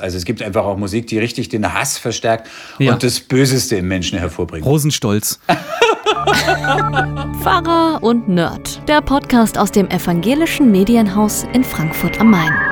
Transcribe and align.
Also 0.00 0.16
es 0.16 0.24
gibt 0.24 0.40
einfach 0.42 0.64
auch 0.64 0.76
Musik, 0.76 1.08
die 1.08 1.18
richtig 1.18 1.48
den 1.48 1.74
Hass 1.74 1.98
verstärkt 1.98 2.48
ja. 2.78 2.92
und 2.92 3.02
das 3.02 3.18
Böseste 3.18 3.74
im 3.74 3.88
Menschen 3.88 4.16
hervorbringt. 4.16 4.64
Rosenstolz. 4.64 5.40
Pfarrer 7.42 7.98
und 8.00 8.28
Nerd. 8.28 8.80
Der 8.88 9.00
Podcast 9.00 9.58
aus 9.58 9.72
dem 9.72 9.90
evangelischen 9.90 10.70
Medienhaus 10.70 11.46
in 11.52 11.64
Frankfurt 11.64 12.20
am 12.20 12.30
Main. 12.30 12.52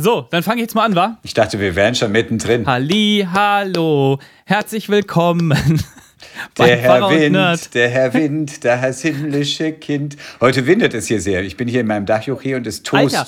So, 0.00 0.28
dann 0.30 0.44
fange 0.44 0.60
ich 0.60 0.62
jetzt 0.62 0.74
mal 0.74 0.84
an, 0.84 0.94
wa? 0.94 1.18
Ich 1.22 1.34
dachte, 1.34 1.58
wir 1.58 1.74
wären 1.74 1.96
schon 1.96 2.12
mittendrin. 2.12 2.66
Halli, 2.66 3.26
hallo, 3.32 4.20
herzlich 4.44 4.88
willkommen 4.88 5.52
der 6.58 6.76
Herr 6.76 7.10
Wind, 7.10 7.74
der 7.74 7.88
Herr 7.88 8.14
Wind, 8.14 8.64
das 8.64 9.02
himmlische 9.02 9.72
Kind. 9.72 10.16
Heute 10.40 10.66
windet 10.66 10.94
es 10.94 11.06
hier 11.06 11.20
sehr. 11.20 11.42
Ich 11.42 11.56
bin 11.56 11.68
hier 11.68 11.80
in 11.80 11.86
meinem 11.86 12.06
Dachjoch 12.06 12.42
hier 12.42 12.56
und 12.56 12.66
es 12.66 12.82
tost. 12.82 13.16
Alter, 13.16 13.26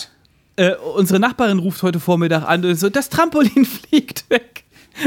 äh, 0.57 0.75
unsere 0.75 1.19
Nachbarin 1.21 1.59
ruft 1.59 1.83
heute 1.83 2.01
Vormittag 2.01 2.45
an 2.45 2.65
und 2.65 2.77
so, 2.77 2.89
das 2.89 3.09
Trampolin 3.09 3.65
fliegt 3.65 4.29
weg. 4.31 4.65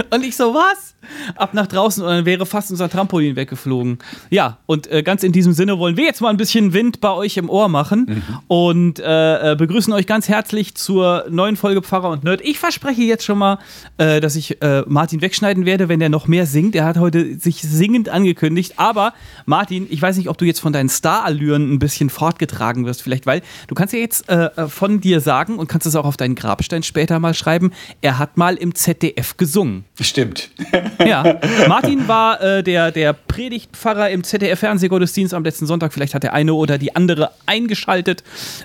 Und 0.10 0.26
ich 0.26 0.36
so, 0.36 0.54
was? 0.54 0.96
Ab 1.36 1.54
nach 1.54 1.68
draußen 1.68 2.04
und 2.04 2.10
dann 2.10 2.26
wäre 2.26 2.46
fast 2.46 2.72
unser 2.72 2.90
Trampolin 2.90 3.36
weggeflogen. 3.36 4.00
Ja, 4.30 4.58
und 4.66 4.92
äh, 4.92 5.04
ganz 5.04 5.24
in 5.24 5.32
diesem 5.32 5.54
Sinne 5.54 5.80
wollen 5.80 5.98
wir 5.98 6.06
jetzt 6.06 6.22
mal 6.22 6.30
ein 6.30 6.38
bisschen 6.38 6.74
Wind 6.74 7.02
bei 7.02 7.12
euch 7.12 7.38
im 7.38 7.50
Ohr 7.50 7.70
machen 7.70 8.06
mhm. 8.08 8.40
und 8.48 9.00
äh, 9.00 9.52
äh, 9.52 9.56
begrüßen 9.56 9.94
euch 9.94 10.08
ganz 10.08 10.28
herzlich 10.30 10.76
zur 10.76 11.26
neuen 11.30 11.56
Folge 11.56 11.82
Pfarrer 11.82 12.10
und 12.10 12.24
Nerd. 12.24 12.42
Ich 12.42 12.60
verspreche 12.60 13.02
jetzt 13.02 13.24
schon 13.24 13.38
mal, 13.38 13.60
äh, 13.98 14.20
dass 14.20 14.36
ich 14.36 14.62
äh, 14.62 14.84
Martin 14.88 15.22
wegschneiden 15.22 15.66
werde, 15.66 15.90
wenn 15.90 16.02
er 16.02 16.10
noch 16.10 16.28
mehr 16.28 16.46
singt. 16.46 16.76
Er 16.76 16.86
hat 16.86 16.98
heute 16.98 17.38
sich 17.40 17.62
singend 17.62 18.10
angekündigt. 18.10 18.74
Aber 18.78 19.14
Martin, 19.46 19.88
ich 19.90 20.02
weiß 20.02 20.18
nicht, 20.18 20.30
ob 20.30 20.38
du 20.38 20.46
jetzt 20.46 20.60
von 20.60 20.74
deinen 20.74 20.90
Star-Allüren 20.90 21.74
ein 21.74 21.80
bisschen 21.80 22.10
fortgetragen 22.10 22.86
wirst, 22.86 23.02
vielleicht, 23.02 23.26
weil 23.26 23.42
du 23.68 23.76
kannst 23.76 23.94
ja 23.94 24.00
jetzt 24.00 24.30
äh, 24.30 24.68
von 24.68 25.02
dir 25.02 25.22
sagen 25.22 25.58
und 25.58 25.68
kannst 25.68 25.88
es 25.88 25.96
auch 25.96 26.06
auf 26.06 26.18
deinen 26.18 26.36
Grabstein 26.36 26.84
später 26.84 27.20
mal 27.20 27.34
schreiben. 27.34 27.72
Er 28.02 28.20
hat 28.20 28.38
mal 28.38 28.56
im 28.56 28.76
ZDF 28.76 29.38
gesungen. 29.38 29.86
Stimmt. 30.00 30.50
Ja, 31.08 31.40
Martin 31.68 32.08
war 32.08 32.42
äh, 32.42 32.64
der, 32.64 32.92
der 32.92 33.14
Predigtpfarrer 33.14 34.10
im 34.10 34.24
ZDF-Fernsehgottesdienst 34.24 35.34
am 35.34 35.44
letzten 35.44 35.66
Sonntag. 35.66 35.94
Vielleicht 35.94 36.14
hat 36.14 36.24
der 36.24 36.34
eine 36.34 36.54
oder 36.54 36.78
die 36.78 36.96
andere 36.96 37.32
eingeschaltet. 37.46 38.24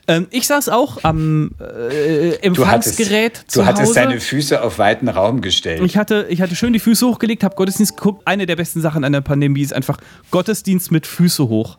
Ähm, 0.08 0.26
ich 0.30 0.46
saß 0.46 0.68
auch 0.68 1.04
am 1.04 1.52
äh, 1.60 2.34
Empfangsgerät 2.36 2.56
du 2.56 2.66
hattest, 2.66 3.56
Du 3.56 3.66
hattest 3.66 3.96
deine 3.96 4.20
Füße 4.20 4.62
auf 4.62 4.78
weiten 4.78 5.08
Raum 5.08 5.40
gestellt. 5.40 5.82
Ich 5.84 5.96
hatte, 5.96 6.26
ich 6.28 6.40
hatte 6.40 6.56
schön 6.56 6.72
die 6.72 6.80
Füße 6.80 7.06
hochgelegt, 7.06 7.44
habe 7.44 7.54
Gottesdienst 7.54 7.96
geguckt. 7.96 8.22
Eine 8.26 8.46
der 8.46 8.56
besten 8.56 8.80
Sachen 8.80 9.04
an 9.04 9.12
der 9.12 9.20
Pandemie 9.20 9.62
ist 9.62 9.72
einfach 9.72 9.98
Gottesdienst 10.30 10.90
mit 10.90 11.06
Füße 11.06 11.48
hoch 11.48 11.78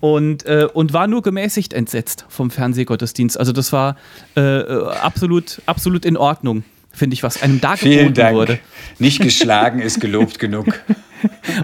und, 0.00 0.46
äh, 0.46 0.68
und 0.72 0.92
war 0.92 1.06
nur 1.06 1.22
gemäßigt 1.22 1.72
entsetzt 1.72 2.24
vom 2.28 2.50
Fernsehgottesdienst. 2.50 3.38
Also 3.38 3.52
das 3.52 3.72
war 3.72 3.96
äh, 4.36 4.40
äh 4.40 4.86
absolut, 4.86 5.60
absolut 5.66 6.04
in 6.04 6.16
Ordnung 6.16 6.64
finde 6.98 7.14
ich, 7.14 7.22
was 7.22 7.42
einem 7.42 7.60
da 7.60 7.76
Vielen 7.76 8.14
Dank. 8.14 8.36
wurde. 8.36 8.58
Nicht 8.98 9.20
geschlagen 9.20 9.80
ist 9.80 10.00
gelobt 10.00 10.38
genug. 10.38 10.80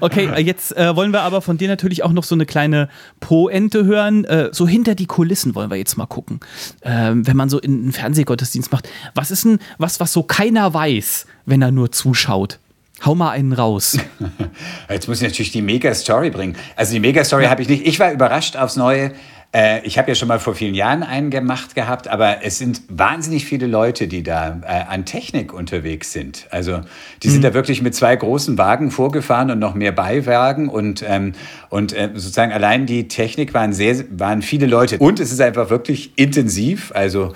Okay, 0.00 0.28
äh, 0.34 0.40
jetzt 0.40 0.76
äh, 0.76 0.96
wollen 0.96 1.12
wir 1.12 1.22
aber 1.22 1.40
von 1.40 1.58
dir 1.58 1.68
natürlich 1.68 2.02
auch 2.02 2.12
noch 2.12 2.24
so 2.24 2.34
eine 2.34 2.46
kleine 2.46 2.88
Poente 3.20 3.84
hören. 3.84 4.24
Äh, 4.24 4.48
so 4.52 4.66
hinter 4.66 4.94
die 4.94 5.06
Kulissen 5.06 5.54
wollen 5.54 5.70
wir 5.70 5.76
jetzt 5.76 5.96
mal 5.96 6.06
gucken. 6.06 6.40
Ähm, 6.82 7.26
wenn 7.26 7.36
man 7.36 7.48
so 7.48 7.58
in 7.58 7.82
einen 7.82 7.92
Fernsehgottesdienst 7.92 8.72
macht. 8.72 8.88
Was 9.14 9.30
ist 9.30 9.44
denn 9.44 9.58
was, 9.78 10.00
was 10.00 10.12
so 10.12 10.22
keiner 10.22 10.72
weiß, 10.72 11.26
wenn 11.46 11.62
er 11.62 11.70
nur 11.70 11.92
zuschaut? 11.92 12.58
Hau 13.04 13.14
mal 13.14 13.30
einen 13.30 13.52
raus. 13.52 13.98
Jetzt 14.88 15.08
muss 15.08 15.20
ich 15.20 15.28
natürlich 15.28 15.52
die 15.52 15.62
Mega-Story 15.62 16.30
bringen. 16.30 16.56
Also 16.76 16.94
die 16.94 17.00
Mega-Story 17.00 17.44
ja. 17.44 17.50
habe 17.50 17.60
ich 17.60 17.68
nicht. 17.68 17.86
Ich 17.86 18.00
war 18.00 18.12
überrascht 18.12 18.56
aufs 18.56 18.76
Neue, 18.76 19.12
äh, 19.54 19.86
ich 19.86 19.98
habe 19.98 20.10
ja 20.10 20.14
schon 20.16 20.26
mal 20.28 20.40
vor 20.40 20.54
vielen 20.54 20.74
Jahren 20.74 21.04
einen 21.04 21.30
gemacht 21.30 21.74
gehabt, 21.76 22.08
aber 22.08 22.42
es 22.42 22.58
sind 22.58 22.82
wahnsinnig 22.88 23.44
viele 23.44 23.68
Leute, 23.68 24.08
die 24.08 24.24
da 24.24 24.60
äh, 24.66 24.92
an 24.92 25.04
Technik 25.04 25.54
unterwegs 25.54 26.12
sind. 26.12 26.48
Also 26.50 26.80
die 27.22 27.30
sind 27.30 27.40
mhm. 27.40 27.44
da 27.44 27.54
wirklich 27.54 27.80
mit 27.80 27.94
zwei 27.94 28.16
großen 28.16 28.58
Wagen 28.58 28.90
vorgefahren 28.90 29.52
und 29.52 29.60
noch 29.60 29.74
mehr 29.74 29.92
Beiwagen 29.92 30.68
und, 30.68 31.04
ähm, 31.06 31.32
und 31.70 31.92
äh, 31.92 32.10
sozusagen 32.14 32.52
allein 32.52 32.86
die 32.86 33.06
Technik 33.06 33.54
waren 33.54 33.72
sehr, 33.72 34.04
waren 34.10 34.42
viele 34.42 34.66
Leute. 34.66 34.98
Und 34.98 35.20
es 35.20 35.30
ist 35.30 35.40
einfach 35.40 35.70
wirklich 35.70 36.12
intensiv. 36.16 36.90
Also 36.92 37.32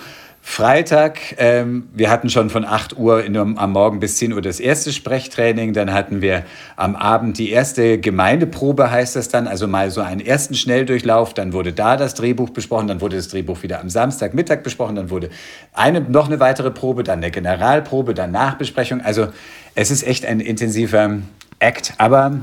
Freitag, 0.51 1.37
ähm, 1.37 1.89
wir 1.93 2.11
hatten 2.11 2.31
schon 2.31 2.49
von 2.49 2.65
8 2.65 2.97
Uhr 2.97 3.23
in, 3.23 3.37
am 3.37 3.73
Morgen 3.73 4.01
bis 4.01 4.17
10 4.17 4.33
Uhr 4.33 4.41
das 4.41 4.61
erste 4.61 4.93
Sprechtraining. 4.93 5.75
Dann 5.75 5.93
hatten 5.93 6.23
wir 6.23 6.43
am 6.75 6.97
Abend 6.97 7.37
die 7.39 7.51
erste 7.51 7.99
Gemeindeprobe, 7.99 8.91
heißt 8.91 9.15
das 9.15 9.29
dann, 9.29 9.47
also 9.47 9.69
mal 9.69 9.91
so 9.91 10.01
einen 10.01 10.21
ersten 10.21 10.55
Schnelldurchlauf. 10.55 11.35
Dann 11.35 11.53
wurde 11.53 11.75
da 11.75 11.99
das 11.99 12.15
Drehbuch 12.15 12.49
besprochen, 12.49 12.89
dann 12.89 13.03
wurde 13.03 13.17
das 13.17 13.29
Drehbuch 13.29 13.63
wieder 13.63 13.79
am 13.79 13.91
Samstagmittag 13.91 14.63
besprochen, 14.63 14.97
dann 14.97 15.11
wurde 15.11 15.29
eine, 15.75 16.01
noch 16.01 16.27
eine 16.27 16.41
weitere 16.41 16.71
Probe, 16.71 17.05
dann 17.05 17.19
eine 17.19 17.31
Generalprobe, 17.31 18.15
dann 18.15 18.33
Nachbesprechung. 18.33 19.03
Also 19.03 19.29
es 19.75 19.91
ist 19.91 20.03
echt 20.03 20.25
ein 20.25 20.41
intensiver 20.41 21.19
Act. 21.59 21.93
Aber 21.99 22.41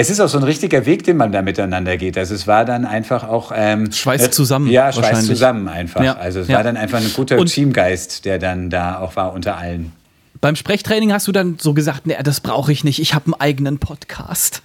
es 0.00 0.10
ist 0.10 0.20
auch 0.20 0.28
so 0.28 0.38
ein 0.38 0.44
richtiger 0.44 0.86
Weg, 0.86 1.02
den 1.02 1.16
man 1.16 1.32
da 1.32 1.42
miteinander 1.42 1.96
geht. 1.96 2.16
Also 2.16 2.32
es 2.32 2.46
war 2.46 2.64
dann 2.64 2.84
einfach 2.84 3.24
auch 3.24 3.50
ähm, 3.52 3.90
Schweiß 3.90 4.30
zusammen. 4.30 4.68
Ja, 4.68 4.92
Schweiß 4.92 5.26
zusammen 5.26 5.66
einfach. 5.66 6.04
Ja. 6.04 6.16
Also 6.16 6.38
es 6.38 6.46
ja. 6.46 6.54
war 6.54 6.62
dann 6.62 6.76
einfach 6.76 7.00
ein 7.00 7.12
guter 7.12 7.36
Und 7.36 7.48
Teamgeist, 7.48 8.24
der 8.24 8.38
dann 8.38 8.70
da 8.70 9.00
auch 9.00 9.16
war 9.16 9.32
unter 9.32 9.56
allen. 9.56 9.92
Beim 10.40 10.54
Sprechtraining 10.54 11.12
hast 11.12 11.26
du 11.26 11.32
dann 11.32 11.58
so 11.58 11.74
gesagt, 11.74 12.06
nee, 12.06 12.16
das 12.22 12.40
brauche 12.40 12.70
ich 12.70 12.84
nicht, 12.84 13.00
ich 13.00 13.14
habe 13.14 13.26
einen 13.26 13.34
eigenen 13.34 13.78
Podcast. 13.78 14.62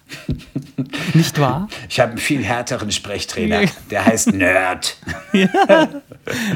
nicht 1.14 1.40
wahr? 1.40 1.68
Ich 1.90 2.00
habe 2.00 2.12
einen 2.12 2.20
viel 2.20 2.44
härteren 2.44 2.92
Sprechtrainer, 2.92 3.62
der 3.90 4.06
heißt 4.06 4.34
Nerd. 4.34 4.98
ja, 5.34 5.90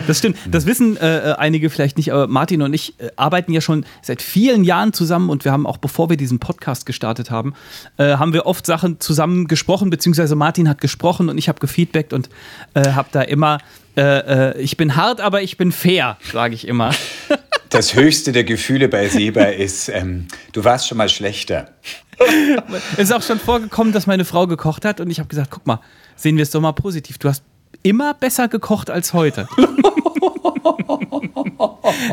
das 0.05 0.19
stimmt. 0.19 0.37
Das 0.49 0.65
wissen 0.67 0.97
äh, 0.97 1.35
einige 1.37 1.69
vielleicht 1.69 1.97
nicht, 1.97 2.13
aber 2.13 2.27
Martin 2.27 2.61
und 2.61 2.73
ich 2.73 2.99
äh, 2.99 3.09
arbeiten 3.15 3.51
ja 3.53 3.61
schon 3.61 3.85
seit 4.03 4.21
vielen 4.21 4.63
Jahren 4.63 4.93
zusammen 4.93 5.29
und 5.29 5.45
wir 5.45 5.51
haben 5.51 5.65
auch, 5.65 5.77
bevor 5.77 6.09
wir 6.09 6.17
diesen 6.17 6.39
Podcast 6.39 6.85
gestartet 6.85 7.31
haben, 7.31 7.53
äh, 7.97 8.17
haben 8.17 8.33
wir 8.33 8.45
oft 8.45 8.65
Sachen 8.65 8.99
zusammen 8.99 9.47
gesprochen, 9.47 9.89
beziehungsweise 9.89 10.35
Martin 10.35 10.69
hat 10.69 10.79
gesprochen 10.79 11.29
und 11.29 11.37
ich 11.37 11.49
habe 11.49 11.59
gefeedbackt 11.59 12.13
und 12.13 12.29
äh, 12.75 12.91
habe 12.91 13.09
da 13.11 13.21
immer 13.21 13.59
äh, 13.97 14.51
äh, 14.51 14.61
ich 14.61 14.77
bin 14.77 14.95
hart, 14.95 15.19
aber 15.21 15.41
ich 15.41 15.57
bin 15.57 15.71
fair, 15.71 16.17
sage 16.31 16.53
ich 16.53 16.67
immer. 16.67 16.91
Das 17.69 17.95
höchste 17.95 18.31
der 18.31 18.43
Gefühle 18.43 18.87
bei 18.87 19.07
Seba 19.09 19.43
ist, 19.43 19.89
ähm, 19.89 20.27
du 20.53 20.63
warst 20.63 20.87
schon 20.87 20.97
mal 20.97 21.09
schlechter. 21.09 21.69
es 22.93 23.09
ist 23.09 23.13
auch 23.13 23.21
schon 23.21 23.39
vorgekommen, 23.39 23.93
dass 23.93 24.07
meine 24.07 24.25
Frau 24.25 24.47
gekocht 24.47 24.85
hat 24.85 24.99
und 24.99 25.09
ich 25.09 25.19
habe 25.19 25.29
gesagt, 25.29 25.51
guck 25.51 25.67
mal, 25.67 25.81
sehen 26.15 26.37
wir 26.37 26.43
es 26.43 26.51
doch 26.51 26.61
mal 26.61 26.71
positiv. 26.71 27.17
Du 27.17 27.29
hast 27.29 27.43
immer 27.83 28.13
besser 28.13 28.47
gekocht 28.47 28.89
als 28.89 29.13
heute. 29.13 29.47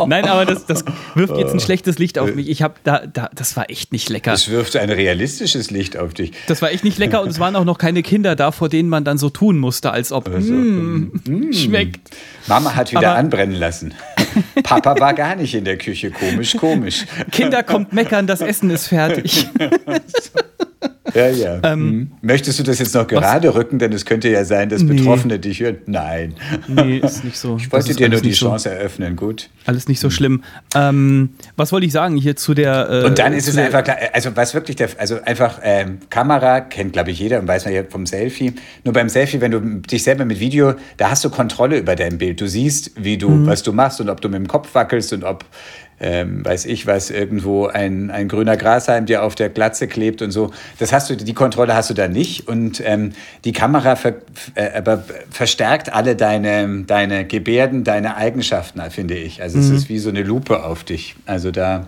Nein, 0.07 0.25
aber 0.27 0.45
das, 0.45 0.67
das 0.67 0.85
wirft 1.15 1.37
jetzt 1.37 1.53
ein 1.53 1.61
schlechtes 1.61 1.99
Licht 1.99 2.19
auf 2.19 2.35
mich. 2.35 2.49
Ich 2.49 2.63
habe 2.63 2.75
da, 2.85 3.07
da, 3.07 3.31
das 3.35 3.57
war 3.57 3.71
echt 3.71 3.93
nicht 3.93 4.09
lecker. 4.09 4.33
Es 4.33 4.49
wirft 4.49 4.77
ein 4.77 4.91
realistisches 4.91 5.71
Licht 5.71 5.97
auf 5.97 6.15
dich. 6.15 6.33
Das 6.47 6.63
war 6.63 6.71
echt 6.71 6.85
nicht 6.85 6.99
lecker 6.99 7.23
und 7.23 7.29
es 7.29 7.39
waren 7.39 7.57
auch 7.57 7.65
noch 7.65 7.79
keine 7.79 8.03
Kinder 8.03 8.37
da, 8.37 8.53
vor 8.53 8.69
denen 8.69 8.89
man 8.89 9.05
dann 9.05 9.19
so 9.19 9.31
tun 9.31 9.59
musste, 9.59 9.91
als 9.91 10.13
ob 10.13 10.29
also, 10.29 10.53
mm, 10.53 11.21
mm, 11.27 11.53
schmeckt. 11.53 12.11
Mama 12.47 12.75
hat 12.75 12.93
wieder 12.93 13.11
aber, 13.11 13.19
anbrennen 13.19 13.57
lassen. 13.57 13.95
Papa 14.63 14.99
war 14.99 15.15
gar 15.15 15.37
nicht 15.37 15.55
in 15.55 15.65
der 15.65 15.79
Küche. 15.79 16.11
Komisch, 16.11 16.57
komisch. 16.57 17.07
Kinder 17.31 17.63
kommt 17.63 17.93
meckern, 17.93 18.27
das 18.27 18.41
Essen 18.41 18.71
ist 18.71 18.89
fertig. 18.89 19.49
Ja, 21.15 21.29
ja. 21.29 21.61
Ähm, 21.63 21.81
mhm. 21.81 22.13
Möchtest 22.23 22.59
du 22.59 22.63
das 22.63 22.79
jetzt 22.79 22.95
noch 22.95 23.07
gerade 23.07 23.49
was? 23.49 23.55
rücken? 23.55 23.79
Denn 23.79 23.93
es 23.93 24.05
könnte 24.05 24.29
ja 24.31 24.45
sein, 24.45 24.69
dass 24.69 24.83
nee. 24.83 24.95
Betroffene 24.95 25.39
dich 25.39 25.61
hören. 25.61 25.77
Nein. 25.87 26.35
Nee, 26.67 26.99
ist 26.99 27.25
nicht 27.25 27.37
so. 27.37 27.57
Ich 27.65 27.71
wollte 27.71 27.95
dir 27.95 28.09
nur 28.09 28.21
die 28.21 28.33
Chance 28.33 28.69
so, 28.69 28.75
eröffnen, 28.75 29.15
gut. 29.15 29.49
Alles 29.65 29.87
nicht 29.87 30.01
so 30.01 30.09
mhm. 30.09 30.13
schlimm. 30.13 30.45
Ähm, 30.75 31.31
was 31.57 31.73
wollte 31.73 31.87
ich 31.87 31.93
sagen 31.93 32.17
hier 32.17 32.37
zu 32.37 32.55
der. 32.55 32.89
Äh, 32.91 33.07
und 33.07 33.19
dann 33.19 33.33
ist 33.33 33.49
es 33.49 33.57
einfach 33.57 33.85
klar, 33.85 33.97
also 34.13 34.31
was 34.35 34.55
wirklich 34.55 34.77
der, 34.77 34.89
also 34.99 35.21
einfach 35.25 35.61
ähm, 35.63 35.99
Kamera 36.11 36.61
kennt, 36.61 36.95
glaube 36.95 37.11
ich, 37.11 37.19
jeder 37.19 37.39
und 37.39 37.47
weiß 37.47 37.67
man 37.67 37.75
ja 37.75 37.85
vom 37.89 38.07
Selfie. 38.07 38.55
Nur 38.83 38.95
beim 38.95 39.09
Selfie, 39.09 39.41
wenn 39.41 39.53
du 39.53 39.61
dich 39.61 40.03
selber 40.03 40.25
mit 40.25 40.41
Video, 40.41 40.75
da 40.97 41.11
hast 41.11 41.25
du 41.25 41.31
Kontrolle 41.31 41.79
über 41.79 41.97
dein 41.97 42.19
Bild. 42.19 42.41
Du 42.41 42.49
siehst, 42.49 42.93
wie 42.97 43.19
du, 43.19 43.29
mhm. 43.29 43.47
was 43.47 43.63
du 43.63 43.73
machst 43.73 44.01
und 44.01 44.09
ob 44.09 44.21
du 44.21 44.29
mit 44.29 44.39
dem 44.39 44.49
Kopf 44.49 44.75
wackelst 44.75 45.13
und 45.13 45.25
ob 45.25 45.45
ähm, 46.01 46.45
weiß 46.45 46.67
ich 46.67 46.87
was, 46.87 47.11
irgendwo 47.11 47.67
ein, 47.67 48.11
ein 48.11 48.29
grüner 48.29 48.57
Grashalm 48.57 49.07
dir 49.07 49.23
auf 49.23 49.35
der 49.35 49.49
Glatze 49.49 49.89
klebt 49.89 50.23
und 50.23 50.31
so. 50.31 50.51
Das 50.79 50.93
hast 50.93 51.11
du, 51.11 51.17
die 51.17 51.35
Kontrolle 51.35 51.75
hast 51.75 51.91
du 51.91 51.95
da 51.95 52.09
nicht. 52.09 52.49
Und 52.49 52.83
ähm, 52.85 53.13
die 53.45 53.53
Kamera 53.53 53.97
ver, 53.97 54.15
äh, 54.55 54.71
aber 54.77 55.05
verstärkt 55.31 55.93
alle 55.93 56.17
deine, 56.17 56.85
deine 56.87 57.25
Gebärden, 57.25 57.85
deine 57.85 58.17
Eigenschaften, 58.17 58.81
finde 58.91 59.15
ich. 59.15 59.43
Also 59.43 59.59
mhm. 59.59 59.65
es 59.65 59.71
ist 59.71 59.89
wie 59.89 59.99
so 59.99 60.09
eine 60.09 60.23
Lupe 60.23 60.65
auf 60.65 60.85
dich. 60.85 61.17
Also 61.27 61.51
da. 61.51 61.87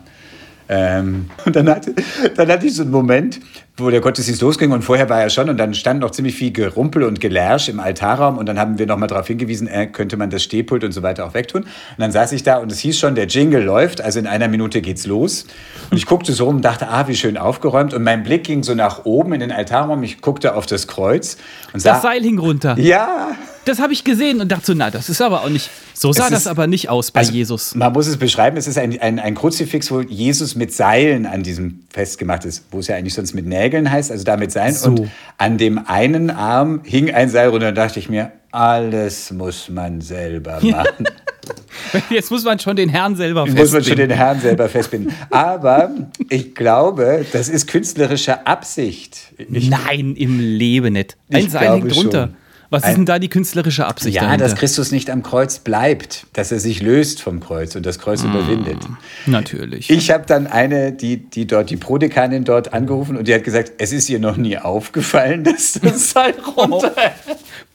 Ähm, 0.69 1.31
und 1.45 1.55
dann 1.55 1.69
hatte, 1.69 1.95
dann 2.37 2.49
hatte 2.49 2.67
ich 2.67 2.75
so 2.75 2.83
einen 2.83 2.91
Moment, 2.91 3.41
wo 3.77 3.91
der 3.91 4.01
Gottesdienst 4.01 4.41
losging 4.41 4.73
und 4.73 4.83
vorher 4.83 5.09
war 5.09 5.21
er 5.21 5.31
schon 5.31 5.49
und 5.49 5.59
dann 5.59 5.75
stand 5.75 6.01
noch 6.01 6.11
ziemlich 6.11 6.35
viel 6.35 6.51
Gerumpel 6.51 7.03
und 7.03 7.21
Gelärsch 7.21 7.69
im 7.69 7.79
Altarraum 7.79 8.39
und 8.39 8.47
dann 8.47 8.59
haben 8.59 8.79
wir 8.79 8.87
nochmal 8.87 9.09
darauf 9.09 9.27
hingewiesen, 9.27 9.69
äh, 9.69 9.87
könnte 9.87 10.17
man 10.17 10.31
das 10.31 10.43
Stehpult 10.43 10.83
und 10.83 10.93
so 10.93 11.03
weiter 11.03 11.27
auch 11.27 11.35
wegtun. 11.35 11.63
Und 11.63 11.69
dann 11.99 12.11
saß 12.11 12.33
ich 12.33 12.43
da 12.43 12.57
und 12.57 12.73
es 12.73 12.79
hieß 12.81 12.99
schon, 12.99 13.15
der 13.15 13.27
Jingle 13.27 13.63
läuft, 13.63 14.01
also 14.01 14.19
in 14.19 14.27
einer 14.27 14.49
Minute 14.49 14.81
geht's 14.81 15.07
los. 15.07 15.47
Und 15.91 15.99
ich 15.99 16.07
guckte 16.07 16.33
so 16.33 16.47
rum 16.47 16.57
und 16.57 16.65
dachte, 16.65 16.89
ah, 16.89 17.07
wie 17.07 17.15
schön 17.15 17.37
aufgeräumt 17.37 17.95
und 17.95 18.03
mein 18.03 18.23
Blick 18.23 18.45
ging 18.45 18.63
so 18.63 18.75
nach 18.75 19.05
oben 19.05 19.35
in 19.35 19.41
den 19.41 19.53
Altarraum, 19.53 20.03
ich 20.03 20.21
guckte 20.21 20.55
auf 20.55 20.67
das 20.67 20.87
Kreuz 20.87 21.37
und 21.73 21.81
sah... 21.81 21.93
Das 21.93 22.03
Seil 22.03 22.23
hing 22.23 22.39
runter. 22.39 22.77
Ja, 22.79 23.37
das 23.67 23.79
habe 23.81 23.93
ich 23.93 24.05
gesehen 24.05 24.41
und 24.41 24.51
dachte 24.51 24.67
so, 24.67 24.75
na, 24.75 24.91
das 24.91 25.09
ist 25.09 25.21
aber 25.21 25.43
auch 25.43 25.49
nicht, 25.49 25.69
so 25.93 26.13
sah 26.13 26.25
Es 26.25 26.31
das 26.31 26.41
ist- 26.41 26.47
aber 26.47 26.67
nicht 26.67 26.89
aus 26.89 27.11
bei 27.11 27.21
Also, 27.21 27.33
Jesus. 27.33 27.75
Man 27.75 27.93
muss 27.93 28.07
es 28.07 28.17
beschreiben, 28.17 28.57
es 28.57 28.67
ist 28.67 28.79
ein, 28.79 28.99
ein, 29.01 29.19
ein 29.19 29.35
Kruzifix, 29.35 29.91
wo 29.91 30.01
Jesus 30.01 30.55
mit 30.55 30.73
Seilen 30.73 31.27
an 31.27 31.43
diesem 31.43 31.81
festgemacht 31.91 32.45
ist, 32.45 32.65
wo 32.71 32.79
es 32.79 32.87
ja 32.89 32.97
eigentlich 32.97 33.15
sonst 33.15 33.35
mit 33.35 33.47
Nägeln 33.47 33.91
heißt, 33.91 34.11
also 34.11 34.25
da 34.25 34.37
mit 34.37 34.51
Seilen. 34.53 34.75
So. 34.75 34.89
Und 34.91 35.11
an 35.39 35.59
dem 35.59 35.87
einen 35.87 36.31
Arm 36.31 36.81
hing 36.85 37.13
ein 37.13 37.29
Seil 37.29 37.49
runter. 37.49 37.73
Da 37.73 37.87
dachte 37.87 37.99
ich 37.99 38.09
mir, 38.09 38.33
alles 38.53 39.31
muss 39.33 39.69
man 39.69 40.01
selber 40.01 40.59
machen. 40.63 41.05
Jetzt 42.11 42.31
muss 42.31 42.45
man 42.45 42.59
schon 42.59 42.75
den 42.77 42.89
Herrn 42.89 43.15
selber 43.17 43.43
muss 43.47 43.55
man 43.55 43.59
schon 43.67 43.69
festbinden. 43.83 44.09
den 44.09 44.17
Herrn 44.17 44.41
selber 44.41 44.69
festbinden. 44.69 45.13
Aber 45.31 45.91
ich 46.29 46.55
glaube, 46.55 47.25
das 47.33 47.49
ist 47.49 47.67
künstlerische 47.69 48.47
Absicht. 48.47 49.19
Ich, 49.51 49.69
Nein, 49.71 50.17
im 50.17 50.41
Leben 50.41 50.95
nicht. 50.95 51.17
Ein 51.33 51.49
Seil 51.49 51.75
hängt 51.75 51.95
drunter. 51.95 52.23
schon. 52.29 52.46
Was 52.71 52.85
ist 52.87 52.97
denn 52.97 53.07
da 53.07 53.19
die 53.19 53.29
künstlerische 53.29 53.87
Absicht 53.87 54.17
ja, 54.17 54.23
dahinter? 54.23 54.45
dass 54.45 54.55
Christus 54.57 54.91
nicht 54.91 55.09
am 55.11 55.23
Kreuz 55.23 55.59
bleibt, 55.61 56.27
dass 56.33 56.51
er 56.51 56.59
sich 56.61 56.83
löst 56.83 57.23
vom 57.23 57.41
Kreuz 57.41 57.77
und 57.77 57.87
das 57.87 57.99
Kreuz 57.99 58.23
Ah. 58.25 58.29
überwindet. 58.29 58.79
Natürlich. 59.27 59.89
Ich 59.91 60.11
habe 60.11 60.25
dann 60.27 60.47
eine, 60.47 60.93
die, 60.93 61.19
die 61.19 61.47
dort, 61.47 61.71
die 61.71 61.77
Prodekanin 61.77 62.45
dort 62.45 62.73
angerufen 62.73 63.17
und 63.17 63.29
die 63.29 63.35
hat 63.35 63.45
gesagt, 63.45 63.73
es 63.79 63.93
ist 63.93 64.09
ihr 64.09 64.19
noch 64.19 64.37
nie 64.37 64.59
aufgefallen, 64.59 65.45
dass 65.45 65.75
das 65.75 66.11
Seil 66.11 66.35
runter. 66.57 66.93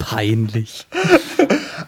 Peinlich. 0.04 0.86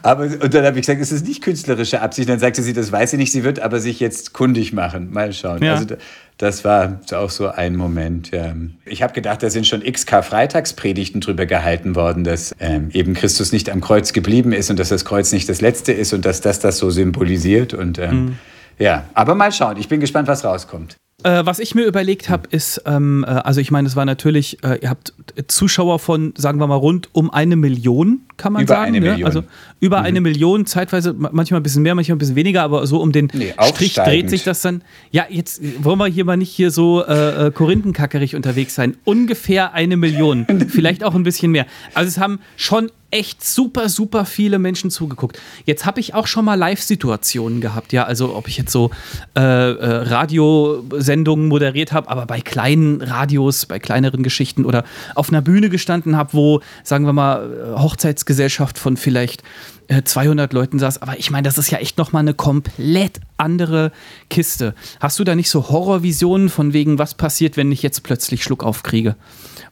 Aber, 0.01 0.23
und 0.23 0.53
dann 0.53 0.65
habe 0.65 0.77
ich 0.79 0.85
gesagt, 0.85 1.01
es 1.01 1.11
ist 1.13 1.25
nicht 1.27 1.41
künstlerische 1.41 2.01
Absicht. 2.01 2.27
Dann 2.27 2.39
sagte 2.39 2.61
sie, 2.61 2.73
das 2.73 2.91
weiß 2.91 3.11
sie 3.11 3.17
nicht, 3.17 3.31
sie 3.31 3.43
wird 3.43 3.59
aber 3.61 3.79
sich 3.79 3.99
jetzt 4.01 4.33
kundig 4.33 4.73
machen. 4.73 5.11
Mal 5.13 5.31
schauen. 5.33 5.63
Ja. 5.63 5.73
Also 5.73 5.85
da- 5.85 5.95
das 6.39 6.65
war 6.65 6.99
auch 7.13 7.29
so 7.29 7.47
ein 7.47 7.75
Moment. 7.75 8.31
Ja. 8.31 8.53
Ich 8.85 9.01
habe 9.03 9.13
gedacht, 9.13 9.43
da 9.43 9.49
sind 9.49 9.65
schon 9.67 9.81
x 9.83 10.05
Karfreitagspredigten 10.05 11.21
drüber 11.21 11.45
gehalten 11.45 11.95
worden, 11.95 12.23
dass 12.23 12.53
ähm, 12.59 12.89
eben 12.91 13.13
Christus 13.13 13.51
nicht 13.51 13.69
am 13.69 13.81
Kreuz 13.81 14.13
geblieben 14.13 14.51
ist 14.51 14.69
und 14.69 14.77
dass 14.79 14.89
das 14.89 15.05
Kreuz 15.05 15.31
nicht 15.31 15.47
das 15.47 15.61
letzte 15.61 15.93
ist 15.93 16.11
und 16.11 16.25
dass 16.25 16.41
das 16.41 16.59
das 16.59 16.79
so 16.79 16.89
symbolisiert. 16.89 17.73
Und 17.73 17.99
ähm, 17.99 18.25
Mhm. 18.25 18.37
ja, 18.79 19.05
aber 19.13 19.35
mal 19.35 19.51
schauen. 19.51 19.77
Ich 19.77 19.87
bin 19.87 19.99
gespannt, 20.01 20.27
was 20.27 20.43
rauskommt. 20.43 20.97
Äh, 21.23 21.45
was 21.45 21.59
ich 21.59 21.73
mir 21.75 21.85
überlegt 21.85 22.29
habe, 22.29 22.47
ist, 22.51 22.81
ähm, 22.85 23.23
äh, 23.27 23.31
also 23.31 23.61
ich 23.61 23.71
meine, 23.71 23.87
es 23.87 23.95
war 23.95 24.05
natürlich, 24.05 24.63
äh, 24.63 24.79
ihr 24.81 24.89
habt 24.89 25.13
Zuschauer 25.47 25.99
von, 25.99 26.33
sagen 26.37 26.59
wir 26.59 26.67
mal, 26.67 26.75
rund 26.75 27.09
um 27.13 27.29
eine 27.31 27.55
Million, 27.55 28.21
kann 28.37 28.53
man 28.53 28.63
Über 28.63 28.73
sagen. 28.75 28.87
eine 28.87 28.99
ne? 28.99 29.09
Million. 29.11 29.25
Also 29.27 29.43
über 29.79 30.01
eine 30.01 30.21
Million, 30.21 30.65
zeitweise 30.65 31.13
ma- 31.13 31.29
manchmal 31.31 31.59
ein 31.59 31.63
bisschen 31.63 31.81
mehr, 31.83 31.95
manchmal 31.95 32.15
ein 32.15 32.19
bisschen 32.19 32.35
weniger, 32.35 32.63
aber 32.63 32.85
so 32.87 33.01
um 33.01 33.11
den 33.11 33.29
Nee, 33.33 33.53
Strich 33.69 33.93
dreht 33.95 34.29
sich 34.29 34.43
das 34.43 34.61
dann. 34.61 34.83
Ja, 35.11 35.25
jetzt 35.29 35.61
wollen 35.83 35.97
wir 35.99 36.07
hier 36.07 36.25
mal 36.25 36.37
nicht 36.37 36.51
hier 36.51 36.71
so 36.71 37.03
äh, 37.05 37.47
äh, 37.47 37.51
korinthenkackerig 37.51 38.35
unterwegs 38.35 38.75
sein. 38.75 38.97
Ungefähr 39.03 39.73
eine 39.73 39.97
Million, 39.97 40.45
vielleicht 40.69 41.03
auch 41.03 41.15
ein 41.15 41.23
bisschen 41.23 41.51
mehr. 41.51 41.65
Also 41.93 42.07
es 42.09 42.17
haben 42.17 42.39
schon 42.57 42.91
echt 43.13 43.45
super, 43.45 43.89
super 43.89 44.25
viele 44.25 44.57
Menschen 44.59 44.89
zugeguckt. 44.89 45.39
Jetzt 45.65 45.85
habe 45.85 45.99
ich 45.99 46.15
auch 46.15 46.25
schon 46.25 46.45
mal 46.45 46.55
Live-Situationen 46.55 47.61
gehabt, 47.61 47.93
ja, 47.93 48.03
also 48.05 48.35
ob 48.35 48.47
ich 48.47 48.57
jetzt 48.57 48.71
so 48.71 48.89
äh, 49.35 49.41
äh, 49.41 49.85
Radiosendungen 50.09 51.47
moderiert 51.47 51.93
habe, 51.93 52.09
aber 52.09 52.25
bei 52.25 52.41
kleinen 52.41 53.01
Radios, 53.01 53.67
bei 53.67 53.77
kleineren 53.77 54.23
Geschichten 54.23 54.65
oder 54.65 54.83
auf 55.13 55.29
einer 55.29 55.41
Bühne 55.41 55.69
gestanden 55.69 56.17
habe, 56.17 56.33
wo, 56.33 56.61
sagen 56.83 57.05
wir 57.05 57.13
mal, 57.13 57.75
äh, 57.75 57.79
Hochzeitsgesellschaft 57.79 58.79
von 58.79 58.97
vielleicht 58.97 59.43
äh, 59.87 60.03
200 60.03 60.51
Leuten 60.51 60.79
saß. 60.79 61.01
Aber 61.01 61.19
ich 61.19 61.29
meine, 61.29 61.43
das 61.43 61.57
ist 61.57 61.69
ja 61.69 61.77
echt 61.77 61.99
nochmal 61.99 62.21
eine 62.21 62.33
komplett 62.33 63.19
andere 63.37 63.91
Kiste. 64.29 64.73
Hast 64.99 65.19
du 65.19 65.23
da 65.23 65.35
nicht 65.35 65.49
so 65.49 65.69
Horrorvisionen 65.69 66.49
von 66.49 66.73
wegen, 66.73 66.97
was 66.97 67.13
passiert, 67.13 67.57
wenn 67.57 67.71
ich 67.71 67.83
jetzt 67.83 68.01
plötzlich 68.01 68.43
Schluck 68.43 68.63
aufkriege? 68.63 69.15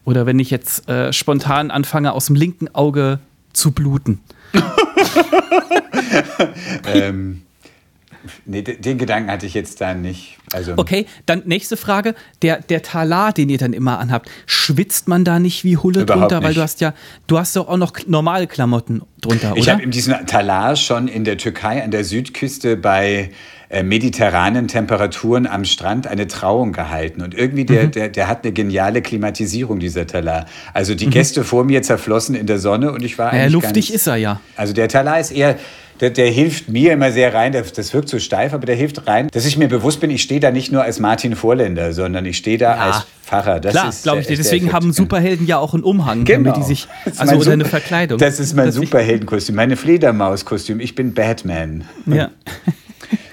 Oder 0.06 0.26
wenn 0.26 0.40
ich 0.40 0.52
jetzt 0.52 0.88
äh, 0.90 1.12
spontan 1.14 1.72
anfange, 1.72 2.14
aus 2.14 2.28
dem 2.28 2.36
linken 2.36 2.74
Auge 2.74 3.20
zu 3.54 3.72
bluten? 3.72 4.20
ähm, 6.94 7.42
nee, 8.46 8.62
de- 8.62 8.78
den 8.80 8.98
Gedanken 8.98 9.32
hatte 9.32 9.46
ich 9.46 9.54
jetzt 9.54 9.82
da 9.82 9.94
nicht. 9.94 10.38
Also, 10.54 10.74
Okay, 10.78 11.06
dann 11.26 11.44
nächste 11.46 11.78
Frage. 11.78 12.14
Der, 12.42 12.58
der 12.62 12.82
Talar, 12.82 13.32
den 13.34 13.50
ihr 13.50 13.58
dann 13.58 13.74
immer 13.74 14.00
anhabt, 14.00 14.30
schwitzt 14.46 15.08
man 15.08 15.24
da 15.24 15.40
nicht 15.40 15.64
wie 15.64 15.78
Hulle 15.78 16.02
Überhaupt 16.02 16.32
drunter? 16.32 16.44
Weil 16.44 16.50
nicht. 16.50 16.58
du 16.58 16.62
hast 16.62 16.82
ja, 16.82 16.94
du 17.28 17.38
hast 17.40 17.56
doch 17.56 17.68
auch 17.70 17.78
noch 17.78 17.94
normale 18.08 18.48
Klamotten 18.48 19.02
drunter, 19.22 19.54
Ich 19.56 19.64
oder? 19.64 19.74
habe 19.74 19.84
in 19.84 19.92
diesem 19.92 20.14
Talar 20.28 20.76
schon 20.76 21.08
in 21.08 21.24
der 21.24 21.38
Türkei 21.38 21.84
an 21.84 21.92
der 21.92 22.04
Südküste 22.04 22.76
bei 22.76 23.32
äh, 23.72 23.84
mediterranen 23.84 24.68
Temperaturen 24.68 25.48
am 25.48 25.64
Strand 25.66 26.06
eine 26.08 26.28
Trauung 26.28 26.74
gehalten. 26.74 27.22
Und 27.22 27.34
irgendwie, 27.34 27.66
der, 27.66 27.86
Mhm. 27.86 27.92
der, 27.92 28.10
der 28.10 28.28
hat 28.28 28.44
eine 28.44 28.52
geniale 28.54 29.02
Klimatisierung, 29.02 29.80
dieser 29.80 30.06
Talar. 30.06 30.46
Also 30.74 30.94
die 30.94 31.10
Gäste 31.10 31.44
vor 31.44 31.64
mir 31.64 31.82
zerflossen 31.82 32.36
in 32.36 32.48
der 32.48 32.60
Sonne 32.60 32.92
und 32.92 33.02
ich 33.04 33.18
war 33.18 33.32
Mhm. 33.32 33.38
Ja, 33.38 33.42
eigentlich 33.44 33.54
luftig 33.54 33.88
ganz, 33.88 33.96
ist 33.96 34.08
er 34.08 34.16
ja. 34.18 34.42
Also 34.56 34.74
der 34.74 34.88
Talar 34.90 35.20
ist 35.20 35.32
eher, 35.32 35.58
der, 36.02 36.10
der 36.10 36.28
hilft 36.32 36.68
mir 36.68 36.94
immer 36.94 37.12
sehr 37.12 37.32
rein, 37.34 37.52
das, 37.54 37.74
das 37.74 37.94
wirkt 37.94 38.10
so 38.10 38.18
steif, 38.20 38.54
aber 38.54 38.66
der 38.66 38.76
hilft 38.76 39.08
rein, 39.08 39.28
dass 39.32 39.46
ich 39.46 39.58
mir 39.58 39.68
bewusst 39.68 40.00
bin, 40.00 40.10
ich 40.10 40.24
stehe 40.24 40.40
da 40.40 40.50
nicht 40.52 40.72
nur 40.72 40.82
als 40.84 41.00
Martin 41.00 41.36
Vorländer, 41.36 41.94
sondern 41.94 42.26
ich 42.26 42.38
stehe 42.38 42.58
da 42.58 42.74
als 42.74 43.06
Pfarrer. 43.24 43.60
Das 43.60 43.72
Klar, 43.74 43.94
glaube 44.04 44.18
äh, 44.18 44.22
ich 44.22 44.28
dir. 44.28 44.36
Deswegen 44.38 44.74
haben 44.74 44.92
Superhelden 44.94 45.46
ja 45.48 45.60
auch 45.60 45.74
einen 45.76 45.84
Umhang, 45.84 46.26
Genau. 46.26 46.50
damit 46.52 46.58
die 46.58 46.68
sich, 46.68 46.88
also 47.18 47.36
oder 47.36 47.52
eine 47.52 47.64
Sup- 47.66 47.70
Verkleidung. 47.70 48.18
Das 48.18 48.40
ist 48.40 48.56
mein 48.56 48.72
Superheldenkostüm, 48.72 49.56
meine 49.56 49.78
Fledermauskostüm. 49.78 50.80
Ich 50.80 50.96
bin 50.96 51.14
Batman. 51.14 51.86
Ja. 52.08 52.32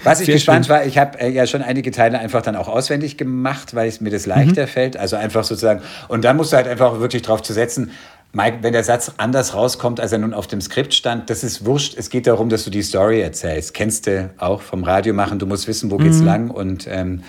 Was 0.05 0.21
ich 0.21 0.27
Sehr 0.27 0.35
gespannt 0.37 0.67
schön. 0.67 0.75
war, 0.77 0.85
ich 0.87 0.97
habe 0.99 1.19
äh, 1.21 1.29
ja 1.29 1.47
schon 1.47 1.62
einige 1.62 1.91
Teile 1.91 2.19
einfach 2.19 2.43
dann 2.43 2.56
auch 2.56 2.69
auswendig 2.69 3.17
gemacht, 3.17 3.75
weil 3.75 3.89
es 3.89 4.00
mir 4.00 4.11
das 4.11 4.27
leichter 4.27 4.62
Mhm. 4.62 4.69
fällt. 4.69 4.97
Also 4.97 5.17
einfach 5.17 5.45
sozusagen. 5.45 5.83
Und 6.09 6.25
dann 6.25 6.37
musst 6.37 6.53
du 6.53 6.56
halt 6.56 6.69
einfach 6.69 7.00
wirklich 7.00 7.23
drauf 7.23 7.43
zu 7.43 7.53
setzen. 7.53 7.91
Mike, 8.33 8.59
wenn 8.61 8.75
der 8.75 8.85
Satz 8.85 9.12
anders 9.17 9.55
rauskommt, 9.55 10.00
als 10.00 10.12
er 10.12 10.19
nun 10.19 10.35
auf 10.35 10.47
dem 10.47 10.61
Skript 10.61 10.93
stand, 10.95 11.31
das 11.31 11.43
ist 11.43 11.65
wurscht. 11.65 11.95
Es 11.97 12.11
geht 12.11 12.27
darum, 12.27 12.50
dass 12.50 12.62
du 12.65 12.71
die 12.71 12.83
Story 12.83 13.21
erzählst. 13.23 13.73
Kennst 13.73 14.06
du 14.06 14.31
auch 14.37 14.61
vom 14.61 14.85
Radio 14.85 15.15
machen. 15.15 15.39
Du 15.39 15.47
musst 15.47 15.67
wissen, 15.67 15.91
wo 15.91 15.99
Mhm. 15.99 16.03
geht's 16.05 16.21
lang 16.21 16.51
und 16.51 16.87
ähm, 16.91 17.23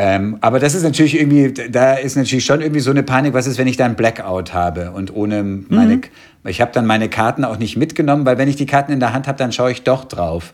ähm, 0.00 0.38
aber 0.42 0.60
das 0.60 0.76
ist 0.76 0.84
natürlich 0.84 1.18
irgendwie, 1.18 1.52
da 1.52 1.94
ist 1.94 2.16
natürlich 2.16 2.44
schon 2.44 2.60
irgendwie 2.60 2.78
so 2.80 2.92
eine 2.92 3.02
Panik, 3.02 3.34
was 3.34 3.48
ist, 3.48 3.58
wenn 3.58 3.66
ich 3.66 3.76
da 3.76 3.84
einen 3.84 3.96
Blackout 3.96 4.54
habe 4.54 4.92
und 4.92 5.12
ohne 5.12 5.42
meine, 5.42 5.96
Mhm. 5.96 6.02
ich 6.46 6.60
habe 6.60 6.70
dann 6.72 6.86
meine 6.86 7.08
Karten 7.08 7.44
auch 7.44 7.58
nicht 7.58 7.76
mitgenommen, 7.76 8.24
weil 8.24 8.38
wenn 8.38 8.48
ich 8.48 8.54
die 8.54 8.64
Karten 8.64 8.92
in 8.92 9.00
der 9.00 9.12
Hand 9.12 9.26
habe, 9.26 9.36
dann 9.36 9.50
schaue 9.50 9.72
ich 9.72 9.82
doch 9.82 10.04
drauf. 10.04 10.52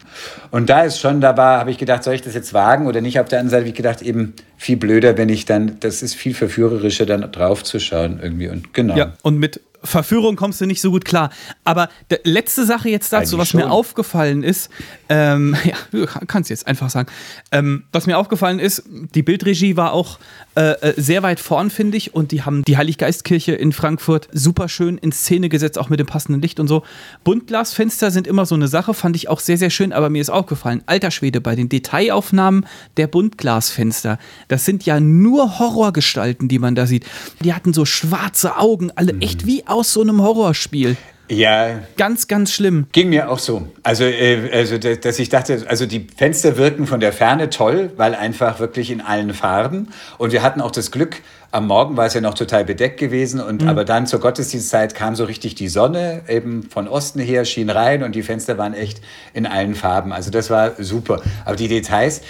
Und 0.50 0.70
da 0.70 0.80
ist 0.80 0.98
schon, 0.98 1.20
da 1.20 1.36
war, 1.36 1.60
habe 1.60 1.70
ich 1.70 1.76
gedacht, 1.76 2.04
soll 2.04 2.14
ich 2.14 2.22
das 2.22 2.32
jetzt 2.32 2.54
wagen 2.54 2.86
oder 2.86 3.02
nicht? 3.02 3.20
Auf 3.20 3.28
der 3.28 3.40
anderen 3.40 3.50
Seite 3.50 3.60
habe 3.64 3.68
ich 3.68 3.74
gedacht, 3.76 4.00
eben 4.00 4.32
viel 4.56 4.78
blöder, 4.78 5.18
wenn 5.18 5.28
ich 5.28 5.44
dann, 5.44 5.76
das 5.80 6.02
ist 6.02 6.14
viel 6.14 6.32
verführerischer, 6.32 7.04
dann 7.04 7.30
drauf 7.30 7.62
zu 7.62 7.78
schauen 7.80 8.20
irgendwie 8.22 8.48
und 8.48 8.72
genau. 8.72 8.96
Ja, 8.96 9.12
und 9.20 9.38
mit 9.38 9.60
Verführung 9.84 10.36
kommst 10.36 10.60
du 10.60 10.66
nicht 10.66 10.80
so 10.80 10.90
gut 10.90 11.04
klar. 11.04 11.30
Aber 11.64 11.88
letzte 12.24 12.64
Sache 12.64 12.88
jetzt 12.88 13.12
dazu, 13.12 13.36
Eigentlich 13.36 13.40
was 13.40 13.54
mir 13.54 13.62
schon. 13.62 13.70
aufgefallen 13.70 14.42
ist, 14.42 14.70
ähm, 15.08 15.56
ja, 15.64 15.76
du 15.90 16.06
kannst 16.26 16.50
jetzt 16.50 16.66
einfach 16.66 16.90
sagen, 16.90 17.08
ähm, 17.52 17.84
was 17.92 18.06
mir 18.06 18.18
aufgefallen 18.18 18.58
ist, 18.58 18.84
die 19.14 19.22
Bildregie 19.22 19.76
war 19.76 19.92
auch 19.92 20.18
äh, 20.56 20.72
äh, 20.72 20.94
sehr 20.96 21.22
weit 21.22 21.40
vorn, 21.40 21.70
finde 21.70 21.96
ich, 21.96 22.14
und 22.14 22.30
die 22.30 22.42
haben 22.42 22.62
die 22.64 22.76
Heiliggeistkirche 22.76 23.52
in 23.52 23.72
Frankfurt 23.72 24.28
super 24.32 24.68
schön 24.68 24.98
in 24.98 25.10
Szene 25.10 25.48
gesetzt, 25.48 25.78
auch 25.78 25.88
mit 25.88 25.98
dem 25.98 26.06
passenden 26.06 26.40
Licht 26.40 26.60
und 26.60 26.68
so. 26.68 26.84
Buntglasfenster 27.24 28.10
sind 28.10 28.26
immer 28.26 28.46
so 28.46 28.54
eine 28.54 28.68
Sache, 28.68 28.94
fand 28.94 29.16
ich 29.16 29.28
auch 29.28 29.40
sehr, 29.40 29.58
sehr 29.58 29.70
schön, 29.70 29.92
aber 29.92 30.10
mir 30.10 30.20
ist 30.20 30.30
aufgefallen, 30.30 30.82
alter 30.86 31.10
Schwede, 31.10 31.40
bei 31.40 31.56
den 31.56 31.68
Detailaufnahmen 31.68 32.66
der 32.96 33.08
Buntglasfenster, 33.08 34.18
das 34.48 34.64
sind 34.64 34.86
ja 34.86 35.00
nur 35.00 35.58
Horrorgestalten, 35.58 36.48
die 36.48 36.58
man 36.58 36.74
da 36.74 36.86
sieht. 36.86 37.04
Die 37.42 37.52
hatten 37.52 37.72
so 37.72 37.84
schwarze 37.84 38.56
Augen, 38.56 38.92
alle 38.94 39.18
echt 39.20 39.46
wie 39.46 39.66
aus 39.74 39.92
so 39.92 40.00
einem 40.02 40.22
Horrorspiel. 40.22 40.96
Ja, 41.28 41.80
Ganz, 41.96 42.28
ganz 42.28 42.52
schlimm. 42.52 42.86
Ging 42.92 43.08
mir 43.08 43.30
auch 43.30 43.38
so. 43.38 43.66
Also, 43.82 44.04
äh, 44.04 44.50
also 44.52 44.76
da- 44.76 44.94
dass 44.94 45.18
ich 45.18 45.30
dachte, 45.30 45.64
also 45.68 45.86
die 45.86 46.06
Fenster 46.16 46.58
wirken 46.58 46.86
von 46.86 47.00
der 47.00 47.14
Ferne 47.14 47.48
toll, 47.48 47.90
weil 47.96 48.14
einfach 48.14 48.60
wirklich 48.60 48.90
in 48.90 49.00
allen 49.00 49.32
Farben. 49.32 49.88
Und 50.18 50.32
wir 50.32 50.42
hatten 50.42 50.60
auch 50.60 50.70
das 50.70 50.90
Glück, 50.90 51.16
am 51.50 51.66
Morgen 51.66 51.96
war 51.96 52.04
es 52.06 52.12
ja 52.14 52.20
noch 52.20 52.34
total 52.34 52.64
bedeckt 52.66 53.00
gewesen. 53.00 53.40
Und 53.40 53.66
aber 53.66 53.84
dann 53.86 54.06
zur 54.06 54.20
Gottesdienstzeit 54.20 54.94
kam 54.94 55.16
so 55.16 55.24
richtig 55.24 55.54
die 55.54 55.68
Sonne 55.68 56.22
eben 56.28 56.64
von 56.64 56.88
Osten 56.88 57.20
her, 57.20 57.44
schien 57.46 57.70
rein 57.70 58.02
und 58.02 58.14
die 58.14 58.22
Fenster 58.22 58.58
waren 58.58 58.74
echt 58.74 59.00
in 59.32 59.46
allen 59.46 59.74
Farben. 59.74 60.12
Also 60.12 60.30
das 60.30 60.50
war 60.50 60.72
super. 60.78 61.22
Aber 61.46 61.56
die 61.56 61.68
Details. 61.68 62.20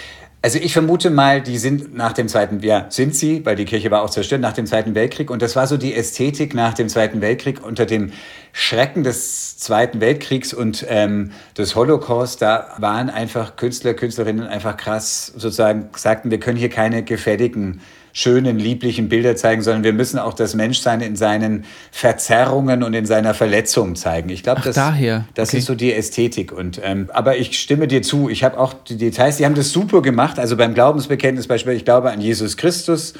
Also 0.45 0.59
ich 0.59 0.73
vermute 0.73 1.09
mal, 1.09 1.41
die 1.41 1.57
sind 1.57 1.95
nach 1.95 2.13
dem 2.13 2.27
Zweiten, 2.27 2.59
ja, 2.59 2.85
sind 2.89 3.15
sie, 3.15 3.43
weil 3.47 3.55
die 3.55 3.65
Kirche 3.65 3.89
war 3.89 4.03
auch 4.03 4.11
zerstört 4.11 4.41
nach 4.41 4.53
dem 4.53 4.67
Zweiten 4.67 4.93
Weltkrieg. 4.93 5.31
Und 5.31 5.41
das 5.41 5.55
war 5.55 5.65
so 5.65 5.75
die 5.75 5.95
Ästhetik 5.95 6.53
nach 6.53 6.75
dem 6.75 6.87
Zweiten 6.87 7.19
Weltkrieg 7.19 7.65
unter 7.65 7.87
dem 7.87 8.11
Schrecken 8.53 9.03
des 9.03 9.57
Zweiten 9.57 10.01
Weltkriegs 10.01 10.53
und 10.53 10.85
ähm, 10.87 11.31
des 11.57 11.75
Holocaust. 11.75 12.43
Da 12.43 12.75
waren 12.77 13.09
einfach 13.09 13.55
Künstler, 13.55 13.95
Künstlerinnen 13.95 14.45
einfach 14.45 14.77
krass 14.77 15.33
sozusagen, 15.35 15.89
sagten, 15.95 16.29
wir 16.29 16.39
können 16.39 16.59
hier 16.59 16.69
keine 16.69 17.01
gefälligen, 17.01 17.81
schönen, 18.17 18.57
lieblichen 18.57 19.09
Bilder 19.09 19.35
zeigen, 19.35 19.61
sondern 19.61 19.83
wir 19.83 19.91
müssen 19.91 20.19
auch 20.19 20.33
das 20.33 20.55
Menschsein 20.55 21.01
in 21.01 21.17
seinen 21.17 21.65
Verzerrungen 21.91 22.81
und 22.81 22.93
in 22.93 23.05
seiner 23.05 23.33
Verletzung 23.33 23.95
zeigen. 23.97 24.29
Ich 24.29 24.41
glaube, 24.41 24.61
das, 24.63 24.75
daher. 24.75 25.25
das 25.33 25.49
Okay. 25.49 25.57
ist 25.57 25.65
so 25.65 25.75
die 25.75 25.93
Ästhetik. 25.93 26.53
Und, 26.53 26.79
ähm, 26.81 27.09
aber 27.13 27.35
ich 27.35 27.59
stimme 27.59 27.87
dir 27.89 28.01
zu. 28.03 28.29
Ich 28.29 28.45
habe 28.45 28.57
auch 28.57 28.73
die 28.73 28.95
Details, 28.95 29.35
die 29.35 29.43
haben 29.45 29.55
das 29.55 29.71
super 29.71 30.01
gemacht. 30.01 30.39
Also 30.39 30.55
beim 30.55 30.73
Glaubensbekenntnis 30.73 31.47
beispielsweise, 31.47 31.77
ich 31.77 31.83
glaube 31.85 32.09
an 32.09 32.21
Jesus 32.21 32.55
Christus. 32.55 33.13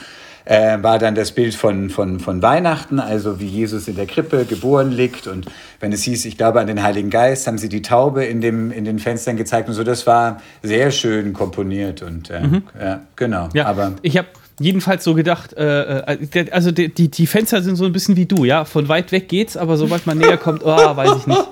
äh, 0.46 0.78
war 0.84 1.00
dann 1.00 1.16
das 1.16 1.32
Bild 1.32 1.56
von, 1.56 1.90
von, 1.90 2.20
von 2.20 2.42
Weihnachten, 2.44 3.00
also 3.00 3.40
wie 3.40 3.48
Jesus 3.48 3.88
in 3.88 3.96
der 3.96 4.06
Krippe 4.06 4.46
geboren 4.46 4.92
liegt. 4.92 5.26
Und 5.28 5.48
wenn 5.80 5.92
es 5.92 6.04
hieß, 6.04 6.24
ich 6.26 6.38
glaube 6.38 6.60
an 6.62 6.68
den 6.68 6.84
Heiligen 6.84 7.10
Geist, 7.10 7.48
haben 7.48 7.58
sie 7.58 7.68
die 7.68 7.82
Taube 7.82 8.24
in, 8.26 8.42
dem, 8.42 8.72
in 8.72 8.86
den 8.86 9.00
Fenstern 9.00 9.38
gezeigt 9.38 9.68
und 9.68 9.74
so. 9.74 9.84
Das 9.84 10.06
war 10.06 10.42
sehr 10.62 10.92
schön 10.92 11.34
komponiert 11.34 12.02
und 12.04 12.30
äh, 12.30 12.42
mhm. 12.42 12.64
ja, 12.80 13.02
genau. 13.16 13.50
Ja, 13.54 13.66
aber 13.66 13.94
ich 14.04 14.18
habe 14.18 14.28
jedenfalls 14.60 15.04
so 15.04 15.14
gedacht, 15.14 15.54
äh, 15.54 16.00
äh 16.00 16.52
also 16.52 16.72
die, 16.72 16.94
die, 16.94 17.10
die, 17.10 17.28
Fenster 17.28 17.62
sind 17.62 17.76
so 17.76 17.86
ein 17.86 17.92
bisschen 17.92 18.16
wie 18.16 18.26
du, 18.26 18.46
ja. 18.46 18.66
Von 18.66 18.88
weit 18.88 19.12
weg 19.12 19.30
geht's, 19.30 19.58
aber 19.58 19.78
sobald 19.78 20.06
man 20.06 20.18
näher 20.18 20.38
kommt, 20.38 20.64
oh, 20.64 20.96
weiß 20.96 21.18
ich 21.20 21.28
nicht. 21.28 21.44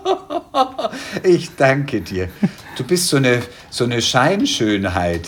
Ich 1.24 1.56
danke 1.56 2.02
dir. 2.02 2.30
Du 2.78 2.84
bist 2.84 3.08
so 3.08 3.18
eine, 3.18 3.42
so 3.72 3.86
eine 3.86 4.02
Scheinschönheit. 4.02 5.28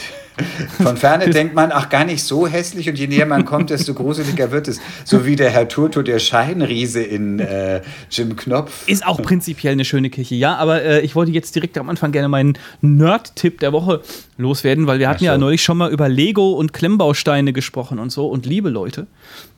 Von 0.82 0.98
ferne 0.98 1.30
denkt 1.30 1.56
man, 1.56 1.72
ach, 1.72 1.90
gar 1.90 2.06
nicht 2.06 2.24
so 2.24 2.48
hässlich 2.48 2.90
und 2.90 2.98
je 2.98 3.08
näher 3.08 3.26
man 3.26 3.46
kommt, 3.46 3.70
desto 3.70 3.94
gruseliger 3.94 4.52
wird 4.52 4.68
es. 4.68 4.80
So 5.04 5.26
wie 5.26 5.36
der 5.36 5.50
Herr 5.50 5.68
Turto, 5.68 6.02
der 6.02 6.20
Scheinriese 6.20 7.02
in 7.02 7.40
äh, 7.40 7.82
Jim 8.12 8.36
Knopf. 8.36 8.88
Ist 8.88 9.06
auch 9.06 9.22
prinzipiell 9.22 9.74
eine 9.74 9.86
schöne 9.86 10.10
Kirche, 10.10 10.36
ja, 10.36 10.56
aber 10.56 10.84
äh, 10.84 11.02
ich 11.02 11.16
wollte 11.16 11.32
jetzt 11.32 11.56
direkt 11.56 11.78
am 11.78 11.90
Anfang 11.90 12.12
gerne 12.12 12.28
meinen 12.28 12.58
Nerd-Tipp 12.82 13.60
der 13.60 13.72
Woche 13.72 14.02
loswerden, 14.38 14.88
weil 14.88 15.00
wir 15.00 15.08
hatten 15.08 15.20
so. 15.20 15.26
ja 15.26 15.38
neulich 15.38 15.64
schon 15.64 15.78
mal 15.78 15.92
über 15.92 16.10
Lego 16.10 16.52
und 16.52 16.74
Klemmbausteine 16.74 17.54
gesprochen 17.54 18.00
und 18.00 18.12
so. 18.12 18.28
Und 18.28 18.46
liebe 18.46 18.70
Leute, 18.70 19.08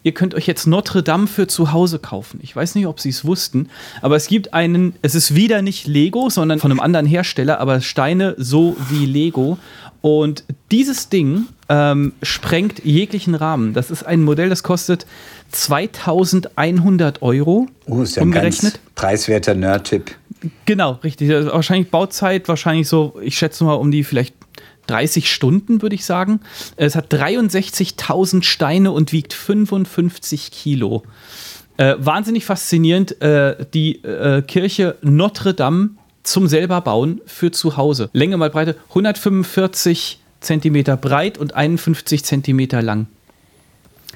ihr 0.04 0.14
könnt 0.14 0.36
euch 0.36 0.48
jetzt 0.48 0.68
Notre 0.68 1.04
Dame 1.04 1.28
für 1.28 1.48
zu 1.48 1.72
Hause 1.74 2.00
kaufen. 2.00 2.40
Ich 2.42 2.56
weiß 2.56 2.76
nicht, 2.76 2.88
ob 2.88 3.00
Sie 3.00 3.10
es 3.10 3.26
wussten, 3.26 3.70
aber 4.02 4.16
es 4.16 4.28
gibt 4.28 4.54
einen, 4.54 4.94
es 5.02 5.16
ist 5.16 5.36
wieder 5.36 5.62
nicht 5.62 5.88
Lego, 5.88 6.30
sondern 6.30 6.60
von 6.60 6.72
einem 6.72 6.80
anderen 6.80 7.06
Hersteller, 7.06 7.60
aber 7.60 7.82
Steine 7.82 8.36
so 8.38 8.78
wie 8.90 9.06
Lego. 9.06 9.58
Und 10.02 10.44
dieses 10.72 11.10
Ding 11.10 11.48
ähm, 11.70 12.14
sprengt 12.22 12.86
jeglichen 12.86 13.36
Rahmen. 13.36 13.74
Das 13.74 13.92
ist 13.92 14.04
ein 14.04 14.24
Modell, 14.24 14.50
das 14.50 14.64
kostet 14.64 15.06
2100 15.52 17.22
Euro. 17.22 17.68
Oh, 17.88 18.02
ist 18.02 18.16
ja 18.16 18.24
umgerechnet. 18.24 18.76
ein 18.76 18.80
ganz 18.80 18.96
preiswerter 18.96 19.56
Nerd-Tipp. 19.56 20.16
Genau, 20.66 21.00
richtig. 21.04 21.32
Also 21.32 21.52
wahrscheinlich 21.52 21.90
Bauzeit, 21.90 22.48
wahrscheinlich 22.48 22.88
so, 22.88 23.16
ich 23.22 23.38
schätze 23.38 23.64
mal 23.64 23.74
um 23.74 23.92
die 23.92 24.04
vielleicht 24.04 24.36
30 24.88 25.32
Stunden, 25.32 25.82
würde 25.82 25.96
ich 25.96 26.06
sagen. 26.06 26.40
Es 26.76 26.96
hat 26.96 27.14
63.000 27.14 28.44
Steine 28.44 28.92
und 28.92 29.12
wiegt 29.12 29.34
55 29.34 30.52
Kilo. 30.52 31.04
Äh, 31.78 31.96
wahnsinnig 32.00 32.46
faszinierend. 32.46 33.22
Äh, 33.22 33.66
die 33.74 34.04
äh, 34.04 34.42
Kirche 34.42 34.98
Notre 35.02 35.54
Dame 35.54 35.92
zum 36.24 36.48
selber 36.48 36.82
bauen 36.82 37.22
für 37.26 37.52
zu 37.52 37.78
Hause. 37.78 38.10
Länge 38.14 38.38
mal 38.38 38.50
Breite 38.50 38.76
145 38.90 40.20
Zentimeter 40.40 40.98
breit 40.98 41.38
und 41.38 41.56
51 41.56 42.24
Zentimeter 42.24 42.82
lang. 42.82 43.08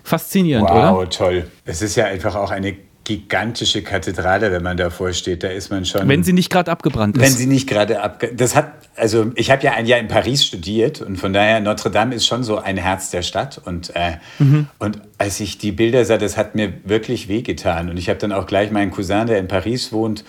Faszinierend, 0.04 0.70
wow, 0.70 0.78
oder? 0.78 0.96
Wow, 0.96 1.10
toll. 1.10 1.52
Es 1.66 1.82
ist 1.82 1.96
ja 1.96 2.06
einfach 2.06 2.36
auch 2.36 2.52
eine 2.52 2.76
gigantische 3.04 3.82
Kathedrale, 3.82 4.52
wenn 4.52 4.64
man 4.64 4.78
davor 4.78 5.12
steht. 5.14 5.44
Da 5.44 5.50
ist 5.50 5.70
man 5.70 5.86
schon. 5.86 6.08
Wenn 6.08 6.24
sie 6.24 6.34
nicht 6.34 6.50
gerade 6.50 6.72
abgebrannt 6.72 7.18
ist. 7.18 7.24
Wenn 7.24 7.32
sie 7.32 7.48
nicht 7.48 7.68
gerade 7.68 8.02
abgebrannt 8.02 8.40
Das 8.40 8.56
hat, 8.56 8.74
also 8.96 9.32
ich 9.36 9.50
habe 9.50 9.64
ja 9.64 9.74
ein 9.74 9.86
Jahr 9.86 10.00
in 10.00 10.08
Paris 10.08 10.46
studiert 10.46 11.02
und 11.02 11.18
von 11.18 11.34
daher 11.34 11.60
Notre 11.62 11.90
Dame 11.90 12.16
ist 12.16 12.28
schon 12.28 12.44
so 12.44 12.58
ein 12.58 12.78
Herz 12.78 13.10
der 13.10 13.24
Stadt. 13.24 13.60
Und, 13.64 13.96
äh, 13.96 14.14
mhm. 14.40 14.68
und 14.80 15.00
als 15.18 15.40
ich 15.40 15.58
die 15.58 15.72
Bilder 15.72 16.06
sah, 16.06 16.18
das 16.18 16.38
hat 16.38 16.56
mir 16.56 16.74
wirklich 16.84 17.28
wehgetan. 17.28 17.90
Und 17.90 17.98
ich 17.98 18.10
habe 18.10 18.20
dann 18.20 18.32
auch 18.32 18.46
gleich 18.46 18.72
meinen 18.72 18.92
Cousin, 18.92 19.28
der 19.28 19.40
in 19.40 19.48
Paris 19.48 19.92
wohnt, 19.92 20.24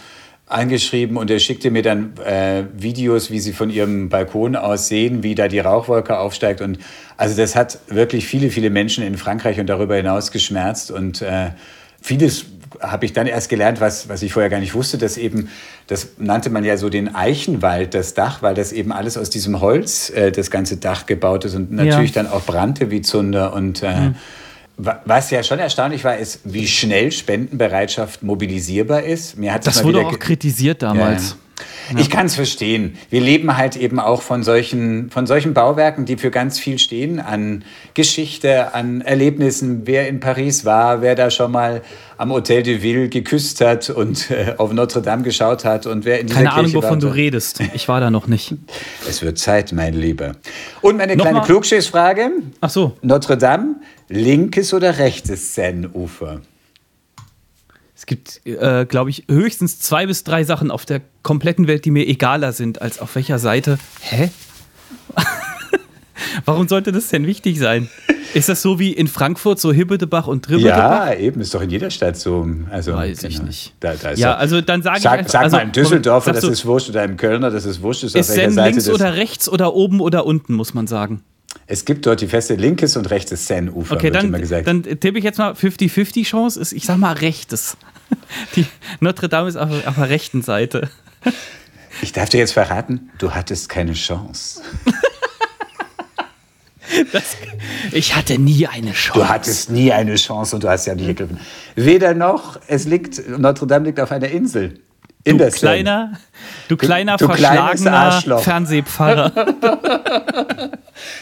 angeschrieben 0.46 1.16
und 1.16 1.30
er 1.30 1.38
schickte 1.38 1.70
mir 1.70 1.82
dann 1.82 2.14
äh, 2.18 2.64
Videos, 2.74 3.30
wie 3.30 3.38
sie 3.38 3.52
von 3.52 3.70
ihrem 3.70 4.08
Balkon 4.08 4.54
aus 4.54 4.88
sehen, 4.88 5.22
wie 5.22 5.34
da 5.34 5.48
die 5.48 5.60
Rauchwolke 5.60 6.18
aufsteigt. 6.18 6.60
Und 6.60 6.78
also 7.16 7.36
das 7.36 7.56
hat 7.56 7.78
wirklich 7.88 8.26
viele, 8.26 8.50
viele 8.50 8.70
Menschen 8.70 9.04
in 9.04 9.16
Frankreich 9.16 9.58
und 9.60 9.66
darüber 9.68 9.96
hinaus 9.96 10.30
geschmerzt. 10.30 10.90
Und 10.90 11.22
äh, 11.22 11.50
vieles 12.00 12.44
habe 12.82 13.04
ich 13.04 13.12
dann 13.12 13.26
erst 13.26 13.48
gelernt, 13.48 13.80
was, 13.80 14.08
was 14.08 14.22
ich 14.22 14.32
vorher 14.32 14.50
gar 14.50 14.60
nicht 14.60 14.74
wusste, 14.74 14.98
dass 14.98 15.16
eben, 15.16 15.48
das 15.86 16.08
nannte 16.18 16.50
man 16.50 16.64
ja 16.64 16.76
so 16.76 16.88
den 16.88 17.14
Eichenwald, 17.14 17.94
das 17.94 18.14
Dach, 18.14 18.42
weil 18.42 18.54
das 18.54 18.72
eben 18.72 18.92
alles 18.92 19.16
aus 19.16 19.30
diesem 19.30 19.60
Holz, 19.60 20.10
äh, 20.10 20.32
das 20.32 20.50
ganze 20.50 20.76
Dach 20.76 21.06
gebaut 21.06 21.44
ist 21.44 21.54
und 21.54 21.72
natürlich 21.72 22.14
ja. 22.14 22.22
dann 22.22 22.32
auch 22.32 22.42
brannte 22.42 22.90
wie 22.90 23.00
Zunder 23.00 23.52
und 23.54 23.82
äh, 23.82 24.00
mhm. 24.00 24.14
Was 25.04 25.30
ja 25.30 25.42
schon 25.42 25.58
erstaunlich 25.58 26.02
war, 26.02 26.16
ist, 26.16 26.40
wie 26.44 26.66
schnell 26.66 27.12
Spendenbereitschaft 27.12 28.22
mobilisierbar 28.22 29.02
ist. 29.02 29.36
Mir 29.36 29.52
hat 29.52 29.66
das, 29.66 29.76
das 29.76 29.84
wurde 29.84 30.00
auch 30.00 30.18
kritisiert 30.18 30.82
damals. 30.82 31.30
Ja. 31.30 31.36
Ich 31.98 32.10
kann 32.10 32.26
es 32.26 32.34
verstehen. 32.34 32.96
Wir 33.10 33.20
leben 33.20 33.56
halt 33.56 33.76
eben 33.76 33.98
auch 33.98 34.22
von 34.22 34.42
solchen, 34.42 35.10
von 35.10 35.26
solchen 35.26 35.54
Bauwerken, 35.54 36.04
die 36.04 36.16
für 36.16 36.30
ganz 36.30 36.58
viel 36.58 36.78
stehen, 36.78 37.20
an 37.20 37.64
Geschichte, 37.94 38.74
an 38.74 39.00
Erlebnissen. 39.00 39.82
Wer 39.86 40.08
in 40.08 40.20
Paris 40.20 40.64
war, 40.64 41.02
wer 41.02 41.14
da 41.14 41.30
schon 41.30 41.52
mal 41.52 41.82
am 42.16 42.32
Hotel 42.32 42.62
de 42.62 42.82
Ville 42.82 43.08
geküsst 43.08 43.60
hat 43.60 43.90
und 43.90 44.30
äh, 44.30 44.54
auf 44.58 44.72
Notre 44.72 45.02
Dame 45.02 45.22
geschaut 45.22 45.64
hat 45.64 45.86
und 45.86 46.04
wer 46.04 46.20
in 46.20 46.28
dieser 46.28 46.38
Keine 46.38 46.48
Kirche 46.50 46.60
Ahnung, 46.60 46.74
wovon 46.74 47.02
war, 47.02 47.10
du 47.10 47.14
redest. 47.14 47.60
Ich 47.74 47.88
war 47.88 48.00
da 48.00 48.10
noch 48.10 48.28
nicht. 48.28 48.54
Es 49.08 49.22
wird 49.22 49.38
Zeit, 49.38 49.72
mein 49.72 49.94
Lieber. 49.94 50.32
Und 50.80 50.96
meine 50.96 51.16
Nochmal? 51.16 51.32
kleine 51.32 51.46
Klugschiffsfrage. 51.46 52.30
Ach 52.60 52.70
so. 52.70 52.96
Notre 53.02 53.36
Dame, 53.36 53.76
linkes 54.08 54.72
oder 54.72 54.98
rechtes 54.98 55.54
Seineufer? 55.54 56.40
Es 58.02 58.06
gibt, 58.06 58.44
äh, 58.44 58.84
glaube 58.84 59.10
ich, 59.10 59.26
höchstens 59.30 59.78
zwei 59.78 60.06
bis 60.06 60.24
drei 60.24 60.42
Sachen 60.42 60.72
auf 60.72 60.84
der 60.84 61.02
kompletten 61.22 61.68
Welt, 61.68 61.84
die 61.84 61.92
mir 61.92 62.08
egaler 62.08 62.50
sind, 62.50 62.82
als 62.82 62.98
auf 62.98 63.14
welcher 63.14 63.38
Seite. 63.38 63.78
Hä? 64.00 64.28
Warum 66.44 66.66
sollte 66.66 66.90
das 66.90 67.10
denn 67.10 67.28
wichtig 67.28 67.60
sein? 67.60 67.88
Ist 68.34 68.48
das 68.48 68.60
so 68.60 68.80
wie 68.80 68.90
in 68.90 69.06
Frankfurt, 69.06 69.60
so 69.60 69.72
Hibbedebach 69.72 70.26
und 70.26 70.48
Dribbedebach? 70.48 71.06
Ja, 71.06 71.14
eben, 71.14 71.40
ist 71.40 71.54
doch 71.54 71.62
in 71.62 71.70
jeder 71.70 71.90
Stadt 71.90 72.16
so. 72.16 72.44
Also, 72.70 72.94
Weiß 72.94 73.20
genau. 73.20 73.34
ich 73.34 73.42
nicht. 73.42 73.74
Da, 73.78 73.94
da 73.94 74.14
ja, 74.14 74.34
also 74.34 74.60
dann 74.60 74.82
sage 74.82 75.00
sag, 75.00 75.20
ich 75.20 75.28
Sag 75.28 75.42
also, 75.42 75.58
mal 75.58 75.62
in 75.62 75.70
Düsseldorfer, 75.70 76.32
das 76.32 76.42
ist 76.42 76.66
wurscht, 76.66 76.88
oder 76.88 77.04
im 77.04 77.16
Kölner, 77.16 77.52
das 77.52 77.66
ist 77.66 77.82
wurscht. 77.82 78.02
Ist, 78.02 78.16
ist 78.16 78.30
auf 78.30 78.34
Seite 78.34 78.68
links 78.68 78.88
oder 78.88 79.14
rechts 79.14 79.48
oder 79.48 79.74
oben 79.74 80.00
oder 80.00 80.26
unten, 80.26 80.54
muss 80.54 80.74
man 80.74 80.88
sagen. 80.88 81.22
Es 81.68 81.84
gibt 81.84 82.04
dort 82.06 82.20
die 82.20 82.26
feste 82.26 82.56
linkes 82.56 82.96
und 82.96 83.10
rechtes 83.10 83.46
Seine-Ufer, 83.46 83.94
okay, 83.94 84.10
dann, 84.10 84.32
dann 84.32 84.82
tippe 84.82 85.18
ich 85.18 85.24
jetzt 85.24 85.38
mal 85.38 85.52
50-50 85.52 86.24
Chance. 86.24 86.74
Ich 86.74 86.84
sag 86.84 86.98
mal 86.98 87.12
rechtes. 87.12 87.76
Die 88.56 88.66
Notre 89.00 89.28
Dame 89.28 89.48
ist 89.48 89.56
auf, 89.56 89.70
auf 89.86 89.94
der 89.94 90.08
rechten 90.08 90.42
Seite. 90.42 90.90
Ich 92.00 92.12
darf 92.12 92.28
dir 92.28 92.38
jetzt 92.38 92.52
verraten, 92.52 93.10
du 93.18 93.32
hattest 93.32 93.68
keine 93.68 93.92
Chance. 93.92 94.62
Das, 97.12 97.36
ich 97.92 98.14
hatte 98.14 98.38
nie 98.38 98.66
eine 98.66 98.92
Chance. 98.92 99.18
Du 99.18 99.28
hattest 99.28 99.70
nie 99.70 99.92
eine 99.92 100.16
Chance 100.16 100.56
und 100.56 100.64
du 100.64 100.68
hast 100.68 100.86
ja 100.86 100.94
nicht 100.94 101.06
gegriffen. 101.06 101.40
Weder 101.74 102.14
noch, 102.14 102.60
es 102.66 102.84
liegt, 102.84 103.28
Notre 103.38 103.66
Dame 103.66 103.86
liegt 103.86 104.00
auf 104.00 104.12
einer 104.12 104.28
Insel. 104.28 104.80
In 105.24 105.38
du 105.38 105.48
kleiner, 105.50 106.18
du 106.68 106.76
kleiner 106.76 107.16
du, 107.16 107.26
du 107.26 107.34
verschlagener 107.34 108.40
Fernsehpfarrer. 108.40 109.30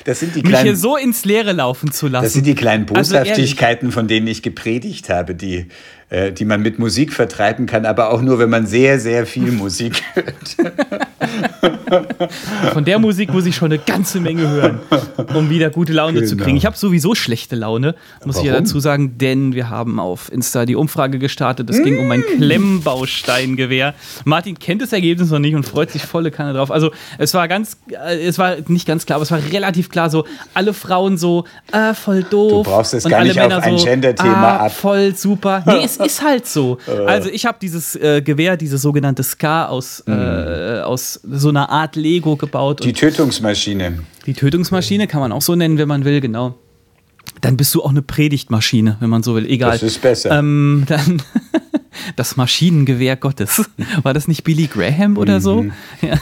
Das 0.04 0.20
sind 0.20 0.34
die 0.34 0.42
kleinen, 0.42 0.52
Mich 0.52 0.62
hier 0.62 0.76
so 0.76 0.96
ins 0.96 1.24
Leere 1.24 1.52
laufen 1.52 1.92
zu 1.92 2.08
lassen. 2.08 2.24
Das 2.24 2.32
sind 2.32 2.46
die 2.46 2.54
kleinen 2.54 2.88
also 2.94 3.14
Boshaftigkeiten, 3.14 3.88
also 3.88 3.98
von 3.98 4.08
denen 4.08 4.26
ich 4.26 4.42
gepredigt 4.42 5.10
habe, 5.10 5.34
die, 5.34 5.68
äh, 6.10 6.32
die 6.32 6.44
man 6.44 6.60
mit 6.60 6.80
Musik 6.80 7.12
vertreiben 7.12 7.66
kann, 7.66 7.86
aber 7.86 8.12
auch 8.12 8.20
nur, 8.20 8.40
wenn 8.40 8.50
man 8.50 8.66
sehr, 8.66 8.98
sehr 8.98 9.26
viel 9.26 9.52
Musik 9.52 10.02
hört. 10.14 10.56
Von 12.72 12.84
der 12.84 12.98
Musik 12.98 13.32
muss 13.32 13.46
ich 13.46 13.54
schon 13.54 13.72
eine 13.72 13.80
ganze 13.80 14.20
Menge 14.20 14.48
hören, 14.48 14.80
um 15.34 15.50
wieder 15.50 15.70
gute 15.70 15.92
Laune 15.92 16.14
genau. 16.14 16.26
zu 16.26 16.36
kriegen. 16.36 16.56
Ich 16.56 16.66
habe 16.66 16.76
sowieso 16.76 17.14
schlechte 17.14 17.54
Laune, 17.54 17.94
muss 18.24 18.36
Warum? 18.36 18.48
ich 18.48 18.52
ja 18.52 18.58
dazu 18.58 18.80
sagen, 18.80 19.18
denn 19.18 19.54
wir 19.54 19.70
haben 19.70 20.00
auf 20.00 20.32
Insta 20.32 20.66
die 20.66 20.74
Umfrage 20.74 21.20
gestartet. 21.20 21.70
Es 21.70 21.82
ging 21.82 21.98
um 21.98 22.10
ein 22.10 22.20
mm. 22.20 22.36
Klemmbausteingewehr. 22.38 23.94
Martin 24.24 24.58
kennt 24.58 24.82
das 24.82 24.92
Ergebnis 24.92 25.30
noch 25.30 25.38
nicht 25.38 25.54
und 25.54 25.64
freut 25.64 25.90
sich 25.92 26.02
volle 26.02 26.32
Kanne 26.32 26.54
drauf. 26.54 26.72
Also 26.72 26.90
es 27.18 27.34
war 27.34 27.46
ganz, 27.46 27.76
äh, 27.88 28.26
es 28.26 28.38
war 28.38 28.56
nicht 28.66 28.86
ganz 28.86 29.06
klar, 29.06 29.16
aber 29.16 29.22
es 29.22 29.30
war 29.30 29.40
relativ 29.52 29.90
klar 29.90 30.10
so, 30.10 30.26
alle 30.54 30.74
Frauen 30.74 31.18
so, 31.18 31.44
äh, 31.72 31.94
voll 31.94 32.24
doof. 32.24 32.66
Du 32.66 32.70
brauchst 32.70 32.94
es 32.94 33.04
gar 33.04 33.22
nicht 33.22 33.36
Männer 33.36 33.58
auf 33.58 33.64
ein 33.64 33.78
so, 33.78 33.84
Gender-Thema 33.84 34.32
ah, 34.32 34.66
ab. 34.66 34.72
Voll 34.72 35.14
super. 35.14 35.62
Nee, 35.66 35.84
es 35.84 35.99
ist 36.06 36.22
halt 36.22 36.46
so. 36.46 36.78
Äh. 36.86 37.06
Also 37.06 37.28
ich 37.30 37.46
habe 37.46 37.58
dieses 37.60 37.96
äh, 37.96 38.22
Gewehr, 38.22 38.56
dieses 38.56 38.82
sogenannte 38.82 39.22
Ska 39.22 39.66
aus, 39.66 40.02
äh, 40.06 40.80
aus 40.80 41.20
so 41.22 41.48
einer 41.48 41.70
Art 41.70 41.96
Lego 41.96 42.36
gebaut. 42.36 42.84
Die 42.84 42.92
Tötungsmaschine. 42.92 44.00
Die 44.26 44.34
Tötungsmaschine 44.34 45.06
kann 45.06 45.20
man 45.20 45.32
auch 45.32 45.42
so 45.42 45.54
nennen, 45.54 45.78
wenn 45.78 45.88
man 45.88 46.04
will, 46.04 46.20
genau. 46.20 46.54
Dann 47.40 47.56
bist 47.56 47.74
du 47.74 47.82
auch 47.82 47.90
eine 47.90 48.02
Predigtmaschine, 48.02 48.96
wenn 49.00 49.10
man 49.10 49.22
so 49.22 49.34
will. 49.34 49.46
Egal. 49.46 49.72
Das 49.72 49.82
ist 49.82 50.02
besser. 50.02 50.38
Ähm, 50.38 50.84
dann 50.86 51.22
das 52.16 52.36
Maschinengewehr 52.36 53.16
Gottes. 53.16 53.64
War 54.02 54.14
das 54.14 54.28
nicht 54.28 54.44
Billy 54.44 54.66
Graham 54.66 55.16
oder 55.16 55.36
mhm. 55.36 55.40
so? 55.40 55.66
Ja. 56.02 56.18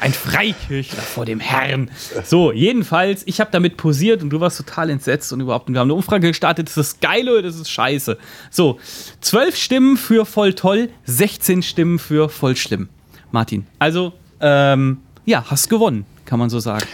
Ein 0.00 0.12
Freikirchler 0.12 1.02
vor 1.02 1.24
dem 1.24 1.40
Herrn. 1.40 1.90
So, 2.24 2.52
jedenfalls, 2.52 3.22
ich 3.26 3.40
habe 3.40 3.50
damit 3.50 3.76
posiert 3.76 4.22
und 4.22 4.30
du 4.30 4.40
warst 4.40 4.58
total 4.58 4.90
entsetzt 4.90 5.32
und 5.32 5.40
überhaupt. 5.40 5.68
Und 5.68 5.74
wir 5.74 5.80
haben 5.80 5.86
eine 5.86 5.94
Umfrage 5.94 6.28
gestartet. 6.28 6.68
Das 6.68 6.76
ist 6.76 7.00
geil 7.00 7.28
oder 7.28 7.42
das 7.42 7.56
ist 7.56 7.70
scheiße. 7.70 8.18
So, 8.50 8.78
zwölf 9.20 9.56
Stimmen 9.56 9.96
für 9.96 10.26
voll 10.26 10.54
toll, 10.54 10.90
16 11.04 11.62
Stimmen 11.62 11.98
für 11.98 12.28
voll 12.28 12.56
schlimm. 12.56 12.88
Martin, 13.30 13.66
also, 13.78 14.12
ähm, 14.40 14.98
ja, 15.24 15.44
hast 15.50 15.68
gewonnen, 15.68 16.04
kann 16.24 16.38
man 16.38 16.50
so 16.50 16.60
sagen. 16.60 16.86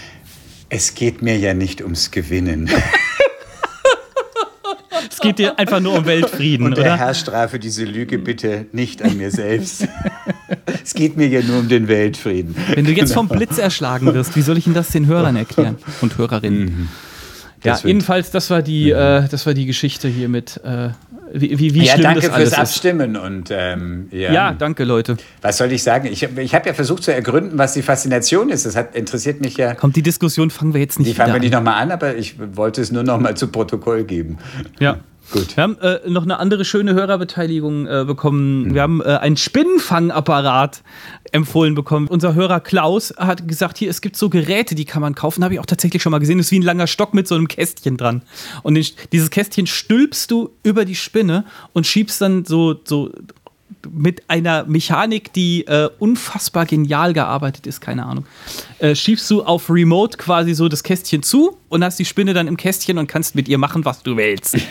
Es 0.69 0.95
geht 0.95 1.21
mir 1.21 1.37
ja 1.37 1.53
nicht 1.53 1.83
ums 1.83 2.11
Gewinnen. 2.11 2.71
Es 5.23 5.27
geht 5.27 5.39
dir 5.39 5.59
einfach 5.59 5.81
nur 5.81 5.99
um 5.99 6.07
Weltfrieden, 6.07 6.67
Und 6.67 6.77
der 6.79 6.85
oder? 6.87 6.97
Herr 6.97 7.15
strafe 7.15 7.59
diese 7.59 7.85
Lüge 7.85 8.19
bitte 8.19 8.67
nicht 8.73 9.03
an 9.03 9.19
mir 9.19 9.31
selbst. 9.31 9.87
es 10.83 10.95
geht 10.95 11.17
mir 11.19 11.29
ja 11.29 11.43
nur 11.43 11.59
um 11.59 11.69
den 11.69 11.89
Weltfrieden. 11.89 12.57
Wenn 12.75 12.87
du 12.87 12.93
jetzt 12.93 13.13
vom 13.13 13.29
Blitz 13.29 13.59
erschlagen 13.59 14.15
wirst, 14.15 14.35
wie 14.37 14.43
soll 14.43 14.57
ich 14.57 14.65
denn 14.65 14.75
das 14.75 14.89
den 14.89 15.07
Hörern 15.07 15.37
erklären 15.37 15.77
und 16.01 16.17
Hörerinnen? 16.17 16.69
Ja, 16.69 16.75
Mhm. 16.75 16.89
Das 17.63 17.85
wird- 17.85 17.89
jedenfalls, 17.89 18.31
das 18.31 18.49
war 18.49 18.63
die, 18.63 18.89
äh, 18.91 19.29
das 19.29 19.45
war 19.45 19.53
die 19.53 19.67
Geschichte 19.67 20.09
hier 20.09 20.31
mit, 20.31 20.59
äh, 20.65 20.89
wie, 21.35 21.59
wie, 21.59 21.75
wie 21.75 21.85
Ja, 21.85 21.93
schlimm 21.93 22.05
danke 22.05 22.21
das 22.23 22.31
alles 22.31 22.49
fürs 22.49 22.53
ist. 22.53 22.59
Abstimmen. 22.59 23.17
Und 23.19 23.51
ähm, 23.51 24.09
ja, 24.13 24.33
Ja, 24.33 24.53
danke, 24.55 24.85
Leute. 24.85 25.19
was 25.43 25.59
soll 25.59 25.71
ich 25.71 25.83
sagen? 25.83 26.09
Ich 26.11 26.25
habe 26.25 26.41
ich 26.43 26.55
hab 26.55 26.65
ja 26.65 26.73
versucht 26.73 27.03
zu 27.03 27.13
ergründen, 27.13 27.59
was 27.59 27.75
die 27.75 27.83
Faszination 27.83 28.49
ist. 28.49 28.65
Das 28.65 28.77
hat, 28.77 28.97
interessiert 28.97 29.43
mich 29.43 29.59
ja. 29.59 29.75
Kommt 29.75 29.95
die 29.95 30.03
Diskussion, 30.03 30.49
fangen 30.49 30.73
wir 30.73 30.81
jetzt 30.81 30.99
nicht 30.99 31.11
Die 31.11 31.15
fangen 31.15 31.35
wir 31.35 31.41
nicht 31.41 31.55
an. 31.55 31.63
nochmal 31.65 31.83
an, 31.83 31.91
aber 31.93 32.17
ich 32.17 32.37
wollte 32.55 32.81
es 32.81 32.93
nur 32.93 33.03
nochmal 33.03 33.37
zu 33.37 33.49
Protokoll 33.49 34.05
geben. 34.05 34.39
Ja. 34.79 34.97
Gut. 35.33 35.57
Wir 35.57 35.63
haben 35.63 35.79
äh, 35.79 36.01
noch 36.09 36.25
eine 36.25 36.39
andere 36.39 36.65
schöne 36.65 36.95
Hörerbeteiligung 36.95 37.87
äh, 37.87 38.05
bekommen. 38.05 38.67
Hm. 38.67 38.75
Wir 38.75 38.83
haben 38.83 39.01
äh, 39.01 39.05
einen 39.05 39.37
Spinnenfangapparat 39.37 40.83
empfohlen 41.33 41.75
bekommen. 41.75 42.09
Unser 42.09 42.35
Hörer 42.35 42.61
Klaus 42.61 43.15
hat 43.17 43.47
gesagt, 43.47 43.79
hier, 43.79 43.91
es 43.91 44.01
gibt 44.01 44.17
so 44.17 44.29
Geräte, 44.29 44.75
die 44.75 44.85
kann 44.85 45.01
man 45.03 45.15
kaufen. 45.15 45.45
Habe 45.45 45.55
ich 45.55 45.61
auch 45.61 45.67
tatsächlich 45.67 46.03
schon 46.03 46.11
mal 46.11 46.19
gesehen. 46.19 46.39
Das 46.39 46.49
ist 46.49 46.53
wie 46.53 46.59
ein 46.59 46.63
langer 46.63 46.89
Stock 46.89 47.15
mit 47.15 47.29
so 47.29 47.37
einem 47.37 47.47
Kästchen 47.47 47.97
dran. 47.97 48.23
Und 48.63 48.75
den, 48.75 48.85
dieses 49.13 49.31
Kästchen 49.31 49.67
stülpst 49.67 50.31
du 50.31 50.51
über 50.63 50.85
die 50.85 50.97
Spinne 50.97 51.45
und 51.73 51.87
schiebst 51.87 52.21
dann 52.21 52.45
so, 52.45 52.75
so 52.85 53.13
mit 53.89 54.23
einer 54.29 54.65
Mechanik, 54.65 55.33
die 55.33 55.67
äh, 55.67 55.89
unfassbar 55.99 56.67
genial 56.67 57.13
gearbeitet 57.13 57.67
ist, 57.67 57.81
keine 57.81 58.05
Ahnung. 58.05 58.27
Äh, 58.79 58.95
schiebst 58.95 59.31
du 59.31 59.43
auf 59.43 59.71
Remote 59.71 60.19
quasi 60.19 60.55
so 60.55 60.69
das 60.69 60.83
Kästchen 60.83 61.23
zu 61.23 61.57
und 61.69 61.85
hast 61.85 61.99
die 61.99 62.05
Spinne 62.05 62.35
dann 62.35 62.47
im 62.47 62.57
Kästchen 62.57 62.99
und 62.99 63.07
kannst 63.07 63.35
mit 63.35 63.49
ihr 63.49 63.59
machen, 63.59 63.85
was 63.85 64.03
du 64.03 64.17
willst. 64.17 64.57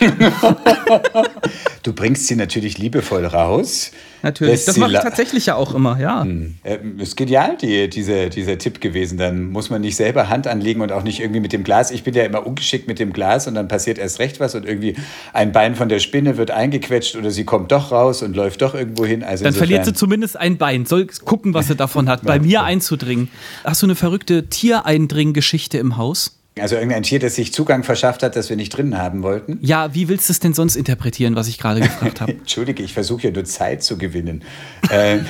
Du 1.84 1.94
bringst 1.94 2.28
sie 2.28 2.36
natürlich 2.36 2.78
liebevoll 2.78 3.26
raus. 3.26 3.92
Natürlich. 4.22 4.66
Das 4.66 4.78
mache 4.78 4.94
ich 4.94 5.00
tatsächlich 5.00 5.46
ja 5.46 5.56
auch 5.56 5.74
immer, 5.74 6.00
ja. 6.00 6.24
Ähm, 6.24 6.58
ist 6.98 7.16
genial, 7.16 7.58
die, 7.58 7.90
diese, 7.90 8.30
dieser 8.30 8.58
Tipp 8.58 8.82
gewesen. 8.82 9.18
Dann 9.18 9.50
muss 9.50 9.70
man 9.70 9.82
nicht 9.82 9.96
selber 9.96 10.30
Hand 10.30 10.48
anlegen 10.48 10.82
und 10.82 10.92
auch 10.92 11.04
nicht 11.04 11.20
irgendwie 11.20 11.40
mit 11.40 11.54
dem 11.54 11.64
Glas. 11.64 11.92
Ich 11.92 12.04
bin 12.04 12.14
ja 12.14 12.24
immer 12.24 12.46
ungeschickt 12.46 12.88
mit 12.88 13.00
dem 13.00 13.14
Glas 13.14 13.48
und 13.48 13.56
dann 13.56 13.68
passiert 13.68 13.98
erst 13.98 14.20
recht 14.20 14.40
was 14.40 14.56
und 14.56 14.66
irgendwie 14.66 14.96
ein 15.34 15.52
Bein 15.52 15.76
von 15.76 15.90
der 15.90 16.00
Spinne 16.00 16.38
wird 16.38 16.52
eingequetscht 16.52 17.16
oder 17.16 17.32
sie 17.32 17.46
kommt 17.46 17.72
doch 17.72 17.92
raus 17.92 18.22
und 18.22 18.36
läuft 18.36 18.62
doch 18.62 18.76
irgendwo 18.76 19.06
hin. 19.06 19.24
Also 19.24 19.44
Dann 19.44 19.54
verliert 19.54 19.86
sie 19.86 19.94
zumindest 19.94 20.38
ein 20.38 20.58
Bein. 20.58 20.86
Soll 20.86 21.08
gucken, 21.26 21.54
was 21.54 21.68
sie 21.68 21.76
davon 21.76 22.10
hat, 22.10 22.22
bei 22.26 22.40
mir 22.40 22.64
einzudringen. 22.64 23.30
Hast 23.64 23.82
du 23.82 23.86
eine 23.86 23.96
verrückte 23.96 24.48
Tiereindring-Geschichte 24.48 25.78
im 25.78 25.98
Haus? 25.98 26.39
Also 26.62 26.76
irgendein 26.76 27.04
Tier, 27.04 27.20
das 27.20 27.36
sich 27.36 27.54
Zugang 27.54 27.84
verschafft 27.84 28.24
hat, 28.24 28.36
das 28.36 28.50
wir 28.50 28.56
nicht 28.56 28.70
drin 28.76 28.98
haben 28.98 29.24
wollten. 29.24 29.58
Ja, 29.62 29.94
wie 29.94 30.08
willst 30.10 30.30
du 30.30 30.34
es 30.34 30.40
denn 30.40 30.54
sonst 30.54 30.76
interpretieren, 30.76 31.36
was 31.36 31.48
ich 31.48 31.58
gerade 31.58 31.80
gefragt 31.82 32.22
habe? 32.22 32.32
Entschuldige, 32.40 32.84
ich 32.84 32.94
versuche 32.94 33.24
ja 33.28 33.32
nur 33.32 33.46
Zeit 33.46 33.84
zu 33.84 33.98
gewinnen. 33.98 34.44
ähm, 34.92 35.26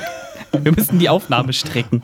Wir 0.64 0.72
müssen 0.72 1.00
die 1.00 1.10
Aufnahme 1.10 1.54
strecken. 1.54 2.02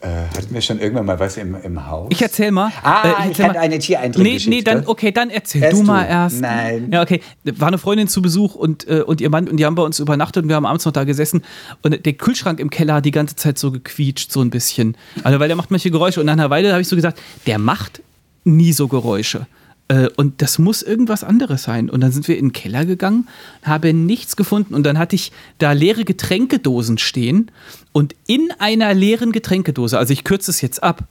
äh, 0.00 0.06
hatten 0.08 0.54
wir 0.54 0.60
schon 0.62 0.78
irgendwann 0.78 1.04
mal 1.04 1.18
was 1.18 1.36
im, 1.36 1.56
im 1.62 1.86
Haus? 1.86 2.08
Ich 2.10 2.22
erzähl 2.22 2.50
mal. 2.52 2.70
Ah, 2.82 3.02
äh, 3.02 3.08
ich 3.08 3.26
erzähl 3.30 3.44
hatte 3.48 3.60
eine 3.60 3.78
Tiereindringgeschichte. 3.78 4.48
Nee, 4.50 4.56
nee, 4.56 4.62
dann, 4.62 4.86
okay, 4.86 5.10
dann 5.12 5.30
erzähl 5.30 5.62
Erst 5.62 5.74
du 5.74 5.80
du. 5.80 5.86
mal 5.86 6.04
erst. 6.04 6.40
Nein. 6.40 6.88
Ja, 6.92 7.02
okay. 7.02 7.20
War 7.44 7.68
eine 7.68 7.78
Freundin 7.78 8.08
zu 8.08 8.22
Besuch 8.22 8.54
und, 8.54 8.88
äh, 8.88 9.02
und 9.02 9.20
ihr 9.20 9.28
Mann 9.30 9.48
und 9.48 9.56
die 9.58 9.66
haben 9.66 9.74
bei 9.74 9.82
uns 9.82 9.98
übernachtet 9.98 10.44
und 10.44 10.48
wir 10.48 10.56
haben 10.56 10.64
abends 10.66 10.84
noch 10.86 10.92
da 10.92 11.04
gesessen 11.04 11.42
und 11.82 12.06
der 12.06 12.12
Kühlschrank 12.14 12.60
im 12.60 12.70
Keller 12.70 12.94
hat 12.94 13.04
die 13.04 13.10
ganze 13.10 13.36
Zeit 13.36 13.58
so 13.58 13.72
gequietscht, 13.72 14.30
so 14.32 14.40
ein 14.40 14.50
bisschen. 14.50 14.96
Also, 15.24 15.38
weil 15.40 15.48
der 15.48 15.56
macht 15.56 15.70
manche 15.70 15.90
Geräusche 15.90 16.20
und 16.20 16.26
nach 16.26 16.32
einer 16.34 16.50
Weile 16.50 16.70
habe 16.72 16.80
ich 16.80 16.88
so 16.88 16.96
gesagt, 16.96 17.20
der 17.46 17.58
macht 17.58 18.00
nie 18.44 18.72
so 18.72 18.88
Geräusche. 18.88 19.46
Äh, 19.88 20.08
Und 20.16 20.40
das 20.40 20.58
muss 20.58 20.82
irgendwas 20.82 21.24
anderes 21.24 21.64
sein. 21.64 21.90
Und 21.90 22.00
dann 22.00 22.12
sind 22.12 22.26
wir 22.28 22.38
in 22.38 22.46
den 22.46 22.52
Keller 22.52 22.84
gegangen, 22.86 23.28
haben 23.62 24.06
nichts 24.06 24.36
gefunden. 24.36 24.74
Und 24.74 24.84
dann 24.84 24.98
hatte 24.98 25.16
ich 25.16 25.32
da 25.58 25.72
leere 25.72 26.04
Getränkedosen 26.04 26.98
stehen. 26.98 27.50
Und 27.92 28.14
in 28.26 28.48
einer 28.58 28.94
leeren 28.94 29.32
Getränkedose, 29.32 29.98
also 29.98 30.12
ich 30.12 30.24
kürze 30.24 30.50
es 30.50 30.60
jetzt 30.60 30.82
ab, 30.82 31.04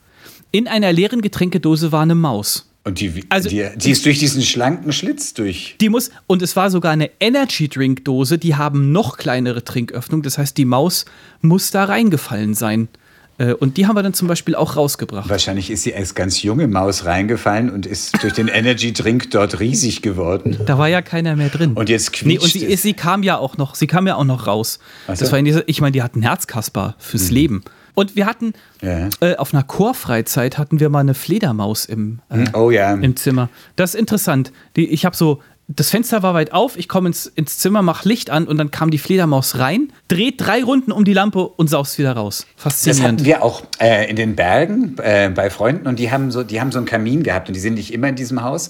in 0.51 0.67
einer 0.67 0.91
leeren 0.93 1.21
Getränkedose 1.21 1.91
war 1.91 2.01
eine 2.01 2.15
Maus. 2.15 2.69
Und 2.85 2.99
die, 2.99 3.23
Also- 3.29 3.47
die, 3.49 3.65
die 3.77 3.91
ist 3.91 4.05
durch 4.05 4.19
diesen 4.19 4.41
schlanken 4.41 4.91
Schlitz 4.91 5.33
durch. 5.33 5.75
Die 5.79 5.87
muss, 5.89 6.11
und 6.27 6.41
es 6.41 6.55
war 6.57 6.69
sogar 6.69 6.91
eine 6.91 7.09
Energy 7.21 7.69
Drink 7.69 8.03
Dose, 8.05 8.37
die 8.37 8.55
haben 8.55 8.91
noch 8.91 9.17
kleinere 9.17 9.63
Trinköffnung. 9.63 10.21
Das 10.21 10.37
heißt, 10.37 10.57
die 10.57 10.65
Maus 10.65 11.05
muss 11.41 11.71
da 11.71 11.85
reingefallen 11.85 12.55
sein. 12.55 12.89
Äh, 13.37 13.53
Und 13.53 13.77
die 13.77 13.87
haben 13.87 13.95
wir 13.95 14.03
dann 14.03 14.13
zum 14.13 14.27
Beispiel 14.27 14.55
auch 14.55 14.75
rausgebracht. 14.75 15.29
Wahrscheinlich 15.29 15.71
ist 15.71 15.83
sie 15.83 15.93
als 15.95 16.13
ganz 16.15 16.43
junge 16.43 16.67
Maus 16.67 17.05
reingefallen 17.05 17.69
und 17.71 17.85
ist 17.85 18.21
durch 18.21 18.33
den 18.33 18.47
Energy 18.47 18.93
Drink 18.93 19.31
dort 19.31 19.59
riesig 19.59 20.01
geworden. 20.01 20.57
Da 20.65 20.77
war 20.77 20.87
ja 20.87 21.01
keiner 21.01 21.35
mehr 21.35 21.49
drin. 21.49 21.73
Und 21.73 21.89
jetzt 21.89 22.11
Nee, 22.25 22.37
und 22.37 22.41
quietscht 22.51 22.59
sie, 22.69 22.75
sie 22.75 22.93
kam 22.93 23.23
ja 23.23 23.37
auch 23.37 23.57
noch, 23.57 23.75
sie 23.75 23.87
kam 23.87 24.05
ja 24.07 24.15
auch 24.15 24.23
noch 24.23 24.45
raus. 24.47 24.79
So. 25.07 25.13
Mhm. 25.13 25.17
Das 25.17 25.31
war 25.31 25.39
in 25.39 25.45
dieser, 25.45 25.67
ich 25.67 25.81
meine, 25.81 25.91
die 25.93 26.03
hatten 26.03 26.21
Herzkasper 26.21 26.95
fürs 26.99 27.31
Leben. 27.31 27.63
Und 27.95 28.15
wir 28.15 28.25
hatten 28.25 28.53
Ja. 28.81 29.09
äh, 29.19 29.35
auf 29.35 29.53
einer 29.53 29.63
Chorfreizeit 29.63 30.57
hatten 30.57 30.79
wir 30.79 30.89
mal 30.89 30.99
eine 31.01 31.13
Fledermaus 31.13 31.85
im, 31.85 32.19
äh, 32.29 32.45
Oh 32.53 32.71
ja. 32.71 32.93
im 32.93 33.15
Zimmer. 33.15 33.49
Das 33.75 33.93
ist 33.93 33.99
interessant. 33.99 34.51
Die, 34.75 34.87
ich 34.89 35.05
habe 35.05 35.15
so, 35.15 35.41
das 35.67 35.89
Fenster 35.89 36.23
war 36.23 36.33
weit 36.33 36.51
auf, 36.51 36.77
ich 36.77 36.89
komme 36.89 37.07
ins, 37.07 37.25
ins 37.25 37.57
Zimmer, 37.57 37.81
mach 37.81 38.03
Licht 38.03 38.29
an 38.29 38.47
und 38.47 38.57
dann 38.57 38.69
kam 38.69 38.91
die 38.91 38.97
Fledermaus 38.97 39.59
rein, 39.59 39.93
dreht 40.07 40.35
drei 40.37 40.63
Runden 40.63 40.91
um 40.91 41.05
die 41.05 41.13
Lampe 41.13 41.47
und 41.47 41.69
saust 41.69 41.97
wieder 41.97 42.13
raus. 42.13 42.45
Das 42.55 42.63
Faszinierend. 42.63 43.21
hatten 43.21 43.25
wir 43.25 43.43
auch 43.43 43.63
äh, 43.79 44.09
in 44.09 44.15
den 44.15 44.35
Bergen 44.35 44.97
äh, 45.01 45.31
bei 45.33 45.49
Freunden 45.49 45.87
und 45.87 45.99
die 45.99 46.11
haben, 46.11 46.31
so, 46.31 46.43
die 46.43 46.59
haben 46.59 46.71
so 46.71 46.79
einen 46.79 46.85
Kamin 46.85 47.23
gehabt 47.23 47.47
und 47.47 47.53
die 47.53 47.61
sind 47.61 47.75
nicht 47.75 47.93
immer 47.93 48.09
in 48.09 48.15
diesem 48.15 48.43
Haus. 48.43 48.69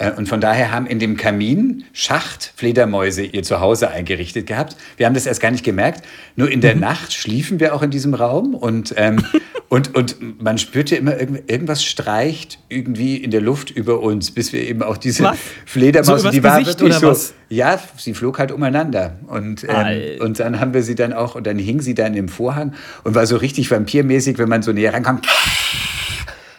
Äh, 0.00 0.10
und 0.16 0.28
von 0.28 0.40
daher 0.40 0.72
haben 0.72 0.86
in 0.86 0.98
dem 0.98 1.16
Kamin 1.16 1.84
Schacht 1.92 2.52
Fledermäuse 2.56 3.22
ihr 3.22 3.42
Zuhause 3.42 3.90
eingerichtet 3.90 4.46
gehabt. 4.46 4.76
Wir 4.96 5.06
haben 5.06 5.14
das 5.14 5.26
erst 5.26 5.40
gar 5.40 5.50
nicht 5.50 5.64
gemerkt. 5.64 6.02
Nur 6.36 6.50
in 6.50 6.60
der 6.60 6.74
Mhm. 6.74 6.80
Nacht 6.80 7.12
schliefen 7.12 7.60
wir 7.60 7.74
auch 7.74 7.82
in 7.82 7.90
diesem 7.90 8.14
Raum 8.14 8.54
und, 8.54 8.94
ähm, 8.96 9.24
und, 9.68 9.94
und 9.94 10.42
man 10.42 10.58
spürte 10.58 10.96
immer, 10.96 11.18
irgend- 11.20 11.50
irgendwas 11.50 11.84
streicht 11.84 12.58
irgendwie 12.68 13.16
in 13.16 13.30
der 13.30 13.40
Luft 13.42 13.70
über 13.70 14.00
uns, 14.00 14.30
bis 14.30 14.52
wir 14.52 14.62
eben 14.66 14.82
auch 14.82 14.96
diese 14.96 15.24
Was? 15.24 15.38
Fledermaus, 15.66 16.22
So 16.22 16.30
die 16.30 16.42
war 16.42 16.58
Gesicht 16.58 16.80
wirklich 16.80 16.96
so. 16.98 17.08
was? 17.08 17.34
Ja, 17.48 17.78
sie 17.96 18.14
flog 18.14 18.38
halt 18.38 18.52
umeinander. 18.52 19.18
Und, 19.26 19.64
ähm, 19.68 20.20
und 20.20 20.38
dann 20.40 20.60
haben 20.60 20.72
wir 20.72 20.82
sie 20.82 20.94
dann 20.94 21.12
auch, 21.12 21.34
und 21.34 21.46
dann 21.46 21.58
hing 21.58 21.80
sie 21.80 21.94
dann 21.94 22.14
im 22.14 22.28
Vorhang 22.28 22.74
und 23.04 23.14
war 23.16 23.26
so 23.26 23.36
richtig 23.36 23.70
vampirmäßig, 23.70 24.38
wenn 24.38 24.48
man 24.48 24.62
so 24.62 24.72
näher 24.72 24.94
rankommt, 24.94 25.26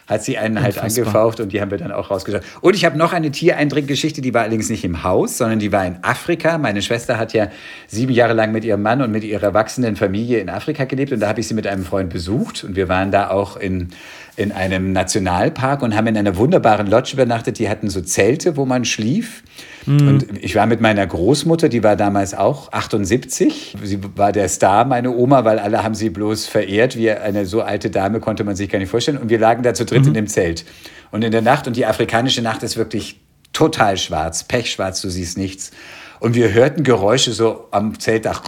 hat 0.06 0.22
sie 0.24 0.38
einen 0.38 0.60
halt 0.60 0.76
Unfassbar. 0.76 1.06
angefaucht 1.06 1.40
und 1.40 1.52
die 1.52 1.60
haben 1.60 1.70
wir 1.70 1.78
dann 1.78 1.92
auch 1.92 2.10
rausgeschaut. 2.10 2.42
Und 2.60 2.74
ich 2.74 2.84
habe 2.84 2.98
noch 2.98 3.12
eine 3.12 3.30
Tiereindringgeschichte, 3.30 4.20
die 4.20 4.34
war 4.34 4.42
allerdings 4.42 4.68
nicht 4.68 4.84
im 4.84 5.02
Haus, 5.02 5.38
sondern 5.38 5.58
die 5.58 5.72
war 5.72 5.86
in 5.86 5.96
Afrika. 6.02 6.58
Meine 6.58 6.82
Schwester 6.82 7.18
hat 7.18 7.32
ja 7.32 7.48
sieben 7.86 8.12
Jahre 8.12 8.32
lang 8.32 8.52
mit 8.52 8.64
ihrem 8.64 8.82
Mann 8.82 9.00
und 9.02 9.10
mit 9.10 9.24
ihrer 9.24 9.54
wachsenden 9.54 9.96
Familie 9.96 10.40
in 10.40 10.48
Afrika 10.48 10.84
gelebt 10.84 11.12
und 11.12 11.20
da 11.20 11.28
habe 11.28 11.40
ich 11.40 11.48
sie 11.48 11.54
mit 11.54 11.66
einem 11.66 11.84
Freund 11.84 12.10
besucht 12.10 12.64
und 12.64 12.76
wir 12.76 12.88
waren 12.88 13.10
da 13.10 13.30
auch 13.30 13.56
in, 13.56 13.88
in 14.36 14.50
einem 14.52 14.92
Nationalpark 14.92 15.82
und 15.82 15.94
haben 15.94 16.06
in 16.06 16.16
einer 16.16 16.36
wunderbaren 16.36 16.86
Lodge 16.86 17.12
übernachtet. 17.12 17.58
Die 17.58 17.68
hatten 17.68 17.90
so 17.90 18.00
Zelte, 18.00 18.56
wo 18.56 18.64
man 18.64 18.84
schlief. 18.84 19.42
Und 19.86 20.26
ich 20.40 20.54
war 20.54 20.66
mit 20.66 20.80
meiner 20.80 21.06
Großmutter, 21.06 21.68
die 21.68 21.82
war 21.82 21.96
damals 21.96 22.34
auch 22.34 22.72
78. 22.72 23.76
Sie 23.82 23.98
war 24.16 24.30
der 24.30 24.48
Star, 24.48 24.84
meine 24.84 25.10
Oma, 25.10 25.44
weil 25.44 25.58
alle 25.58 25.82
haben 25.82 25.94
sie 25.94 26.08
bloß 26.08 26.46
verehrt. 26.46 26.96
Wie 26.96 27.10
eine 27.10 27.46
so 27.46 27.62
alte 27.62 27.90
Dame 27.90 28.20
konnte 28.20 28.44
man 28.44 28.54
sich 28.54 28.70
gar 28.70 28.78
nicht 28.78 28.90
vorstellen. 28.90 29.18
Und 29.18 29.28
wir 29.28 29.38
lagen 29.38 29.62
da 29.62 29.74
zu 29.74 29.84
dritt 29.84 30.06
in 30.06 30.14
dem 30.14 30.28
Zelt. 30.28 30.64
Und 31.10 31.24
in 31.24 31.32
der 31.32 31.42
Nacht, 31.42 31.66
und 31.66 31.76
die 31.76 31.84
afrikanische 31.84 32.42
Nacht 32.42 32.62
ist 32.62 32.76
wirklich 32.76 33.20
total 33.52 33.98
schwarz, 33.98 34.44
pechschwarz, 34.44 35.02
du 35.02 35.10
siehst 35.10 35.36
nichts. 35.36 35.72
Und 36.20 36.36
wir 36.36 36.52
hörten 36.52 36.84
Geräusche 36.84 37.32
so 37.32 37.66
am 37.72 37.98
Zeltdach. 37.98 38.42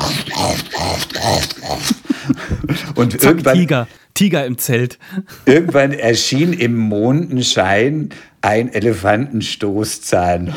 Und 2.95 3.13
Zack, 3.13 3.23
irgendwann, 3.23 3.55
Tiger. 3.55 3.89
Tiger 4.15 4.47
im 4.47 4.59
Zelt. 4.59 4.99
irgendwann 5.45 5.93
erschien 5.93 6.53
im 6.53 6.77
Mondenschein 6.77 8.11
ein 8.41 8.73
Elefantenstoßzahn. 8.73 10.55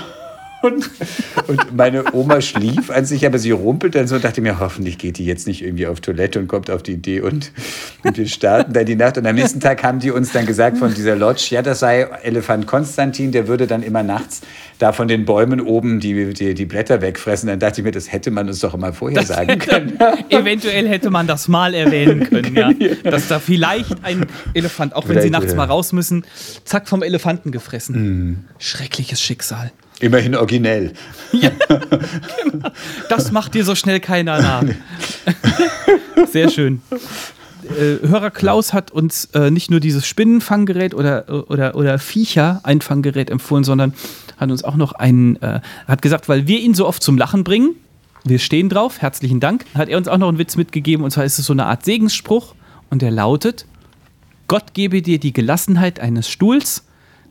Und, 0.62 0.90
und 1.48 1.76
meine 1.76 2.14
Oma 2.14 2.42
schlief 2.42 2.90
an 2.90 3.06
sich, 3.06 3.26
aber 3.26 3.38
sie 3.38 3.52
rumpelt 3.52 3.96
dann 3.96 4.08
so 4.08 4.16
und 4.16 4.24
dachte 4.24 4.42
mir, 4.42 4.60
hoffentlich 4.60 4.98
geht 4.98 5.18
die 5.18 5.26
jetzt 5.26 5.48
nicht 5.48 5.64
irgendwie 5.64 5.88
auf 5.88 6.02
Toilette 6.02 6.40
und 6.40 6.48
kommt 6.48 6.72
auf 6.72 6.84
die 6.84 6.94
Idee 6.94 7.22
und, 7.22 7.52
und 8.04 8.18
wir 8.18 8.28
starten 8.28 8.74
dann 8.74 8.86
die 8.86 8.96
Nacht. 8.96 9.18
Und 9.18 9.28
am 9.28 9.36
nächsten 9.36 9.60
Tag 9.60 9.84
haben 9.84 10.00
die 10.00 10.12
uns 10.12 10.32
dann 10.32 10.46
gesagt 10.46 10.78
von 10.78 10.94
dieser 10.94 11.16
Lodge, 11.16 11.48
ja, 11.52 11.62
das 11.62 11.80
sei 11.80 12.02
Elefant 12.24 12.66
Konstantin, 12.68 13.32
der 13.32 13.48
würde 13.48 13.68
dann 13.68 13.84
immer 13.84 14.04
nachts 14.04 14.42
da 14.80 14.92
von 14.92 15.08
den 15.08 15.26
Bäumen 15.26 15.62
oben 15.62 16.00
die, 16.00 16.34
die, 16.34 16.54
die 16.54 16.66
Blätter 16.66 17.02
wegfressen. 17.02 17.50
Dann 17.50 17.60
dachte 17.60 17.82
ich 17.82 17.86
mir, 17.86 17.92
das 17.92 18.12
hätte 18.12 18.32
man 18.32 18.48
uns 18.48 18.60
doch 18.60 18.74
immer 18.74 18.94
vorher 18.94 19.24
sagen 19.24 19.60
können. 19.60 20.00
Eventuell 20.30 20.88
hätte 20.88 21.10
man 21.10 21.28
das 21.28 21.48
mal 21.48 21.74
erwähnen 21.74 22.30
können, 22.30 22.56
ja. 22.56 22.72
Dass 23.04 23.28
da 23.28 23.40
vielleicht 23.40 24.04
ein 24.04 24.26
Elefant, 24.54 24.96
auch 24.96 25.08
wenn 25.08 25.16
sie 25.16 25.28
Vielleicht, 25.28 25.32
nachts 25.32 25.56
mal 25.56 25.66
raus 25.66 25.94
müssen, 25.94 26.26
zack, 26.64 26.88
vom 26.88 27.02
Elefanten 27.02 27.52
gefressen. 27.52 27.96
Mhm. 27.96 28.46
Schreckliches 28.60 29.22
Schicksal. 29.22 29.72
Immerhin 30.00 30.36
originell. 30.36 30.94
Das 33.10 33.32
macht 33.32 33.54
dir 33.54 33.64
so 33.66 33.76
schnell 33.76 34.00
keiner 34.00 34.42
nach. 34.42 34.64
Sehr 36.32 36.50
schön. 36.50 36.82
äh, 37.64 38.08
Hörer 38.08 38.32
Klaus 38.32 38.74
hat 38.74 38.92
uns 38.92 39.26
äh, 39.34 39.50
nicht 39.50 39.72
nur 39.72 39.80
dieses 39.80 40.06
Spinnenfanggerät 40.06 40.94
oder, 40.94 41.50
oder, 41.50 41.76
oder 41.76 42.00
Viecher-Einfanggerät 42.00 43.30
empfohlen, 43.30 43.64
sondern 43.64 43.94
hat 44.38 44.52
uns 44.52 44.64
auch 44.64 44.76
noch 44.76 44.94
einen, 44.94 45.42
äh, 45.42 45.62
hat 45.88 46.02
gesagt, 46.02 46.30
weil 46.30 46.48
wir 46.48 46.60
ihn 46.60 46.74
so 46.74 46.88
oft 46.88 47.02
zum 47.02 47.18
Lachen 47.18 47.44
bringen, 47.44 47.76
wir 48.24 48.40
stehen 48.40 48.70
drauf, 48.70 49.02
herzlichen 49.02 49.40
Dank, 49.40 49.66
hat 49.74 49.90
er 49.90 49.98
uns 49.98 50.08
auch 50.08 50.18
noch 50.18 50.28
einen 50.28 50.38
Witz 50.38 50.58
mitgegeben 50.58 51.04
und 51.04 51.12
zwar 51.12 51.26
ist 51.26 51.40
es 51.40 51.46
so 51.46 51.54
eine 51.54 51.66
Art 51.66 51.86
Segensspruch 51.86 52.56
und 52.90 53.02
der 53.02 53.12
lautet, 53.12 53.66
Gott 54.48 54.74
gebe 54.74 55.02
dir 55.02 55.20
die 55.20 55.34
Gelassenheit 55.34 56.00
eines 56.00 56.30
Stuhls, 56.30 56.84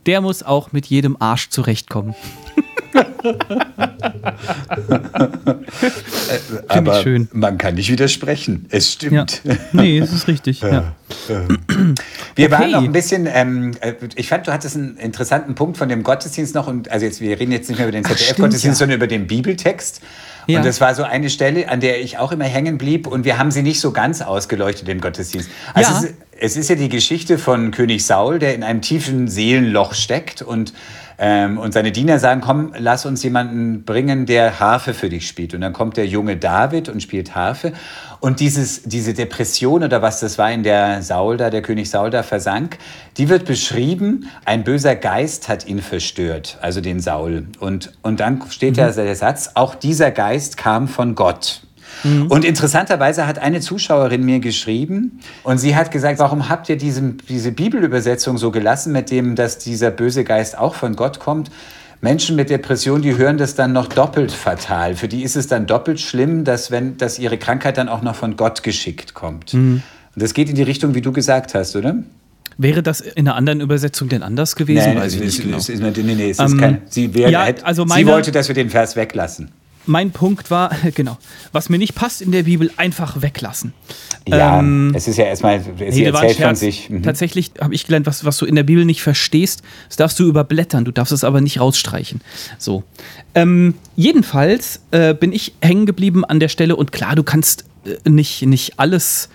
der 0.07 0.21
muss 0.21 0.43
auch 0.43 0.73
mit 0.73 0.87
jedem 0.87 1.17
Arsch 1.21 1.51
zurechtkommen. 1.51 2.15
Aber 6.69 7.03
schön. 7.03 7.29
man 7.33 7.59
kann 7.59 7.75
nicht 7.75 7.91
widersprechen. 7.91 8.67
Es 8.71 8.93
stimmt. 8.93 9.43
Ja. 9.45 9.57
Nee, 9.73 9.99
es 9.99 10.13
ist 10.13 10.29
richtig. 10.29 10.61
Ja. 10.61 10.95
Wir 11.29 12.47
okay. 12.47 12.51
waren 12.51 12.71
noch 12.71 12.85
ein 12.85 12.93
bisschen, 12.93 13.29
ähm, 13.31 13.73
äh, 13.81 13.95
ich 14.15 14.29
fand, 14.29 14.47
du 14.47 14.53
hattest 14.53 14.77
einen 14.77 14.97
interessanten 14.97 15.55
Punkt 15.55 15.77
von 15.77 15.89
dem 15.89 16.03
Gottesdienst 16.03 16.55
noch 16.55 16.67
und 16.67 16.91
also 16.91 17.05
jetzt, 17.07 17.21
wir 17.21 17.39
reden 17.39 17.53
jetzt 17.53 17.69
nicht 17.69 17.79
mehr 17.79 17.87
über 17.89 17.97
den 17.97 18.05
ZDF-Gottesdienst, 18.05 18.81
ja. 18.81 18.87
sondern 18.87 18.97
über 18.97 19.07
den 19.07 19.27
Bibeltext. 19.27 20.01
Ja. 20.47 20.59
Und 20.59 20.67
das 20.67 20.81
war 20.81 20.95
so 20.95 21.03
eine 21.03 21.31
Stelle, 21.31 21.69
an 21.69 21.81
der 21.81 22.01
ich 22.01 22.19
auch 22.19 22.33
immer 22.33 22.45
hängen 22.45 22.79
blieb 22.79 23.07
und 23.07 23.25
wir 23.25 23.39
haben 23.39 23.51
sie 23.51 23.63
nicht 23.63 23.81
so 23.81 23.93
ganz 23.93 24.23
ausgeleuchtet 24.23 24.89
im 24.89 25.01
Gottesdienst. 25.01 25.51
Also 25.75 25.93
ja. 25.93 25.99
es, 25.99 26.15
es 26.39 26.57
ist 26.57 26.71
ja 26.71 26.77
die 26.77 26.89
Geschichte 26.89 27.39
von 27.39 27.71
König 27.71 28.07
Saul, 28.07 28.39
der 28.39 28.55
in 28.55 28.63
einem 28.63 28.81
tiefen 28.81 29.29
Seelenloch 29.29 29.95
steckt 29.95 30.43
und 30.43 30.73
ähm, 31.19 31.59
und 31.59 31.73
seine 31.73 31.93
Diener 31.93 32.19
sagen, 32.19 32.41
komm, 32.41 32.73
lass 32.77 33.07
uns 33.07 33.23
jemanden 33.23 33.85
bringen, 33.85 34.27
der 34.27 34.61
Harfe 34.61 34.93
für 34.93 35.09
dich 35.09 35.27
spielt. 35.27 35.55
Und 35.55 35.63
dann 35.63 35.73
kommt 35.73 35.97
der 35.97 36.07
junge 36.07 36.37
David 36.37 36.89
und 36.89 37.03
spielt 37.03 37.35
Harfe. 37.35 37.73
Und 38.21 38.41
dieses, 38.41 38.83
diese 38.83 39.15
Depression 39.15 39.83
oder 39.83 40.03
was 40.03 40.21
das 40.21 40.37
war, 40.39 40.51
in 40.53 40.63
der 40.63 41.03
Saul 41.03 41.37
da, 41.37 41.51
der 41.51 41.63
König 41.63 41.89
Saul 41.89 42.11
da 42.11 42.23
versank, 42.23 42.79
die 43.17 43.29
wird 43.29 43.47
beschrieben, 43.47 44.29
ein 44.45 44.65
böser 44.65 44.97
Geist 44.97 45.49
hat 45.49 45.67
ihn 45.67 45.81
verstört, 45.81 46.59
also 46.61 46.81
den 46.81 47.01
Saul. 47.01 47.47
Und, 47.61 47.93
und 48.03 48.21
dann 48.21 48.43
steht 48.51 48.73
mhm. 48.73 48.81
da 48.81 48.91
der 48.91 49.17
Satz, 49.17 49.53
auch 49.55 49.75
dieser 49.75 50.11
Geist 50.11 50.57
kam 50.57 50.89
von 50.89 51.15
Gott. 51.15 51.63
Mhm. 52.05 52.27
Und 52.29 52.45
interessanterweise 52.45 53.27
hat 53.27 53.39
eine 53.39 53.61
Zuschauerin 53.61 54.25
mir 54.25 54.41
geschrieben 54.41 55.21
und 55.43 55.59
sie 55.59 55.77
hat 55.77 55.91
gesagt, 55.91 56.19
warum 56.19 56.49
habt 56.49 56.69
ihr 56.69 56.77
diese, 56.77 57.15
diese 57.29 57.53
Bibelübersetzung 57.53 58.39
so 58.39 58.51
gelassen, 58.51 58.93
mit 58.93 59.11
dem, 59.11 59.35
dass 59.35 59.59
dieser 59.59 59.91
böse 59.91 60.25
Geist 60.25 60.59
auch 60.59 60.75
von 60.75 60.97
Gott 60.97 61.19
kommt? 61.19 61.51
Menschen 62.01 62.37
mit 62.37 62.51
Depression, 62.51 63.03
die 63.03 63.17
hören 63.17 63.39
das 63.39 63.55
dann 63.55 63.73
noch 63.73 63.87
doppelt 63.87 64.31
fatal. 64.31 64.95
Für 64.95 65.09
die 65.09 65.23
ist 65.23 65.35
es 65.35 65.47
dann 65.47 65.67
doppelt 65.67 65.99
schlimm, 65.99 66.45
dass, 66.45 66.71
wenn, 66.71 66.99
dass 66.99 67.19
ihre 67.19 67.39
Krankheit 67.39 67.79
dann 67.79 67.89
auch 67.89 68.03
noch 68.03 68.15
von 68.15 68.37
Gott 68.37 68.63
geschickt 68.63 69.15
kommt. 69.15 69.55
Mhm. 69.55 69.83
Und 70.15 70.23
das 70.23 70.35
geht 70.35 70.49
in 70.49 70.55
die 70.55 70.63
Richtung, 70.63 70.95
wie 70.95 71.01
du 71.01 71.13
gesagt 71.13 71.55
hast, 71.55 71.75
oder? 71.75 71.97
Wäre 72.59 72.83
das 72.83 73.01
in 73.01 73.27
einer 73.27 73.37
anderen 73.37 73.61
Übersetzung 73.61 74.09
denn 74.09 74.23
anders 74.23 74.57
gewesen? 74.57 74.95
Nein, 74.95 74.99
Weiß 74.99 75.15
ich 75.15 75.21
nicht 75.21 75.43
genau. 75.43 75.59
nee, 75.59 76.15
nee, 76.15 76.31
es 76.31 76.39
ist 76.39 76.53
ähm, 76.53 76.59
kein, 76.59 76.83
sie, 76.89 77.13
wär, 77.15 77.29
ja, 77.29 77.47
also 77.63 77.85
meine, 77.85 78.01
sie 78.01 78.07
wollte, 78.07 78.33
dass 78.33 78.49
wir 78.49 78.55
den 78.55 78.71
Vers 78.71 78.97
weglassen 78.97 79.51
mein 79.87 80.11
Punkt 80.11 80.51
war, 80.51 80.71
genau, 80.95 81.19
was 81.53 81.69
mir 81.69 81.79
nicht 81.79 81.95
passt 81.95 82.23
in 82.23 82.33
der 82.33 82.45
Bibel, 82.45 82.71
einfach 82.77 83.23
weglassen. 83.23 83.73
Ja, 84.29 84.59
ähm, 84.59 84.93
es 84.95 85.09
ist 85.09 85.17
ja 85.17 85.25
erstmal, 85.25 85.57
es 85.57 85.95
nee, 85.95 86.05
erzählt 86.05 86.37
von 86.37 86.55
sich. 86.55 86.91
Mhm. 86.91 87.03
Tatsächlich 87.03 87.53
habe 87.61 87.75
ich 87.75 87.87
gelernt, 87.87 88.07
was, 88.07 88.25
was 88.25 88.37
du 88.39 88.47
in 88.47 88.55
der 88.55 88.65
Bibel 88.65 88.85
nicht 88.85 89.03
verstehst, 89.03 89.63
das 89.89 89.97
darfst 89.97 90.19
du 90.19 90.27
überblättern, 90.27 90.85
du 90.85 90.91
darfst 90.91 91.13
es 91.13 91.25
aber 91.25 91.41
nicht 91.41 91.61
rausstreichen. 91.61 92.21
So. 92.59 92.85
Ähm, 93.35 93.75
jedenfalls 93.95 94.81
äh, 94.91 95.15
bin 95.15 95.33
ich 95.33 95.55
hängen 95.63 95.87
geblieben 95.87 96.25
an 96.25 96.41
der 96.41 96.49
Stelle 96.49 96.77
und 96.77 96.93
klar, 96.93 97.15
du 97.15 97.23
kannst 97.23 97.65
äh, 97.85 98.11
nicht, 98.11 98.43
nicht 98.43 98.79
alles 98.79 99.29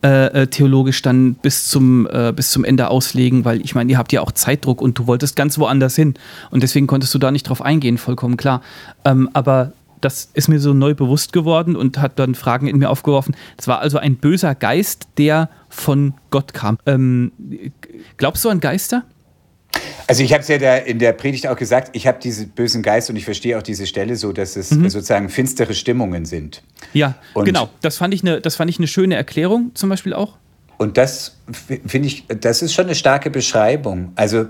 äh, 0.00 0.42
äh, 0.42 0.46
theologisch 0.46 1.02
dann 1.02 1.34
bis 1.34 1.66
zum, 1.66 2.06
äh, 2.06 2.32
bis 2.32 2.50
zum 2.50 2.64
Ende 2.64 2.88
auslegen, 2.88 3.44
weil 3.44 3.60
ich 3.62 3.74
meine, 3.74 3.90
ihr 3.90 3.98
habt 3.98 4.12
ja 4.12 4.20
auch 4.20 4.30
Zeitdruck 4.30 4.80
und 4.80 4.96
du 4.96 5.08
wolltest 5.08 5.34
ganz 5.34 5.58
woanders 5.58 5.96
hin 5.96 6.14
und 6.52 6.62
deswegen 6.62 6.86
konntest 6.86 7.12
du 7.14 7.18
da 7.18 7.32
nicht 7.32 7.48
drauf 7.48 7.62
eingehen, 7.62 7.98
vollkommen 7.98 8.36
klar. 8.36 8.62
Ähm, 9.04 9.28
aber 9.32 9.72
das 10.00 10.30
ist 10.34 10.48
mir 10.48 10.60
so 10.60 10.74
neu 10.74 10.94
bewusst 10.94 11.32
geworden 11.32 11.76
und 11.76 11.98
hat 11.98 12.18
dann 12.18 12.34
Fragen 12.34 12.66
in 12.66 12.78
mir 12.78 12.90
aufgeworfen. 12.90 13.36
Es 13.56 13.68
war 13.68 13.80
also 13.80 13.98
ein 13.98 14.16
böser 14.16 14.54
Geist, 14.54 15.08
der 15.18 15.50
von 15.68 16.14
Gott 16.30 16.54
kam. 16.54 16.78
Ähm, 16.86 17.32
glaubst 18.16 18.44
du 18.44 18.48
an 18.48 18.60
Geister? 18.60 19.04
Also 20.06 20.22
ich 20.22 20.32
habe 20.32 20.40
es 20.40 20.48
ja 20.48 20.58
da 20.58 20.76
in 20.76 20.98
der 20.98 21.12
Predigt 21.12 21.46
auch 21.46 21.56
gesagt, 21.56 21.90
ich 21.94 22.06
habe 22.06 22.18
diese 22.22 22.46
bösen 22.46 22.82
Geister 22.82 23.10
und 23.10 23.16
ich 23.16 23.24
verstehe 23.24 23.58
auch 23.58 23.62
diese 23.62 23.86
Stelle 23.86 24.16
so, 24.16 24.32
dass 24.32 24.56
es 24.56 24.70
mhm. 24.70 24.88
sozusagen 24.88 25.28
finstere 25.28 25.74
Stimmungen 25.74 26.24
sind. 26.24 26.62
Ja, 26.94 27.16
und 27.34 27.44
genau. 27.44 27.68
Das 27.82 27.98
fand, 27.98 28.14
ich 28.14 28.22
eine, 28.22 28.40
das 28.40 28.56
fand 28.56 28.70
ich 28.70 28.78
eine 28.78 28.86
schöne 28.86 29.16
Erklärung 29.16 29.72
zum 29.74 29.90
Beispiel 29.90 30.14
auch. 30.14 30.38
Und 30.78 30.96
das 30.96 31.36
finde 31.86 32.08
ich, 32.08 32.24
das 32.26 32.62
ist 32.62 32.72
schon 32.72 32.86
eine 32.86 32.94
starke 32.94 33.30
Beschreibung. 33.30 34.12
Also 34.14 34.46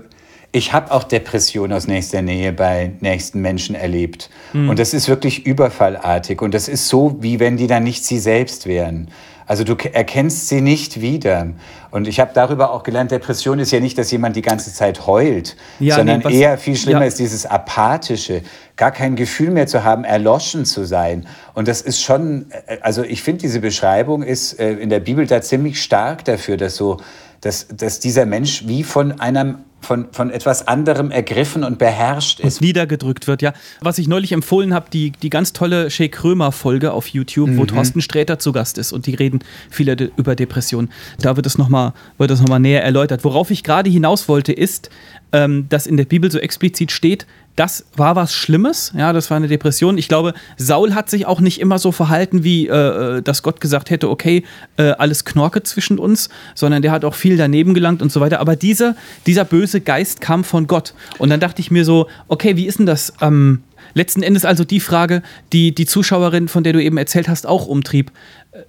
ich 0.51 0.73
habe 0.73 0.91
auch 0.91 1.03
Depression 1.03 1.71
aus 1.71 1.87
nächster 1.87 2.21
Nähe 2.21 2.51
bei 2.51 2.91
nächsten 3.01 3.41
Menschen 3.41 3.75
erlebt. 3.75 4.29
Mhm. 4.53 4.69
Und 4.69 4.79
das 4.79 4.93
ist 4.93 5.07
wirklich 5.07 5.45
überfallartig. 5.45 6.41
Und 6.41 6.53
das 6.53 6.67
ist 6.67 6.87
so, 6.87 7.17
wie 7.19 7.39
wenn 7.39 7.57
die 7.57 7.67
dann 7.67 7.83
nicht 7.83 8.03
sie 8.03 8.19
selbst 8.19 8.65
wären. 8.65 9.09
Also 9.45 9.63
du 9.63 9.75
erkennst 9.91 10.47
sie 10.47 10.61
nicht 10.61 11.01
wieder. 11.01 11.47
Und 11.89 12.07
ich 12.07 12.19
habe 12.19 12.31
darüber 12.35 12.71
auch 12.71 12.83
gelernt, 12.83 13.09
Depression 13.09 13.57
ist 13.57 13.71
ja 13.71 13.79
nicht, 13.79 13.97
dass 13.97 14.11
jemand 14.11 14.35
die 14.35 14.43
ganze 14.43 14.71
Zeit 14.71 15.07
heult, 15.07 15.55
ja, 15.79 15.95
sondern 15.95 16.21
nee, 16.23 16.39
eher 16.39 16.59
viel 16.59 16.75
schlimmer 16.75 17.01
ja. 17.01 17.07
ist 17.07 17.17
dieses 17.17 17.47
apathische, 17.47 18.43
gar 18.75 18.91
kein 18.91 19.15
Gefühl 19.15 19.49
mehr 19.49 19.65
zu 19.65 19.83
haben, 19.83 20.03
erloschen 20.03 20.65
zu 20.65 20.85
sein. 20.85 21.27
Und 21.55 21.67
das 21.67 21.81
ist 21.81 21.99
schon, 21.99 22.45
äh, 22.67 22.77
also 22.81 23.01
ich 23.01 23.23
finde, 23.23 23.41
diese 23.41 23.59
Beschreibung 23.59 24.21
ist 24.21 24.59
äh, 24.59 24.73
in 24.73 24.91
der 24.91 24.99
Bibel 24.99 25.25
da 25.25 25.41
ziemlich 25.41 25.81
stark 25.81 26.25
dafür, 26.25 26.55
dass 26.55 26.75
so, 26.75 26.97
dass, 27.41 27.67
dass 27.67 27.99
dieser 27.99 28.25
Mensch 28.25 28.63
wie 28.67 28.83
von 28.83 29.19
einem 29.19 29.59
von, 29.81 30.07
von 30.11 30.29
etwas 30.29 30.67
anderem 30.67 31.11
ergriffen 31.11 31.63
und 31.63 31.77
beherrscht 31.79 32.39
ist. 32.39 32.57
Und 32.57 32.67
niedergedrückt 32.67 33.27
wird, 33.27 33.41
ja. 33.41 33.53
Was 33.81 33.97
ich 33.97 34.07
neulich 34.07 34.31
empfohlen 34.31 34.73
habe, 34.73 34.87
die, 34.91 35.11
die 35.11 35.29
ganz 35.29 35.53
tolle 35.53 35.89
Shea 35.89 36.07
Krömer-Folge 36.07 36.91
auf 36.91 37.07
YouTube, 37.07 37.49
mhm. 37.49 37.57
wo 37.57 37.65
Thorsten 37.65 38.01
Sträter 38.01 38.39
zu 38.39 38.51
Gast 38.51 38.77
ist 38.77 38.91
und 38.91 39.07
die 39.07 39.15
reden 39.15 39.39
viele 39.69 39.95
de 39.95 40.11
über 40.17 40.35
Depressionen. 40.35 40.91
Da 41.19 41.35
wird 41.35 41.45
es 41.45 41.57
nochmal 41.57 41.93
noch 42.17 42.59
näher 42.59 42.83
erläutert. 42.83 43.23
Worauf 43.23 43.51
ich 43.51 43.63
gerade 43.63 43.89
hinaus 43.89 44.27
wollte, 44.27 44.51
ist, 44.51 44.89
ähm, 45.31 45.67
dass 45.69 45.87
in 45.87 45.97
der 45.97 46.05
Bibel 46.05 46.31
so 46.31 46.39
explizit 46.39 46.91
steht, 46.91 47.25
das 47.59 47.83
war 47.97 48.15
was 48.15 48.33
Schlimmes, 48.33 48.93
ja, 48.95 49.11
das 49.11 49.29
war 49.29 49.35
eine 49.35 49.49
Depression. 49.49 49.97
Ich 49.97 50.07
glaube, 50.07 50.33
Saul 50.55 50.95
hat 50.95 51.09
sich 51.09 51.25
auch 51.25 51.41
nicht 51.41 51.59
immer 51.59 51.77
so 51.77 51.91
verhalten, 51.91 52.45
wie 52.45 52.67
äh, 52.67 53.17
äh, 53.17 53.21
dass 53.21 53.43
Gott 53.43 53.59
gesagt 53.59 53.89
hätte, 53.89 54.09
okay, 54.09 54.45
äh, 54.77 54.91
alles 54.91 55.25
Knorke 55.25 55.61
zwischen 55.63 55.99
uns, 55.99 56.29
sondern 56.55 56.81
der 56.81 56.93
hat 56.93 57.03
auch 57.03 57.15
viel 57.15 57.35
daneben 57.35 57.73
gelangt 57.73 58.01
und 58.01 58.13
so 58.13 58.21
weiter. 58.21 58.39
Aber 58.39 58.55
diese, 58.55 58.95
dieser 59.25 59.43
böse 59.43 59.81
Geist 59.81 60.21
kam 60.21 60.45
von 60.45 60.67
Gott. 60.67 60.93
Und 61.17 61.31
dann 61.31 61.41
dachte 61.41 61.59
ich 61.59 61.69
mir 61.69 61.83
so, 61.83 62.07
okay, 62.29 62.55
wie 62.55 62.65
ist 62.65 62.79
denn 62.79 62.85
das? 62.85 63.11
Ähm, 63.19 63.61
letzten 63.93 64.23
Endes 64.23 64.45
also 64.45 64.63
die 64.63 64.79
Frage, 64.79 65.21
die 65.53 65.73
die 65.73 65.85
Zuschauerin, 65.85 66.47
von 66.47 66.63
der 66.63 66.73
du 66.73 66.83
eben 66.83 66.97
erzählt 66.97 67.27
hast, 67.27 67.47
auch 67.47 67.67
umtrieb 67.67 68.11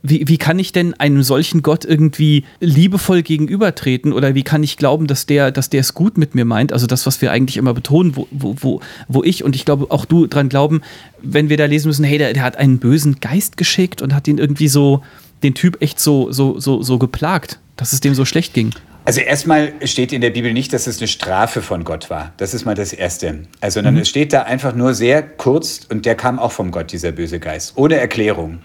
wie, 0.02 0.28
wie 0.28 0.36
kann 0.36 0.58
ich 0.58 0.72
denn 0.72 0.94
einem 0.94 1.22
solchen 1.22 1.62
Gott 1.62 1.86
irgendwie 1.86 2.44
liebevoll 2.60 3.22
gegenübertreten 3.22 4.12
oder 4.12 4.34
wie 4.34 4.42
kann 4.42 4.62
ich 4.62 4.76
glauben, 4.76 5.06
dass 5.06 5.24
der, 5.24 5.50
dass 5.50 5.70
der 5.70 5.80
es 5.80 5.94
gut 5.94 6.18
mit 6.18 6.34
mir 6.34 6.44
meint? 6.44 6.72
Also 6.72 6.86
das, 6.86 7.06
was 7.06 7.22
wir 7.22 7.30
eigentlich 7.30 7.56
immer 7.56 7.72
betonen, 7.72 8.14
wo, 8.14 8.28
wo, 8.30 8.54
wo, 8.60 8.80
wo 9.08 9.24
ich 9.24 9.42
und 9.42 9.56
ich 9.56 9.64
glaube 9.64 9.86
auch 9.90 10.04
du 10.04 10.26
dran 10.26 10.50
glauben, 10.50 10.82
wenn 11.22 11.48
wir 11.48 11.56
da 11.56 11.64
lesen 11.64 11.88
müssen, 11.88 12.04
hey, 12.04 12.18
der, 12.18 12.34
der 12.34 12.42
hat 12.42 12.56
einen 12.56 12.78
bösen 12.78 13.20
Geist 13.20 13.56
geschickt 13.56 14.02
und 14.02 14.14
hat 14.14 14.28
ihn 14.28 14.38
irgendwie 14.38 14.68
so, 14.68 15.02
den 15.42 15.54
Typ 15.54 15.80
echt 15.80 15.98
so, 15.98 16.30
so, 16.30 16.60
so, 16.60 16.82
so 16.82 16.98
geplagt, 16.98 17.58
dass 17.76 17.94
es 17.94 18.00
dem 18.00 18.14
so 18.14 18.26
schlecht 18.26 18.52
ging. 18.52 18.70
Also 19.04 19.20
erstmal 19.20 19.72
steht 19.84 20.12
in 20.12 20.20
der 20.20 20.30
Bibel 20.30 20.52
nicht, 20.52 20.72
dass 20.72 20.86
es 20.86 20.98
eine 20.98 21.08
Strafe 21.08 21.62
von 21.62 21.84
Gott 21.84 22.10
war. 22.10 22.32
Das 22.36 22.54
ist 22.54 22.64
mal 22.64 22.74
das 22.74 22.92
Erste. 22.92 23.40
Also, 23.60 23.76
sondern 23.76 23.94
mhm. 23.94 24.00
es 24.00 24.08
steht 24.08 24.32
da 24.32 24.42
einfach 24.42 24.74
nur 24.74 24.94
sehr 24.94 25.22
kurz 25.22 25.80
und 25.88 26.06
der 26.06 26.14
kam 26.14 26.38
auch 26.38 26.52
vom 26.52 26.70
Gott, 26.70 26.92
dieser 26.92 27.12
böse 27.12 27.40
Geist, 27.40 27.72
ohne 27.76 27.96
Erklärung. 27.96 28.60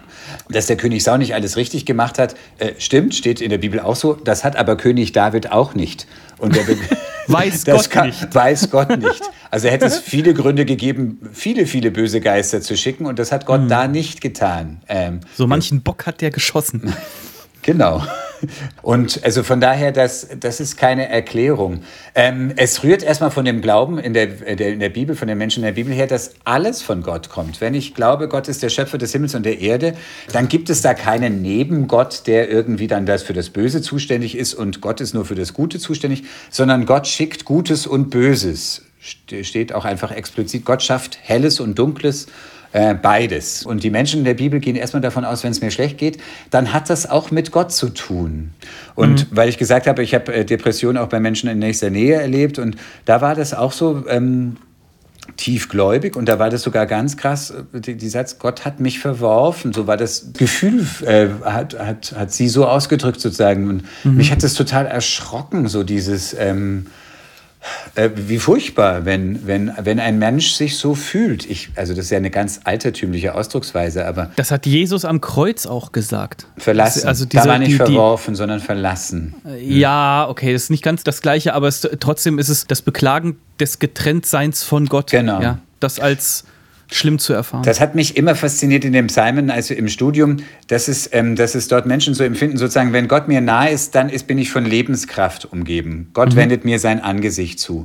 Dass 0.50 0.68
der 0.68 0.78
König 0.78 1.04
Saul 1.04 1.20
nicht 1.20 1.34
alles 1.34 1.56
richtig 1.56 1.86
gemacht 1.86 2.20
hat, 2.20 2.36
äh, 2.60 2.74
stimmt, 2.78 3.16
steht 3.16 3.42
in 3.42 3.50
der 3.50 3.60
Bibel 3.60 3.80
auch 3.80 3.96
so. 3.96 4.14
Das 4.14 4.44
hat 4.44 4.56
aber 4.56 4.76
König 4.76 5.14
David 5.14 5.52
auch 5.52 5.74
nicht. 5.74 6.06
Und 6.38 6.56
der 6.56 6.66
weiß 7.28 7.66
Gott 7.66 7.90
kann, 7.90 8.08
nicht. 8.08 8.36
Weiß 8.36 8.70
Gott 8.70 8.98
nicht. 8.98 9.22
Also 9.52 9.70
hätte 9.70 9.86
es 9.86 10.00
viele 10.06 10.34
Gründe 10.34 10.66
gegeben, 10.66 11.20
viele, 11.32 11.66
viele 11.66 11.92
böse 11.92 12.20
Geister 12.20 12.62
zu 12.62 12.76
schicken 12.76 13.06
und 13.06 13.20
das 13.20 13.32
hat 13.32 13.46
Gott 13.46 13.62
mhm. 13.62 13.70
da 13.70 13.88
nicht 13.88 14.20
getan. 14.20 14.82
Ähm, 14.90 15.22
so 15.36 15.48
manchen 15.48 15.82
Bock 15.82 16.06
hat 16.06 16.22
der 16.22 16.32
geschossen. 16.32 16.94
Genau. 17.66 18.04
Und 18.84 19.24
also 19.24 19.42
von 19.42 19.60
daher, 19.60 19.92
das, 19.92 20.28
das 20.40 20.60
ist 20.60 20.78
keine 20.78 21.10
Erklärung. 21.10 21.82
Ähm, 22.14 22.54
es 22.58 22.84
rührt 22.84 23.02
erstmal 23.02 23.32
von 23.32 23.44
dem 23.44 23.60
Glauben 23.60 23.98
in 23.98 24.14
der, 24.14 24.28
der, 24.28 24.74
in 24.74 24.80
der 24.80 24.90
Bibel, 24.90 25.16
von 25.16 25.28
den 25.28 25.40
Menschen 25.40 25.64
in 25.64 25.66
der 25.66 25.72
Bibel 25.72 25.92
her, 25.92 26.06
dass 26.06 26.36
alles 26.44 26.84
von 26.84 27.02
Gott 27.02 27.30
kommt. 27.30 27.62
Wenn 27.62 27.74
ich 27.74 27.96
glaube, 27.96 28.28
Gott 28.28 28.48
ist 28.48 28.62
der 28.62 28.70
Schöpfer 28.70 29.00
des 29.00 29.14
Himmels 29.14 29.34
und 29.34 29.48
der 29.48 29.62
Erde, 29.62 29.96
dann 30.32 30.48
gibt 30.48 30.70
es 30.70 30.84
da 30.84 30.94
keinen 30.94 31.42
Nebengott, 31.42 32.28
der 32.28 32.52
irgendwie 32.52 32.86
dann 32.86 33.08
das 33.08 33.24
für 33.24 33.34
das 33.34 33.50
Böse 33.50 33.82
zuständig 33.82 34.38
ist 34.38 34.54
und 34.54 34.80
Gott 34.80 35.02
ist 35.02 35.16
nur 35.16 35.26
für 35.26 35.36
das 35.36 35.54
Gute 35.54 35.80
zuständig, 35.80 36.26
sondern 36.52 36.86
Gott 36.86 37.08
schickt 37.08 37.46
Gutes 37.46 37.88
und 37.88 38.12
Böses. 38.12 38.84
Steht 39.00 39.74
auch 39.74 39.86
einfach 39.86 40.12
explizit. 40.12 40.66
Gott 40.66 40.84
schafft 40.84 41.18
Helles 41.24 41.60
und 41.60 41.80
Dunkles 41.80 42.28
Äh, 42.72 42.94
beides. 42.94 43.66
Und 43.66 43.84
die 43.84 43.90
Menschen 43.90 44.20
in 44.20 44.26
der 44.26 44.34
Bibel 44.34 44.60
gehen 44.60 44.76
erstmal 44.76 45.02
davon 45.02 45.24
aus, 45.24 45.44
wenn 45.44 45.52
es 45.52 45.62
mir 45.62 45.72
schlecht 45.72 45.98
geht, 45.98 46.18
dann 46.50 46.74
hat 46.74 46.90
das 46.90 47.10
auch 47.10 47.32
mit 47.32 47.52
Gott 47.52 47.72
zu 47.72 47.90
tun. 47.90 48.52
Und 48.96 49.32
mhm. 49.32 49.38
weil 49.38 49.50
ich 49.50 49.58
gesagt 49.58 49.88
habe, 49.88 50.04
ich 50.04 50.14
habe 50.14 50.34
äh, 50.34 50.46
Depressionen 50.46 50.98
auch 50.98 51.08
bei 51.08 51.20
Menschen 51.20 51.50
in 51.50 51.60
nächster 51.60 51.90
Nähe 51.90 52.16
erlebt 52.16 52.60
und 52.60 52.76
da 53.06 53.22
war 53.22 53.36
das 53.36 53.54
auch 53.54 53.72
so, 53.72 54.04
ähm, 54.10 54.58
tiefgläubig 55.38 56.16
und 56.16 56.30
da 56.30 56.40
war 56.40 56.50
das 56.50 56.62
sogar 56.62 56.86
ganz 56.86 57.18
krass, 57.18 57.54
die, 57.74 57.96
die 57.96 58.10
Satz, 58.10 58.40
Gott 58.40 58.64
hat 58.64 58.80
mich 58.80 59.00
verworfen, 59.00 59.74
so 59.74 59.88
war 59.88 59.98
das 59.98 60.34
Gefühl, 60.34 60.86
äh, 61.06 61.28
hat, 61.44 61.78
hat, 61.78 62.14
hat 62.16 62.32
sie 62.32 62.48
so 62.48 62.68
ausgedrückt 62.68 63.20
sozusagen 63.20 63.68
und 63.70 63.84
mhm. 64.04 64.16
mich 64.18 64.32
hat 64.32 64.44
das 64.44 64.54
total 64.54 64.86
erschrocken, 64.86 65.68
so 65.68 65.84
dieses, 65.84 66.36
ähm, 66.38 66.88
äh, 67.96 68.10
wie 68.16 68.40
furchtbar, 68.40 69.06
wenn, 69.06 69.46
wenn, 69.48 69.72
wenn 69.82 70.00
ein 70.00 70.20
Mensch 70.20 70.54
sich 70.54 70.78
so 70.78 70.96
fühlt. 70.96 71.50
Ich, 71.50 71.70
also 71.76 71.94
das 71.94 72.06
ist 72.06 72.12
ja 72.12 72.18
eine 72.18 72.32
ganz 72.32 72.62
altertümliche 72.64 73.36
Ausdrucksweise, 73.36 74.06
aber... 74.06 74.32
Das 74.36 74.52
hat 74.52 74.66
Jesus 74.66 75.06
am 75.06 75.22
Kreuz 75.22 75.66
auch 75.66 75.92
gesagt. 75.92 76.48
Verlassen. 76.58 77.08
Also 77.08 77.26
diese, 77.26 77.44
da 77.44 77.50
war 77.50 77.60
nicht 77.60 77.72
die, 77.72 77.76
verworfen, 77.76 78.34
die, 78.34 78.38
sondern 78.38 78.60
verlassen. 78.60 79.36
Äh, 79.46 79.64
ja, 79.64 80.28
okay, 80.30 80.54
das 80.54 80.64
ist 80.64 80.70
nicht 80.70 80.84
ganz 80.84 81.04
das 81.04 81.22
Gleiche, 81.22 81.54
aber 81.54 81.68
es, 81.68 81.88
trotzdem 82.00 82.40
ist 82.40 82.50
es 82.50 82.68
das 82.68 82.82
Beklagen 82.82 83.38
des 83.60 83.80
Getrenntseins 83.80 84.64
von 84.64 84.88
Gott. 84.88 85.12
Genau. 85.12 85.42
Ja, 85.42 85.60
das 85.80 86.00
als 86.00 86.46
schlimm 86.92 87.20
zu 87.20 87.34
erfahren. 87.34 87.64
Das 87.64 87.80
hat 87.80 87.96
mich 87.96 88.18
immer 88.18 88.36
fasziniert 88.36 88.86
in 88.86 88.94
dem 88.94 89.10
Simon, 89.10 89.50
also 89.50 89.74
im 89.74 89.88
Studium, 89.88 90.38
dass 90.68 90.88
es, 90.88 91.10
ähm, 91.14 91.36
dass 91.36 91.56
es 91.56 91.68
dort 91.68 91.86
Menschen 91.86 92.14
so 92.14 92.24
empfinden, 92.24 92.58
sozusagen, 92.58 92.94
wenn 92.94 93.08
Gott 93.08 93.28
mir 93.28 93.42
nahe 93.42 93.72
ist, 93.72 93.96
dann 93.96 94.10
ist, 94.10 94.28
bin 94.28 94.38
ich 94.38 94.52
von 94.52 94.66
Lebenskraft 94.66 95.46
umgeben. 95.46 96.10
Gott 96.14 96.34
mhm. 96.34 96.38
wendet 96.38 96.66
mir 96.66 96.80
sein 96.80 97.02
Angesicht 97.02 97.60
zu. 97.60 97.84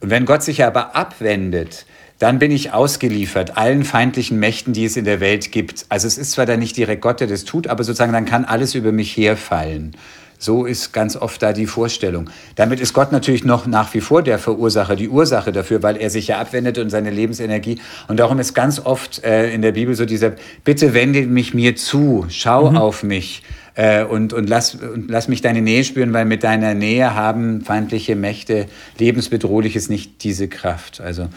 Und 0.00 0.10
wenn 0.10 0.24
Gott 0.24 0.42
sich 0.42 0.64
aber 0.64 0.94
abwendet, 0.94 1.86
dann 2.18 2.38
bin 2.38 2.50
ich 2.50 2.72
ausgeliefert 2.72 3.56
allen 3.56 3.84
feindlichen 3.84 4.38
Mächten, 4.38 4.72
die 4.72 4.84
es 4.84 4.96
in 4.96 5.04
der 5.04 5.20
Welt 5.20 5.52
gibt. 5.52 5.86
Also 5.90 6.06
es 6.06 6.16
ist 6.16 6.32
zwar 6.32 6.46
dann 6.46 6.60
nicht 6.60 6.76
direkt 6.76 7.02
Gott, 7.02 7.20
der 7.20 7.26
das 7.26 7.44
tut, 7.44 7.66
aber 7.66 7.84
sozusagen 7.84 8.12
dann 8.12 8.24
kann 8.24 8.44
alles 8.44 8.74
über 8.74 8.92
mich 8.92 9.16
herfallen. 9.16 9.94
So 10.38 10.66
ist 10.66 10.92
ganz 10.92 11.16
oft 11.16 11.42
da 11.42 11.52
die 11.52 11.66
Vorstellung. 11.66 12.30
Damit 12.56 12.80
ist 12.80 12.92
Gott 12.92 13.12
natürlich 13.12 13.44
noch 13.44 13.66
nach 13.66 13.92
wie 13.94 14.00
vor 14.00 14.22
der 14.22 14.38
Verursacher, 14.38 14.96
die 14.96 15.08
Ursache 15.08 15.52
dafür, 15.52 15.82
weil 15.82 15.96
er 15.96 16.10
sich 16.10 16.28
ja 16.28 16.38
abwendet 16.38 16.78
und 16.78 16.90
seine 16.90 17.10
Lebensenergie. 17.10 17.78
Und 18.08 18.18
darum 18.18 18.38
ist 18.38 18.54
ganz 18.54 18.80
oft 18.84 19.24
äh, 19.24 19.52
in 19.52 19.62
der 19.62 19.72
Bibel 19.72 19.94
so 19.94 20.04
dieser, 20.04 20.32
bitte 20.64 20.94
wende 20.94 21.22
mich 21.22 21.54
mir 21.54 21.76
zu, 21.76 22.26
schau 22.28 22.70
mhm. 22.70 22.76
auf 22.76 23.02
mich 23.02 23.42
äh, 23.76 24.04
und, 24.04 24.32
und, 24.32 24.48
lass, 24.48 24.74
und 24.74 25.08
lass 25.08 25.28
mich 25.28 25.42
deine 25.42 25.62
Nähe 25.62 25.84
spüren, 25.84 26.12
weil 26.12 26.24
mit 26.24 26.42
deiner 26.42 26.74
Nähe 26.74 27.14
haben 27.14 27.60
feindliche 27.60 28.16
Mächte 28.16 28.66
lebensbedrohliches 28.98 29.88
nicht 29.88 30.24
diese 30.24 30.48
Kraft. 30.48 31.00
Also 31.00 31.28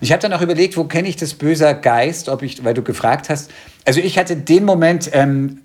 ich 0.00 0.12
habe 0.12 0.22
dann 0.22 0.32
auch 0.32 0.40
überlegt, 0.40 0.76
wo 0.76 0.84
kenne 0.84 1.08
ich 1.08 1.16
das 1.16 1.34
böser 1.34 1.74
Geist, 1.74 2.28
ob 2.28 2.42
ich, 2.42 2.64
weil 2.64 2.74
du 2.74 2.82
gefragt 2.82 3.28
hast. 3.28 3.50
Also 3.84 4.00
ich 4.00 4.18
hatte 4.18 4.36
den 4.36 4.64
Moment, 4.64 5.10
ähm, 5.12 5.60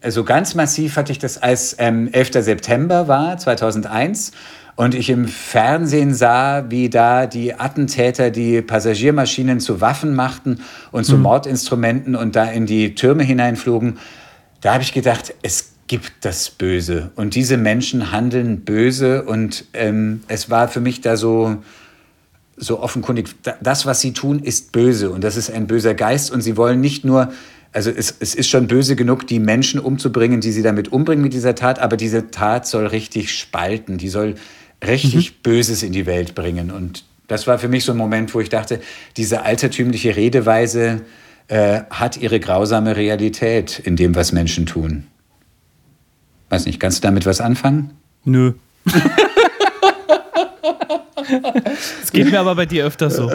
also 0.00 0.24
ganz 0.24 0.54
massiv 0.54 0.96
hatte 0.96 1.12
ich 1.12 1.18
das, 1.18 1.42
als 1.42 1.76
ähm, 1.78 2.08
11. 2.12 2.32
September 2.44 3.08
war, 3.08 3.38
2001. 3.38 4.32
Und 4.76 4.94
ich 4.94 5.08
im 5.08 5.26
Fernsehen 5.26 6.12
sah, 6.12 6.70
wie 6.70 6.90
da 6.90 7.26
die 7.26 7.54
Attentäter 7.54 8.30
die 8.30 8.60
Passagiermaschinen 8.60 9.58
zu 9.58 9.80
Waffen 9.80 10.14
machten 10.14 10.60
und 10.92 11.04
zu 11.04 11.16
mhm. 11.16 11.22
Mordinstrumenten 11.22 12.14
und 12.14 12.36
da 12.36 12.44
in 12.44 12.66
die 12.66 12.94
Türme 12.94 13.24
hineinflogen. 13.24 13.98
Da 14.60 14.74
habe 14.74 14.82
ich 14.82 14.92
gedacht, 14.92 15.34
es 15.42 15.72
gibt 15.86 16.12
das 16.26 16.50
Böse. 16.50 17.10
Und 17.16 17.34
diese 17.34 17.56
Menschen 17.56 18.12
handeln 18.12 18.60
böse. 18.60 19.22
Und 19.24 19.64
ähm, 19.72 20.22
es 20.28 20.50
war 20.50 20.68
für 20.68 20.80
mich 20.80 21.00
da 21.00 21.16
so, 21.16 21.56
so 22.56 22.80
offenkundig, 22.80 23.28
das, 23.62 23.86
was 23.86 24.00
sie 24.00 24.12
tun, 24.12 24.40
ist 24.40 24.72
böse. 24.72 25.10
Und 25.10 25.24
das 25.24 25.36
ist 25.36 25.50
ein 25.50 25.66
böser 25.66 25.94
Geist. 25.94 26.30
Und 26.30 26.42
sie 26.42 26.56
wollen 26.58 26.80
nicht 26.80 27.04
nur 27.04 27.32
also 27.76 27.90
es, 27.90 28.16
es 28.20 28.34
ist 28.34 28.48
schon 28.48 28.68
böse 28.68 28.96
genug, 28.96 29.26
die 29.26 29.38
Menschen 29.38 29.78
umzubringen, 29.78 30.40
die 30.40 30.50
sie 30.50 30.62
damit 30.62 30.88
umbringen 30.92 31.22
mit 31.22 31.34
dieser 31.34 31.54
Tat, 31.54 31.78
aber 31.78 31.98
diese 31.98 32.30
Tat 32.30 32.66
soll 32.66 32.86
richtig 32.86 33.38
spalten, 33.38 33.98
die 33.98 34.08
soll 34.08 34.36
richtig 34.82 35.32
mhm. 35.32 35.34
Böses 35.42 35.82
in 35.82 35.92
die 35.92 36.06
Welt 36.06 36.34
bringen. 36.34 36.70
Und 36.70 37.04
das 37.28 37.46
war 37.46 37.58
für 37.58 37.68
mich 37.68 37.84
so 37.84 37.92
ein 37.92 37.98
Moment, 37.98 38.32
wo 38.34 38.40
ich 38.40 38.48
dachte, 38.48 38.80
diese 39.18 39.42
altertümliche 39.42 40.16
Redeweise 40.16 41.02
äh, 41.48 41.82
hat 41.90 42.16
ihre 42.16 42.40
grausame 42.40 42.96
Realität 42.96 43.78
in 43.78 43.94
dem, 43.94 44.14
was 44.14 44.32
Menschen 44.32 44.64
tun. 44.64 45.06
Weiß 46.48 46.64
nicht, 46.64 46.80
kannst 46.80 47.04
du 47.04 47.06
damit 47.06 47.26
was 47.26 47.42
anfangen? 47.42 47.90
Nö. 48.24 48.54
Es 52.02 52.12
geht 52.12 52.30
mir 52.30 52.38
aber 52.38 52.54
bei 52.54 52.66
dir 52.66 52.86
öfter 52.86 53.10
so. 53.10 53.28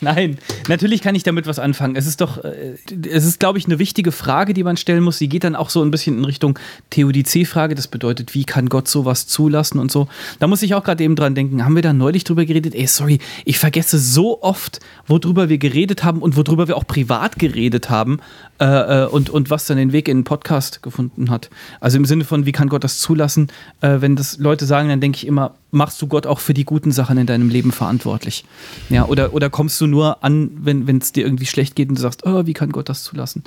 Nein, 0.00 0.38
natürlich 0.68 1.02
kann 1.02 1.14
ich 1.14 1.22
damit 1.22 1.46
was 1.46 1.58
anfangen. 1.58 1.94
Es 1.96 2.06
ist 2.06 2.20
doch, 2.20 2.42
äh, 2.42 2.76
es 3.10 3.24
ist, 3.24 3.38
glaube 3.38 3.58
ich, 3.58 3.66
eine 3.66 3.78
wichtige 3.78 4.12
Frage, 4.12 4.54
die 4.54 4.64
man 4.64 4.76
stellen 4.76 5.02
muss. 5.02 5.18
Sie 5.18 5.28
geht 5.28 5.44
dann 5.44 5.54
auch 5.54 5.70
so 5.70 5.82
ein 5.82 5.90
bisschen 5.90 6.18
in 6.18 6.24
Richtung 6.24 6.58
Theodizee-Frage. 6.90 7.74
Das 7.74 7.88
bedeutet, 7.88 8.34
wie 8.34 8.44
kann 8.44 8.68
Gott 8.68 8.88
sowas 8.88 9.26
zulassen 9.26 9.78
und 9.78 9.90
so. 9.90 10.08
Da 10.38 10.46
muss 10.46 10.62
ich 10.62 10.74
auch 10.74 10.84
gerade 10.84 11.04
eben 11.04 11.16
dran 11.16 11.34
denken. 11.34 11.64
Haben 11.64 11.74
wir 11.74 11.82
da 11.82 11.92
neulich 11.92 12.24
drüber 12.24 12.44
geredet? 12.44 12.74
Ey, 12.74 12.86
sorry, 12.86 13.18
ich 13.44 13.58
vergesse 13.58 13.98
so 13.98 14.42
oft, 14.42 14.80
worüber 15.06 15.48
wir 15.48 15.58
geredet 15.58 16.02
haben 16.02 16.22
und 16.22 16.36
worüber 16.36 16.66
wir 16.68 16.76
auch 16.76 16.86
privat 16.86 17.38
geredet 17.38 17.90
haben 17.90 18.20
äh, 18.58 18.64
äh 18.64 19.06
und, 19.06 19.28
und 19.28 19.50
was 19.50 19.66
dann 19.66 19.76
den 19.76 19.92
Weg 19.92 20.08
in 20.08 20.18
den 20.18 20.24
Podcast 20.24 20.82
gefunden 20.82 21.30
hat. 21.30 21.50
Also 21.80 21.98
im 21.98 22.04
Sinne 22.04 22.24
von, 22.24 22.46
wie 22.46 22.52
kann 22.52 22.68
Gott 22.68 22.84
das 22.84 22.98
zulassen? 22.98 23.48
Äh, 23.80 24.00
wenn 24.00 24.16
das 24.16 24.38
Leute 24.38 24.64
sagen, 24.64 24.88
dann 24.88 25.00
denke 25.00 25.16
ich 25.16 25.26
immer, 25.26 25.54
machst 25.70 26.00
du 26.02 26.06
Gott 26.06 26.26
auch 26.26 26.40
für 26.40 26.54
die 26.54 26.64
guten 26.64 26.92
Sachen 26.92 27.18
in 27.18 27.26
deinem 27.26 27.48
Leben 27.48 27.72
verantwortlich? 27.72 28.44
Ja, 28.88 29.06
oder, 29.06 29.32
oder 29.34 29.50
kommst 29.50 29.80
du 29.80 29.86
nur 29.86 30.22
an, 30.24 30.50
wenn 30.60 30.98
es 30.98 31.12
dir 31.12 31.24
irgendwie 31.24 31.46
schlecht 31.46 31.76
geht 31.76 31.88
und 31.88 31.96
du 31.96 32.02
sagst, 32.02 32.26
oh, 32.26 32.46
wie 32.46 32.52
kann 32.52 32.70
Gott 32.70 32.88
das 32.88 33.04
zulassen? 33.04 33.44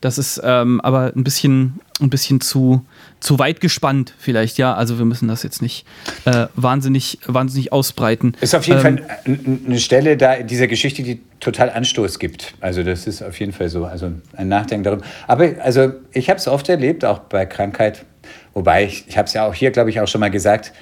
Das 0.00 0.18
ist 0.18 0.40
ähm, 0.44 0.80
aber 0.80 1.12
ein 1.16 1.24
bisschen, 1.24 1.80
ein 2.00 2.10
bisschen 2.10 2.40
zu, 2.40 2.84
zu 3.20 3.38
weit 3.38 3.60
gespannt, 3.60 4.14
vielleicht, 4.18 4.58
ja. 4.58 4.74
Also 4.74 4.98
wir 4.98 5.04
müssen 5.04 5.28
das 5.28 5.42
jetzt 5.42 5.62
nicht 5.62 5.86
äh, 6.24 6.46
wahnsinnig, 6.54 7.18
wahnsinnig 7.26 7.72
ausbreiten. 7.72 8.34
Ist 8.40 8.54
auf 8.54 8.66
jeden 8.66 8.86
ähm, 8.86 8.98
Fall 8.98 9.58
eine 9.66 9.78
Stelle 9.78 10.16
da 10.16 10.34
in 10.34 10.46
dieser 10.46 10.66
Geschichte, 10.66 11.02
die 11.02 11.20
total 11.40 11.70
Anstoß 11.70 12.18
gibt. 12.18 12.54
Also 12.60 12.82
das 12.82 13.06
ist 13.06 13.22
auf 13.22 13.38
jeden 13.40 13.52
Fall 13.52 13.68
so. 13.68 13.84
Also 13.84 14.12
ein 14.36 14.48
Nachdenken 14.48 14.84
darüber. 14.84 15.04
Aber 15.26 15.50
also 15.60 15.92
ich 16.12 16.28
habe 16.28 16.38
es 16.38 16.48
oft 16.48 16.68
erlebt, 16.68 17.04
auch 17.04 17.20
bei 17.20 17.46
Krankheit. 17.46 18.04
Wobei 18.54 18.84
ich, 18.84 19.04
ich 19.08 19.16
habe 19.16 19.26
es 19.26 19.34
ja 19.34 19.46
auch 19.46 19.54
hier, 19.54 19.70
glaube 19.70 19.90
ich, 19.90 20.00
auch 20.00 20.06
schon 20.06 20.20
mal 20.20 20.30
gesagt, 20.30 20.72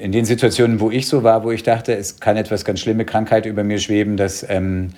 in 0.00 0.12
den 0.12 0.24
Situationen, 0.24 0.80
wo 0.80 0.90
ich 0.90 1.06
so 1.06 1.22
war, 1.22 1.44
wo 1.44 1.50
ich 1.50 1.62
dachte, 1.62 1.94
es 1.94 2.20
kann 2.20 2.36
etwas 2.36 2.64
ganz 2.64 2.80
schlimme 2.80 3.04
Krankheit 3.04 3.46
über 3.46 3.64
mir 3.64 3.78
schweben, 3.78 4.16
dass 4.16 4.44
ähm, 4.48 4.90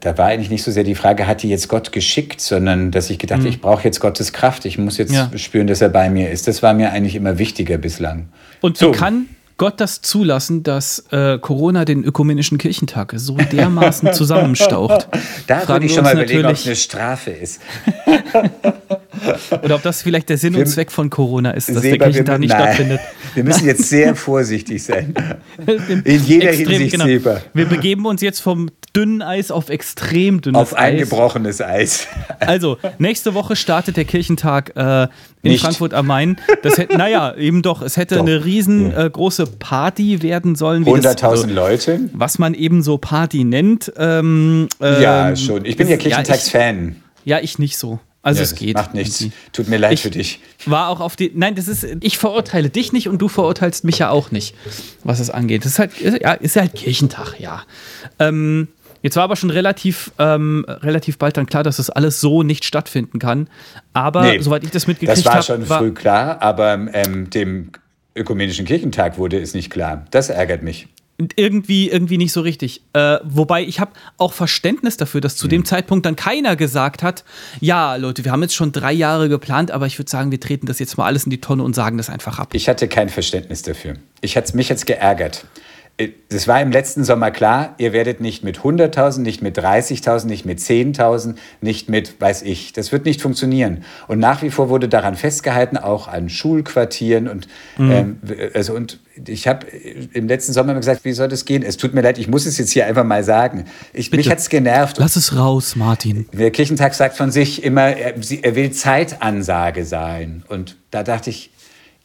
da 0.00 0.16
war 0.16 0.26
eigentlich 0.26 0.50
nicht 0.50 0.62
so 0.62 0.70
sehr 0.70 0.84
die 0.84 0.94
Frage, 0.94 1.26
hat 1.26 1.42
die 1.42 1.48
jetzt 1.48 1.68
Gott 1.68 1.90
geschickt, 1.90 2.40
sondern 2.40 2.92
dass 2.92 3.10
ich 3.10 3.18
gedacht, 3.18 3.40
mhm. 3.40 3.46
ich 3.46 3.60
brauche 3.60 3.82
jetzt 3.82 4.00
Gottes 4.00 4.32
Kraft, 4.32 4.64
ich 4.64 4.78
muss 4.78 4.96
jetzt 4.96 5.12
ja. 5.12 5.30
spüren, 5.36 5.66
dass 5.66 5.80
er 5.80 5.88
bei 5.88 6.08
mir 6.08 6.30
ist. 6.30 6.46
Das 6.46 6.62
war 6.62 6.72
mir 6.72 6.92
eigentlich 6.92 7.16
immer 7.16 7.38
wichtiger 7.38 7.78
bislang. 7.78 8.28
Und 8.60 8.78
so. 8.78 8.92
kann 8.92 9.26
Gott 9.58 9.80
das 9.80 10.00
zulassen, 10.00 10.62
dass 10.62 11.00
äh, 11.10 11.38
Corona 11.38 11.84
den 11.84 12.04
ökumenischen 12.04 12.58
Kirchentag 12.58 13.12
so 13.16 13.36
dermaßen 13.36 14.12
zusammenstaucht? 14.12 15.08
da 15.48 15.68
würde 15.68 15.86
ich 15.86 15.94
schon 15.94 16.04
mal 16.04 16.14
überlegen, 16.14 16.46
ob 16.46 16.52
es 16.52 16.66
eine 16.66 16.76
Strafe 16.76 17.30
ist. 17.32 17.60
Oder 19.62 19.74
ob 19.76 19.82
das 19.82 20.02
vielleicht 20.02 20.28
der 20.28 20.38
Sinn 20.38 20.54
und 20.56 20.66
Zweck 20.66 20.90
von 20.90 21.10
Corona 21.10 21.52
ist, 21.52 21.68
dass 21.68 21.82
Seba, 21.82 21.96
der 21.96 22.06
Kirchentag 22.06 22.40
nicht 22.40 22.50
nein. 22.50 22.62
stattfindet. 22.62 23.00
Wir 23.34 23.44
müssen 23.44 23.66
jetzt 23.66 23.88
sehr 23.88 24.14
vorsichtig 24.16 24.82
sein. 24.82 25.14
In 26.04 26.24
jeder 26.24 26.50
Extrem, 26.50 26.68
Hinsicht, 26.68 26.92
genau. 26.92 27.04
Seba. 27.04 27.40
Wir 27.52 27.66
begeben 27.66 28.06
uns 28.06 28.22
jetzt 28.22 28.40
vom 28.40 28.70
dünnen 28.94 29.22
Eis 29.22 29.50
auf 29.50 29.70
extrem 29.70 30.40
dünnes 30.40 30.60
Eis. 30.60 30.72
Auf 30.72 30.78
eingebrochenes 30.78 31.60
Eis. 31.60 32.06
Also, 32.40 32.78
nächste 32.98 33.34
Woche 33.34 33.56
startet 33.56 33.96
der 33.96 34.04
Kirchentag 34.04 34.72
äh, 34.76 35.04
in 35.42 35.52
Nicht. 35.52 35.62
Frankfurt 35.62 35.94
am 35.94 36.06
Main. 36.06 36.36
Das 36.62 36.78
hätte, 36.78 36.96
naja, 36.96 37.34
eben 37.36 37.62
doch. 37.62 37.82
Es 37.82 37.96
hätte 37.96 38.16
doch. 38.16 38.22
eine 38.22 38.44
riesengroße 38.44 39.44
äh, 39.44 39.46
Party 39.58 40.22
werden 40.22 40.54
sollen. 40.56 40.84
100.000 40.84 41.24
also, 41.24 41.46
Leute. 41.46 42.00
Was 42.12 42.38
man 42.38 42.54
eben 42.54 42.82
so 42.82 42.98
Party 42.98 43.44
nennt. 43.44 43.92
Ähm, 43.96 44.68
ja, 44.80 45.30
ähm, 45.30 45.36
schon. 45.36 45.64
Ich 45.64 45.76
bin 45.76 45.88
ja 45.88 45.96
Kirchentagsfan. 45.96 46.96
Ja, 47.24 47.38
ja, 47.38 47.42
ich 47.42 47.58
nicht 47.58 47.78
so. 47.78 48.00
Also 48.22 48.38
ja, 48.38 48.44
es 48.44 48.54
geht. 48.54 48.74
Macht 48.74 48.94
nichts. 48.94 49.26
Tut 49.52 49.68
mir 49.68 49.78
leid 49.78 49.94
ich 49.94 50.02
für 50.02 50.10
dich. 50.10 50.40
War 50.64 50.88
auch 50.88 51.00
auf 51.00 51.16
die. 51.16 51.32
Nein, 51.34 51.56
das 51.56 51.66
ist. 51.66 51.84
Ich 52.00 52.18
verurteile 52.18 52.70
dich 52.70 52.92
nicht 52.92 53.08
und 53.08 53.18
du 53.18 53.28
verurteilst 53.28 53.84
mich 53.84 53.98
ja 53.98 54.10
auch 54.10 54.30
nicht, 54.30 54.54
was 55.02 55.18
es 55.18 55.28
angeht. 55.28 55.64
Das 55.64 55.72
ist 55.72 55.78
halt, 55.80 55.92
ja, 56.00 56.32
ist 56.34 56.54
halt 56.54 56.74
Kirchentag, 56.74 57.40
ja. 57.40 57.62
Ähm, 58.20 58.68
jetzt 59.02 59.16
war 59.16 59.24
aber 59.24 59.34
schon 59.34 59.50
relativ, 59.50 60.12
ähm, 60.20 60.64
relativ 60.68 61.18
bald 61.18 61.36
dann 61.36 61.46
klar, 61.46 61.64
dass 61.64 61.78
das 61.78 61.90
alles 61.90 62.20
so 62.20 62.44
nicht 62.44 62.64
stattfinden 62.64 63.18
kann. 63.18 63.48
Aber 63.92 64.22
nee, 64.22 64.38
soweit 64.38 64.62
ich 64.62 64.70
das 64.70 64.86
mitgekriegt 64.86 65.26
habe. 65.26 65.38
Das 65.38 65.48
war 65.48 65.56
schon 65.56 65.68
hab, 65.68 65.78
früh 65.80 65.92
klar, 65.92 66.40
aber 66.40 66.74
ähm, 66.92 67.28
dem 67.28 67.72
Ökumenischen 68.14 68.66
Kirchentag 68.66 69.18
wurde 69.18 69.40
es 69.40 69.52
nicht 69.52 69.70
klar. 69.70 70.06
Das 70.12 70.28
ärgert 70.28 70.62
mich 70.62 70.86
irgendwie, 71.36 71.90
irgendwie 71.90 72.18
nicht 72.18 72.32
so 72.32 72.40
richtig. 72.40 72.82
Äh, 72.92 73.18
wobei 73.24 73.62
ich 73.62 73.80
habe 73.80 73.92
auch 74.18 74.32
Verständnis 74.32 74.96
dafür, 74.96 75.20
dass 75.20 75.36
zu 75.36 75.46
mhm. 75.46 75.50
dem 75.50 75.64
Zeitpunkt 75.64 76.06
dann 76.06 76.16
keiner 76.16 76.56
gesagt 76.56 77.02
hat, 77.02 77.24
ja, 77.60 77.96
Leute, 77.96 78.24
wir 78.24 78.32
haben 78.32 78.42
jetzt 78.42 78.54
schon 78.54 78.72
drei 78.72 78.92
Jahre 78.92 79.28
geplant, 79.28 79.70
aber 79.70 79.86
ich 79.86 79.98
würde 79.98 80.10
sagen, 80.10 80.30
wir 80.30 80.40
treten 80.40 80.66
das 80.66 80.78
jetzt 80.78 80.96
mal 80.96 81.06
alles 81.06 81.24
in 81.24 81.30
die 81.30 81.40
Tonne 81.40 81.62
und 81.62 81.74
sagen 81.74 81.96
das 81.96 82.10
einfach 82.10 82.38
ab. 82.38 82.54
Ich 82.54 82.68
hatte 82.68 82.88
kein 82.88 83.08
Verständnis 83.08 83.62
dafür. 83.62 83.94
Ich 84.20 84.36
hat's, 84.36 84.54
mich 84.54 84.68
jetzt 84.68 84.86
geärgert. 84.86 85.44
Es 86.28 86.48
war 86.48 86.60
im 86.60 86.70
letzten 86.70 87.04
Sommer 87.04 87.30
klar, 87.30 87.74
ihr 87.78 87.92
werdet 87.92 88.20
nicht 88.20 88.44
mit 88.44 88.60
100.000, 88.60 89.20
nicht 89.20 89.42
mit 89.42 89.58
30.000, 89.58 90.26
nicht 90.26 90.44
mit 90.44 90.58
10.000, 90.58 91.34
nicht 91.60 91.88
mit, 91.88 92.20
weiß 92.20 92.42
ich, 92.42 92.72
das 92.72 92.92
wird 92.92 93.04
nicht 93.04 93.20
funktionieren. 93.20 93.84
Und 94.08 94.18
nach 94.18 94.42
wie 94.42 94.50
vor 94.50 94.68
wurde 94.68 94.88
daran 94.88 95.16
festgehalten, 95.16 95.76
auch 95.76 96.08
an 96.08 96.28
Schulquartieren 96.28 97.28
und, 97.28 97.48
mhm. 97.76 97.90
ähm, 97.90 98.20
also, 98.54 98.74
und 98.74 99.00
ich 99.26 99.46
habe 99.46 99.66
im 99.66 100.26
letzten 100.26 100.52
Sommer 100.52 100.74
gesagt, 100.74 101.04
wie 101.04 101.12
soll 101.12 101.28
das 101.28 101.44
gehen? 101.44 101.62
Es 101.62 101.76
tut 101.76 101.92
mir 101.94 102.00
leid, 102.00 102.18
ich 102.18 102.28
muss 102.28 102.46
es 102.46 102.56
jetzt 102.58 102.70
hier 102.70 102.86
einfach 102.86 103.04
mal 103.04 103.24
sagen. 103.24 103.66
Ich, 103.92 104.10
mich 104.10 104.30
hat 104.30 104.38
es 104.38 104.48
genervt. 104.48 104.96
Lass 104.98 105.16
es 105.16 105.36
raus, 105.36 105.76
Martin. 105.76 106.26
Der 106.32 106.50
Kirchentag 106.50 106.94
sagt 106.94 107.16
von 107.16 107.30
sich 107.30 107.62
immer, 107.62 107.96
er, 107.96 108.14
er 108.42 108.56
will 108.56 108.70
Zeitansage 108.72 109.84
sein. 109.84 110.44
Und 110.48 110.76
da 110.90 111.02
dachte 111.02 111.30
ich, 111.30 111.50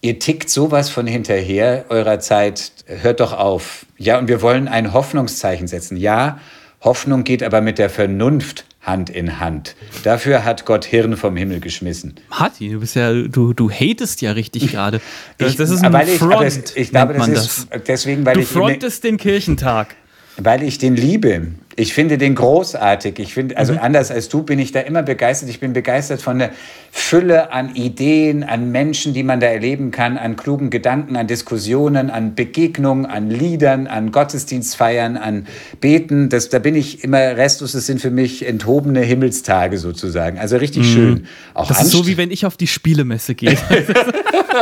ihr 0.02 0.20
tickt 0.20 0.50
sowas 0.50 0.90
von 0.90 1.08
hinterher 1.08 1.86
eurer 1.90 2.20
Zeit, 2.20 2.72
hört 2.86 3.20
doch 3.20 3.34
auf. 3.34 3.86
Ja, 3.98 4.18
und 4.18 4.28
wir 4.28 4.42
wollen 4.42 4.68
ein 4.68 4.94
Hoffnungszeichen 4.94 5.68
setzen. 5.68 5.98
Ja, 5.98 6.40
Hoffnung 6.82 7.24
geht 7.24 7.44
aber 7.44 7.62
mit 7.62 7.80
der 7.80 7.90
Vernunft 7.90 8.66
Hand 8.88 9.10
in 9.10 9.40
Hand. 9.40 9.76
Dafür 10.04 10.46
hat 10.46 10.66
Gott 10.66 10.86
Hirn 10.86 11.18
vom 11.18 11.36
Himmel 11.36 11.60
geschmissen. 11.60 12.16
Martin, 12.30 12.72
du 12.72 12.80
bist 12.80 12.96
ja, 12.96 13.12
du, 13.12 13.52
du 13.54 13.70
hatest 13.70 14.22
ja 14.22 14.32
richtig 14.32 14.72
gerade. 14.72 15.02
Das, 15.38 15.58
das, 15.58 15.70
ist 15.70 15.84
ein 15.84 15.92
weil 15.92 16.08
ich, 16.08 16.18
Front, 16.18 16.46
es, 16.46 16.76
ich 16.76 16.92
glaube, 16.92 17.14
das 17.14 17.28
ist 17.28 17.68
das. 17.70 17.84
deswegen, 17.86 18.26
weil 18.26 18.36
du 18.36 18.40
ich 18.40 18.48
frontest 18.48 19.04
den 19.04 19.18
Kirchentag. 19.18 19.96
Weil 20.38 20.64
ich 20.64 20.78
den 20.78 20.96
liebe. 20.96 21.48
Ich 21.80 21.94
finde 21.94 22.18
den 22.18 22.34
großartig. 22.34 23.20
Ich 23.20 23.36
finde, 23.36 23.56
also 23.56 23.74
mhm. 23.74 23.80
anders 23.80 24.10
als 24.10 24.30
du 24.30 24.42
bin 24.42 24.58
ich 24.58 24.72
da 24.72 24.80
immer 24.80 25.04
begeistert. 25.04 25.48
Ich 25.48 25.60
bin 25.60 25.74
begeistert 25.74 26.24
von 26.24 26.40
der 26.40 26.50
Fülle 26.92 27.52
an 27.52 27.76
Ideen, 27.76 28.44
an 28.44 28.72
Menschen, 28.72 29.14
die 29.14 29.22
man 29.22 29.40
da 29.40 29.46
erleben 29.46 29.92
kann, 29.92 30.18
an 30.18 30.36
klugen 30.36 30.72
Gedanken, 30.72 31.16
an 31.16 31.28
Diskussionen, 31.28 32.10
an 32.10 32.34
Begegnungen, 32.34 33.06
an 33.06 33.30
Liedern, 33.30 33.86
an 33.86 34.12
Gottesdienstfeiern, 34.12 35.18
an 35.18 35.46
Beten. 35.80 36.30
Das, 36.30 36.50
da 36.50 36.58
bin 36.58 36.74
ich 36.74 37.04
immer 37.04 37.20
restlos. 37.38 37.74
Das 37.74 37.86
sind 37.86 38.02
für 38.02 38.10
mich 38.10 38.48
enthobene 38.48 39.02
Himmelstage 39.02 39.78
sozusagen. 39.78 40.40
Also 40.40 40.58
richtig 40.58 40.88
mhm. 40.88 40.92
schön. 40.92 41.28
Auch 41.54 41.68
das 41.68 41.84
ist 41.84 41.92
so, 41.92 42.08
wie 42.08 42.18
wenn 42.18 42.32
ich 42.32 42.48
auf 42.48 42.58
die 42.58 42.66
Spielemesse 42.66 43.36
gehe. 43.36 43.56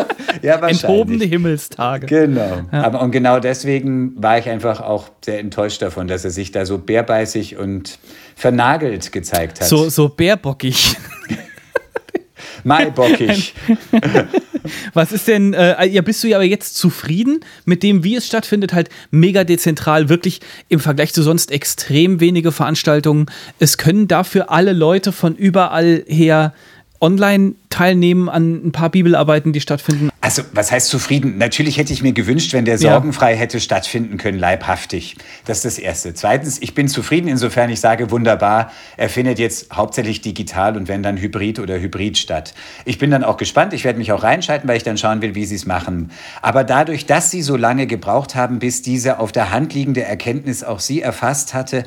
ja, 0.41 0.55
Enthobene 0.55 1.25
Himmelstage. 1.25 2.07
Genau. 2.07 2.63
Ja. 2.71 2.83
Aber, 2.83 3.01
und 3.01 3.11
genau 3.11 3.39
deswegen 3.39 4.21
war 4.21 4.37
ich 4.37 4.49
einfach 4.49 4.81
auch 4.81 5.09
sehr 5.23 5.39
enttäuscht 5.39 5.81
davon, 5.81 6.07
dass 6.07 6.25
er 6.25 6.31
sich 6.31 6.51
da 6.51 6.65
so 6.65 6.77
bär 6.77 7.04
bärbeißig 7.05 7.57
und 7.57 7.99
vernagelt 8.35 9.11
gezeigt 9.11 9.61
hat. 9.61 9.67
So, 9.67 9.89
so 9.89 10.09
bärbockig. 10.09 10.95
Maibockig. 12.63 13.53
Was 14.93 15.11
ist 15.11 15.27
denn, 15.27 15.53
äh, 15.53 15.85
ja, 15.87 16.01
bist 16.01 16.23
du 16.23 16.27
ja 16.27 16.37
aber 16.37 16.45
jetzt 16.45 16.75
zufrieden 16.75 17.41
mit 17.65 17.83
dem, 17.83 18.03
wie 18.03 18.15
es 18.15 18.25
stattfindet? 18.25 18.73
Halt 18.73 18.89
mega 19.11 19.43
dezentral, 19.43 20.09
wirklich 20.09 20.41
im 20.67 20.79
Vergleich 20.79 21.13
zu 21.13 21.21
sonst 21.21 21.51
extrem 21.51 22.19
wenige 22.19 22.51
Veranstaltungen. 22.51 23.27
Es 23.59 23.77
können 23.77 24.07
dafür 24.07 24.49
alle 24.49 24.73
Leute 24.73 25.11
von 25.11 25.35
überall 25.35 26.03
her 26.07 26.53
online 27.01 27.55
teilnehmen 27.69 28.29
an 28.29 28.67
ein 28.67 28.71
paar 28.71 28.89
Bibelarbeiten, 28.89 29.51
die 29.51 29.61
stattfinden? 29.61 30.09
Also, 30.21 30.43
was 30.53 30.71
heißt 30.71 30.87
zufrieden? 30.87 31.37
Natürlich 31.37 31.77
hätte 31.77 31.93
ich 31.93 32.01
mir 32.01 32.13
gewünscht, 32.13 32.53
wenn 32.53 32.65
der 32.65 32.77
sorgenfrei 32.77 33.33
ja. 33.33 33.37
hätte 33.37 33.59
stattfinden 33.59 34.17
können, 34.17 34.39
leibhaftig. 34.39 35.17
Das 35.45 35.57
ist 35.57 35.65
das 35.65 35.77
Erste. 35.77 36.13
Zweitens, 36.13 36.61
ich 36.61 36.73
bin 36.73 36.87
zufrieden, 36.87 37.27
insofern 37.27 37.69
ich 37.69 37.79
sage, 37.79 38.11
wunderbar, 38.11 38.71
er 38.97 39.09
findet 39.09 39.39
jetzt 39.39 39.75
hauptsächlich 39.75 40.21
digital 40.21 40.77
und 40.77 40.87
wenn 40.87 41.03
dann 41.03 41.17
Hybrid 41.17 41.59
oder 41.59 41.79
Hybrid 41.79 42.17
statt. 42.17 42.53
Ich 42.85 42.97
bin 42.97 43.11
dann 43.11 43.23
auch 43.23 43.37
gespannt, 43.37 43.73
ich 43.73 43.83
werde 43.83 43.99
mich 43.99 44.11
auch 44.11 44.23
reinschalten, 44.23 44.67
weil 44.67 44.77
ich 44.77 44.83
dann 44.83 44.97
schauen 44.97 45.21
will, 45.21 45.35
wie 45.35 45.45
sie 45.45 45.55
es 45.55 45.65
machen. 45.65 46.11
Aber 46.41 46.63
dadurch, 46.63 47.05
dass 47.05 47.29
sie 47.29 47.41
so 47.41 47.55
lange 47.57 47.87
gebraucht 47.87 48.35
haben, 48.35 48.59
bis 48.59 48.81
diese 48.81 49.19
auf 49.19 49.31
der 49.31 49.51
Hand 49.51 49.73
liegende 49.73 50.03
Erkenntnis 50.03 50.63
auch 50.63 50.79
sie 50.79 51.01
erfasst 51.01 51.53
hatte, 51.53 51.83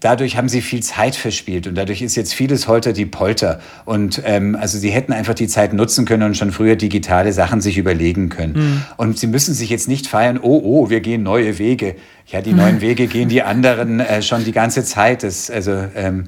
dadurch 0.00 0.36
haben 0.36 0.48
sie 0.48 0.60
viel 0.60 0.82
Zeit 0.82 1.16
verspielt 1.16 1.66
und 1.66 1.74
dadurch 1.74 2.02
ist 2.02 2.16
jetzt 2.16 2.34
vieles 2.34 2.68
Holter 2.68 2.92
die 2.92 3.06
Polter. 3.06 3.60
Und 3.84 4.22
ähm, 4.24 4.56
also 4.58 4.78
sie 4.78 4.90
hätten 4.90 5.12
einfach 5.12 5.34
die 5.34 5.48
Zeit 5.48 5.72
nutzen 5.72 6.04
können 6.04 6.22
und 6.22 6.36
schon 6.36 6.52
früher 6.52 6.76
digitale 6.76 7.32
Sachen 7.32 7.60
sich 7.60 7.78
überlegen 7.78 8.28
können. 8.28 8.52
Mhm. 8.54 8.82
Und 8.96 9.18
sie 9.18 9.26
müssen 9.26 9.54
sich 9.54 9.70
jetzt 9.70 9.88
nicht 9.88 10.06
feiern, 10.06 10.38
oh, 10.40 10.60
oh, 10.62 10.90
wir 10.90 11.00
gehen 11.00 11.22
neue 11.22 11.58
Wege. 11.58 11.96
Ja, 12.26 12.40
die 12.40 12.52
neuen 12.52 12.80
Wege 12.80 13.06
gehen 13.06 13.28
die 13.28 13.42
anderen 13.42 14.00
äh, 14.00 14.22
schon 14.22 14.44
die 14.44 14.52
ganze 14.52 14.84
Zeit. 14.84 15.22
Das, 15.22 15.50
also, 15.50 15.72
ähm, 15.94 16.24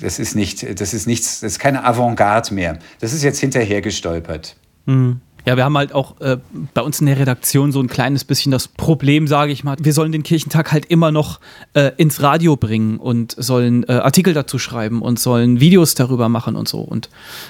das 0.00 0.18
ist 0.18 0.36
nicht, 0.36 0.80
das 0.80 0.94
ist 0.94 1.06
nichts, 1.06 1.40
das 1.40 1.52
ist 1.52 1.58
keine 1.58 1.84
Avantgarde 1.84 2.54
mehr. 2.54 2.78
Das 3.00 3.12
ist 3.12 3.22
jetzt 3.22 3.40
hinterher 3.40 3.80
gestolpert. 3.80 4.56
Mhm. 4.86 5.20
Ja, 5.44 5.56
wir 5.56 5.64
haben 5.64 5.76
halt 5.76 5.92
auch 5.92 6.20
äh, 6.20 6.38
bei 6.72 6.82
uns 6.82 7.00
in 7.00 7.06
der 7.06 7.18
Redaktion 7.18 7.72
so 7.72 7.80
ein 7.80 7.88
kleines 7.88 8.24
bisschen 8.24 8.52
das 8.52 8.68
Problem, 8.68 9.26
sage 9.26 9.50
ich 9.52 9.64
mal. 9.64 9.76
Wir 9.80 9.92
sollen 9.92 10.12
den 10.12 10.22
Kirchentag 10.22 10.70
halt 10.70 10.86
immer 10.86 11.10
noch 11.10 11.40
äh, 11.74 11.90
ins 11.96 12.22
Radio 12.22 12.56
bringen 12.56 12.98
und 12.98 13.34
sollen 13.36 13.82
äh, 13.88 13.92
Artikel 13.92 14.34
dazu 14.34 14.58
schreiben 14.58 15.02
und 15.02 15.18
sollen 15.18 15.58
Videos 15.58 15.94
darüber 15.94 16.28
machen 16.28 16.54
und 16.54 16.68
so. 16.68 16.80
Und 16.80 17.08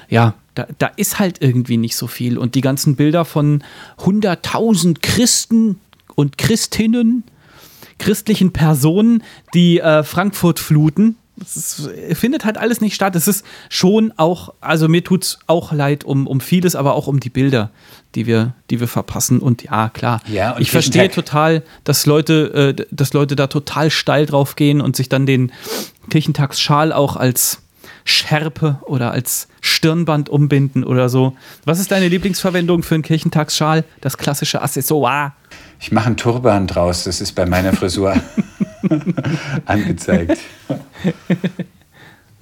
ja, 0.09 0.35
da, 0.55 0.67
da 0.79 0.87
ist 0.97 1.19
halt 1.19 1.43
irgendwie 1.43 1.77
nicht 1.77 1.97
so 1.97 2.07
viel. 2.07 2.39
Und 2.39 2.55
die 2.55 2.63
ganzen 2.63 2.97
Bilder 2.97 3.25
von 3.25 3.63
100.000 3.99 4.99
Christen 5.03 5.79
und 6.15 6.39
Christinnen, 6.39 7.25
christlichen 7.99 8.53
Personen, 8.53 9.23
die 9.55 9.81
äh, 9.81 10.03
Frankfurt 10.03 10.59
fluten, 10.59 11.17
es 11.43 11.91
findet 12.19 12.45
halt 12.45 12.59
alles 12.59 12.81
nicht 12.81 12.95
statt. 12.95 13.17
Es 13.17 13.29
ist 13.29 13.45
schon 13.69 14.13
auch, 14.17 14.55
also 14.61 14.89
mir 14.89 15.05
tut 15.05 15.25
es 15.25 15.39
auch 15.47 15.73
leid 15.73 16.05
um, 16.05 16.27
um 16.27 16.41
vieles, 16.41 16.75
aber 16.75 16.95
auch 16.95 17.07
um 17.07 17.21
die 17.21 17.31
Bilder, 17.31 17.71
die 18.15 18.27
wir, 18.27 18.55
die 18.71 18.81
wir 18.81 18.89
verpassen. 18.89 19.39
Und 19.41 19.63
ja, 19.63 19.89
klar, 19.89 20.21
ja, 20.27 20.57
ich 20.59 20.71
verstehe 20.71 21.11
total, 21.11 21.63
dass 21.85 22.07
Leute, 22.07 22.75
äh, 22.79 22.87
dass 22.91 23.13
Leute 23.13 23.37
da 23.37 23.47
total 23.47 23.91
steil 23.91 24.27
drauf 24.27 24.57
gehen 24.57 24.81
und 24.81 24.97
sich 24.97 25.09
dann 25.09 25.27
den 25.27 25.53
Kirchentagsschal 26.11 26.93
auch 26.93 27.17
als 27.17 27.59
Schärpe 28.05 28.79
oder 28.83 29.13
als 29.13 29.49
Stirnband 29.61 30.29
umbinden 30.29 30.85
oder 30.85 31.09
so. 31.09 31.37
Was 31.65 31.79
ist 31.79 31.93
deine 31.93 32.09
Lieblingsverwendung 32.09 32.83
für 32.83 32.95
einen 32.95 33.03
Kirchentagsschal? 33.03 33.85
Das 34.01 34.19
klassische 34.19 34.61
Accessoire. 34.63 35.33
Ich 35.81 35.93
mache 35.93 36.07
einen 36.07 36.17
Turban 36.17 36.67
draus, 36.67 37.05
das 37.05 37.21
ist 37.21 37.33
bei 37.33 37.47
meiner 37.47 37.73
Frisur 37.73 38.15
angezeigt. 39.67 40.39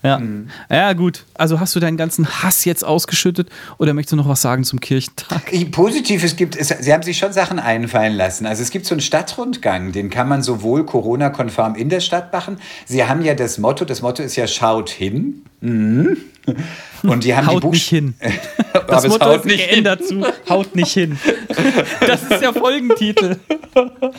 Ja. 0.03 0.19
Mhm. 0.19 0.49
ja, 0.71 0.93
gut. 0.95 1.27
Also 1.35 1.61
hast 1.61 1.77
du 1.77 1.81
deinen 1.81 1.97
ganzen 1.97 2.27
Hass 2.43 2.65
jetzt 2.65 2.85
ausgeschüttet 2.85 3.51
oder 3.79 3.93
möchtest 3.93 4.13
du 4.13 4.17
noch 4.17 4.29
was 4.29 4.41
sagen 4.41 4.65
zum 4.65 4.81
Kirchentag? 4.81 5.53
Positiv, 5.73 6.25
es 6.25 6.37
gibt, 6.37 6.57
es, 6.57 6.69
Sie 6.69 6.93
haben 6.93 7.03
sich 7.03 7.19
schon 7.19 7.33
Sachen 7.33 7.59
einfallen 7.59 8.15
lassen. 8.15 8.47
Also 8.47 8.63
es 8.63 8.71
gibt 8.71 8.87
so 8.87 8.95
einen 8.95 9.03
Stadtrundgang, 9.03 9.93
den 9.93 10.09
kann 10.09 10.29
man 10.29 10.43
sowohl 10.43 10.87
Corona-konform 10.87 11.75
in 11.75 11.91
der 11.91 12.01
Stadt 12.01 12.33
machen. 12.33 12.59
Sie 12.87 13.05
haben 13.05 13.23
ja 13.23 13.35
das 13.35 13.59
Motto, 13.59 13.85
das 13.85 14.01
Motto 14.01 14.23
ist 14.23 14.37
ja 14.37 14.47
schaut 14.47 14.89
hin. 14.89 15.43
Mhm. 15.61 16.17
Und 17.03 17.25
die 17.25 17.35
haben 17.35 17.47
haut 17.47 17.63
die 17.65 17.69
nicht 17.69 17.89
hin. 17.89 18.15
Das 18.87 19.07
Motto 19.07 19.27
haut 19.27 19.45
nicht 19.45 19.69
geändert 19.69 20.01
hin. 20.01 20.23
zu 20.23 20.51
haut 20.53 20.75
nicht 20.75 20.93
hin. 20.93 21.19
Das 22.07 22.23
ist 22.23 22.41
der 22.41 22.53
Folgentitel. 22.53 23.37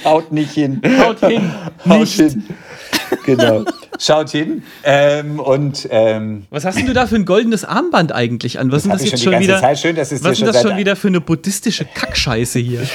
Haut 0.03 0.31
nicht 0.31 0.51
hin. 0.51 0.81
Haut 0.99 1.19
hin. 1.19 1.51
Haut 1.87 1.99
nicht. 1.99 2.19
hin. 2.19 2.43
Genau. 3.25 3.65
Schaut 3.99 4.29
hin. 4.31 4.63
Ähm, 4.83 5.39
und, 5.39 5.87
ähm, 5.91 6.45
Was 6.49 6.65
hast 6.65 6.77
denn 6.77 6.87
du 6.87 6.93
da 6.93 7.05
für 7.07 7.15
ein 7.15 7.25
goldenes 7.25 7.65
Armband 7.65 8.11
eigentlich 8.11 8.59
an? 8.59 8.71
Was 8.71 8.85
ist 8.85 8.91
das 8.91 9.03
jetzt 9.03 9.23
schon, 9.23 9.39
wieder? 9.39 9.59
Zeit. 9.59 9.79
Schön, 9.79 9.95
dass 9.95 10.11
es 10.11 10.23
was 10.23 10.39
ist 10.39 10.47
das 10.47 10.61
schon 10.61 10.77
wieder 10.77 10.95
für 10.95 11.09
eine 11.09 11.21
buddhistische 11.21 11.85
Kackscheiße 11.85 12.59
hier? 12.59 12.87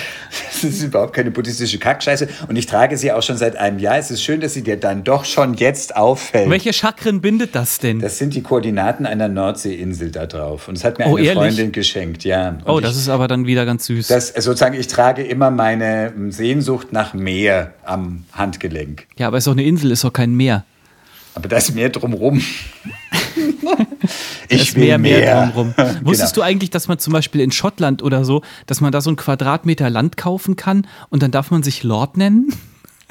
Das 0.63 0.73
ist 0.73 0.83
überhaupt 0.83 1.13
keine 1.13 1.31
buddhistische 1.31 1.79
Kackscheiße. 1.79 2.29
Und 2.49 2.57
ich 2.57 2.67
trage 2.67 2.97
sie 2.97 3.13
auch 3.13 3.23
schon 3.23 3.37
seit 3.37 3.57
einem 3.57 3.79
Jahr. 3.79 3.99
Es 3.99 4.11
ist 4.11 4.23
schön, 4.23 4.41
dass 4.41 4.55
sie 4.55 4.63
dir 4.63 4.77
dann 4.77 5.05
doch 5.05 5.25
schon 5.25 5.55
jetzt 5.55 5.97
auffällt. 5.97 6.51
Welche 6.51 6.73
Chakren 6.73 7.21
bindet 7.21 7.55
das 7.55 7.79
denn? 7.79 8.01
Das 8.01 8.19
sind 8.19 8.35
die 8.35 8.43
Koordinaten 8.43 9.07
einer 9.07 9.29
Nordseeinsel 9.29 10.11
da 10.11 10.27
drauf. 10.27 10.69
Und 10.69 10.77
es 10.77 10.85
hat 10.85 10.99
mir 10.99 11.07
oh, 11.07 11.17
eine 11.17 11.27
ehrlich? 11.27 11.43
Freundin 11.43 11.73
geschenkt, 11.73 12.25
ja. 12.25 12.51
Und 12.51 12.63
oh, 12.67 12.81
das 12.81 12.93
ich, 12.93 13.03
ist 13.03 13.09
aber 13.09 13.29
dann 13.29 13.47
wieder 13.47 13.65
ganz 13.67 13.87
süß. 13.87 14.09
Das, 14.09 14.29
sozusagen, 14.29 14.79
ich 14.79 14.89
trage 14.89 15.23
immer 15.23 15.51
meine 15.51 16.13
Sehnsucht 16.29 16.93
nach 16.93 17.15
Meer 17.15 17.73
am 17.85 18.25
Handgelenk. 18.33 19.07
Ja, 19.17 19.29
aber 19.29 19.39
es 19.39 19.43
ist 19.43 19.47
doch 19.47 19.53
eine 19.53 19.65
Insel, 19.65 19.91
ist 19.91 20.05
doch 20.05 20.13
kein 20.13 20.35
Meer. 20.35 20.65
Aber 21.35 21.49
da 21.49 21.59
ist 21.59 21.75
mehr 21.75 21.91
drumrum. 21.91 22.41
Ich 24.49 24.75
will 24.75 24.85
mehr, 24.85 24.99
mehr, 24.99 25.19
mehr 25.19 25.47
drumrum. 25.47 25.75
Wusstest 26.03 26.35
genau. 26.35 26.45
du 26.45 26.49
eigentlich, 26.51 26.71
dass 26.71 26.89
man 26.89 26.99
zum 26.99 27.13
Beispiel 27.13 27.41
in 27.41 27.53
Schottland 27.53 28.03
oder 28.03 28.25
so, 28.25 28.43
dass 28.67 28.81
man 28.81 28.93
da 28.93 29.01
so 29.01 29.11
einen 29.11 29.17
Quadratmeter 29.17 29.91
Land 29.91 30.17
kaufen 30.17 30.57
kann 30.57 30.87
und 31.11 31.23
dann 31.23 31.31
darf 31.31 31.51
man 31.51 31.63
sich 31.63 31.83
Lord 31.83 32.17
nennen? 32.17 32.53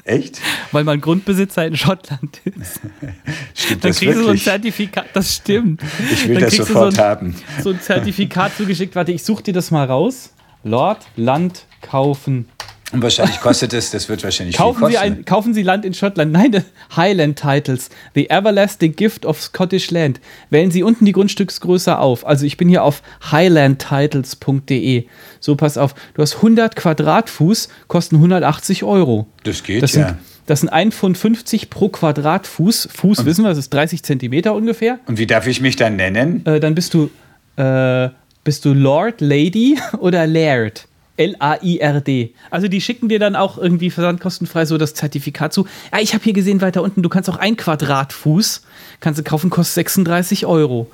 Echt? 0.04 0.40
Weil 0.72 0.84
man 0.84 1.00
Grundbesitzer 1.00 1.66
in 1.66 1.76
Schottland 1.76 2.40
ist. 2.44 2.80
Stimmt 3.54 3.84
dann 3.84 3.90
das 3.90 3.98
kriegst 3.98 4.00
wirklich? 4.00 4.16
du 4.16 4.22
so 4.24 4.30
ein 4.30 4.38
Zertifikat, 4.38 5.06
das 5.12 5.34
stimmt. 5.34 5.82
Ich 6.12 6.28
will 6.28 6.34
dann 6.34 6.44
das 6.44 6.56
sofort 6.56 6.94
so 6.94 7.02
ein, 7.02 7.08
haben. 7.08 7.34
So 7.62 7.70
ein 7.70 7.80
Zertifikat 7.80 8.56
zugeschickt. 8.56 8.94
Warte, 8.94 9.12
ich 9.12 9.24
suche 9.24 9.42
dir 9.42 9.52
das 9.52 9.70
mal 9.70 9.84
raus. 9.84 10.32
Lord 10.62 10.98
Land 11.16 11.66
kaufen 11.80 12.46
Und 12.92 13.02
wahrscheinlich 13.02 13.40
kostet 13.40 13.72
es, 13.72 13.90
das 13.90 14.08
wird 14.08 14.22
wahrscheinlich 14.22 14.56
Kaufen 14.56 14.78
viel 14.78 14.88
Sie, 14.90 14.94
kosten. 14.94 15.12
ein, 15.12 15.24
kaufen 15.24 15.54
Sie 15.54 15.62
Land 15.62 15.84
in 15.84 15.92
Schottland. 15.92 16.30
Nein, 16.30 16.62
Highland 16.94 17.36
Titles. 17.38 17.90
The 18.14 18.30
Everlasting 18.30 18.94
Gift 18.94 19.26
of 19.26 19.42
Scottish 19.42 19.90
Land. 19.90 20.20
Wählen 20.50 20.70
Sie 20.70 20.84
unten 20.84 21.04
die 21.04 21.10
Grundstücksgröße 21.12 21.98
auf. 21.98 22.24
Also 22.24 22.46
ich 22.46 22.56
bin 22.56 22.68
hier 22.68 22.84
auf 22.84 23.02
highlandtitles.de. 23.32 25.06
So, 25.40 25.56
pass 25.56 25.78
auf. 25.78 25.94
Du 26.14 26.22
hast 26.22 26.36
100 26.36 26.76
Quadratfuß, 26.76 27.68
kosten 27.88 28.16
180 28.16 28.84
Euro. 28.84 29.26
das 29.42 29.64
geht 29.64 29.82
Das 29.82 29.94
ja. 29.94 30.08
sind, 30.08 30.18
das 30.46 30.60
sind 30.60 30.72
1,50 30.72 30.92
Pfund 30.92 31.70
pro 31.70 31.88
Quadratfuß. 31.88 32.88
Fuß, 32.92 33.24
wissen 33.24 33.42
wir, 33.42 33.48
das 33.48 33.58
ist 33.58 33.74
30 33.74 34.04
Zentimeter 34.04 34.54
ungefähr. 34.54 35.00
Und 35.06 35.18
wie 35.18 35.26
darf 35.26 35.48
ich 35.48 35.60
mich 35.60 35.74
dann 35.74 35.96
nennen? 35.96 36.46
Äh, 36.46 36.60
dann 36.60 36.76
bist 36.76 36.94
du, 36.94 37.10
äh, 37.56 38.10
bist 38.44 38.64
du 38.64 38.72
Lord, 38.74 39.20
Lady 39.20 39.76
oder 39.98 40.24
Laird. 40.28 40.86
L-A-I-R-D. 41.16 42.34
Also 42.50 42.68
die 42.68 42.80
schicken 42.80 43.08
dir 43.08 43.18
dann 43.18 43.36
auch 43.36 43.58
irgendwie 43.58 43.90
versandkostenfrei 43.90 44.66
so 44.66 44.78
das 44.78 44.94
Zertifikat 44.94 45.52
zu. 45.52 45.66
Ja, 45.92 46.00
ich 46.00 46.14
habe 46.14 46.24
hier 46.24 46.32
gesehen 46.32 46.60
weiter 46.60 46.82
unten, 46.82 47.02
du 47.02 47.08
kannst 47.08 47.30
auch 47.30 47.36
ein 47.36 47.56
Quadratfuß, 47.56 48.62
kannst 49.00 49.20
du 49.20 49.24
kaufen, 49.24 49.50
kostet 49.50 49.74
36 49.74 50.46
Euro. 50.46 50.90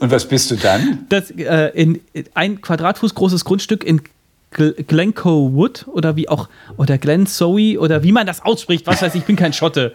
Und 0.00 0.10
was 0.10 0.28
bist 0.28 0.50
du 0.50 0.56
dann? 0.56 1.06
Das, 1.08 1.30
äh, 1.30 1.70
in, 1.74 2.00
ein 2.34 2.60
Quadratfuß 2.60 3.14
großes 3.14 3.44
Grundstück 3.44 3.84
in 3.84 4.02
Glencoe 4.56 5.52
Wood 5.52 5.86
oder 5.88 6.16
wie 6.16 6.28
auch, 6.28 6.48
oder 6.76 6.98
Glen 6.98 7.26
Zoe 7.26 7.78
oder 7.78 8.02
wie 8.02 8.12
man 8.12 8.26
das 8.26 8.42
ausspricht, 8.44 8.86
was 8.86 9.02
weiß 9.02 9.14
ich, 9.14 9.20
ich 9.20 9.26
bin 9.26 9.36
kein 9.36 9.52
Schotte. 9.52 9.92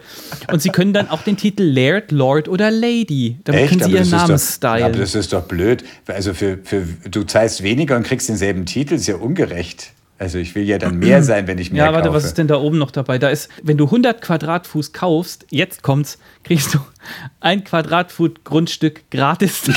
Und 0.50 0.62
sie 0.62 0.70
können 0.70 0.92
dann 0.92 1.08
auch 1.08 1.22
den 1.22 1.36
Titel 1.36 1.62
Laird, 1.64 2.12
Lord 2.12 2.48
oder 2.48 2.70
Lady. 2.70 3.38
Damit 3.44 3.68
können 3.68 3.80
sie 3.80 3.84
Aber 3.86 3.94
ihren 3.94 4.10
Namen 4.10 4.28
doch, 4.36 4.38
stylen. 4.38 4.84
aber 4.84 4.96
das 4.98 5.14
ist 5.14 5.32
doch 5.32 5.42
blöd. 5.42 5.84
Also 6.06 6.32
für, 6.34 6.58
für, 6.64 6.84
du 7.10 7.24
zahlst 7.24 7.62
weniger 7.62 7.96
und 7.96 8.04
kriegst 8.04 8.28
denselben 8.28 8.64
Titel, 8.66 8.94
ist 8.94 9.06
ja 9.06 9.16
ungerecht. 9.16 9.92
Also 10.18 10.38
ich 10.38 10.54
will 10.54 10.62
ja 10.64 10.78
dann 10.78 10.98
mehr 10.98 11.22
sein, 11.24 11.46
wenn 11.48 11.58
ich 11.58 11.72
mehr 11.72 11.86
Ja, 11.86 11.92
warte, 11.92 12.06
kaufe. 12.08 12.16
was 12.18 12.24
ist 12.24 12.38
denn 12.38 12.46
da 12.46 12.56
oben 12.56 12.78
noch 12.78 12.92
dabei? 12.92 13.18
Da 13.18 13.28
ist, 13.30 13.48
wenn 13.64 13.76
du 13.76 13.86
100 13.86 14.22
Quadratfuß 14.22 14.92
kaufst, 14.92 15.46
jetzt 15.50 15.82
kommt's, 15.82 16.18
kriegst 16.44 16.74
du 16.74 16.78
ein 17.40 17.64
Quadratfuß 17.64 18.30
Grundstück 18.44 19.02
gratis 19.10 19.62
dazu. 19.66 19.76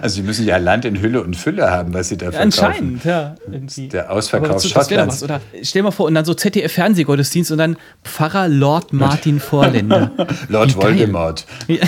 Also 0.00 0.16
sie 0.16 0.22
müssen 0.22 0.46
ja 0.46 0.56
Land 0.56 0.84
in 0.84 1.00
Hülle 1.00 1.22
und 1.22 1.36
Fülle 1.36 1.70
haben, 1.70 1.92
was 1.94 2.08
sie 2.08 2.16
da 2.16 2.26
verkaufen. 2.32 2.42
Anscheinend, 2.42 3.04
ja. 3.04 3.34
Irgendwie. 3.50 3.88
Der 3.88 4.10
Ausverkauf 4.10 4.62
Schottlands. 4.62 5.16
was, 5.16 5.22
Oder 5.22 5.40
stell 5.62 5.82
mal 5.82 5.90
vor, 5.90 6.06
und 6.06 6.14
dann 6.14 6.24
so 6.24 6.34
ZDF-Fernsehgottesdienst 6.34 7.50
und 7.52 7.58
dann 7.58 7.76
Pfarrer 8.04 8.48
Lord 8.48 8.92
Martin 8.92 9.40
Vorländer. 9.40 10.10
Lord. 10.48 10.76
Voldemort. 10.76 11.46
Ja. 11.68 11.78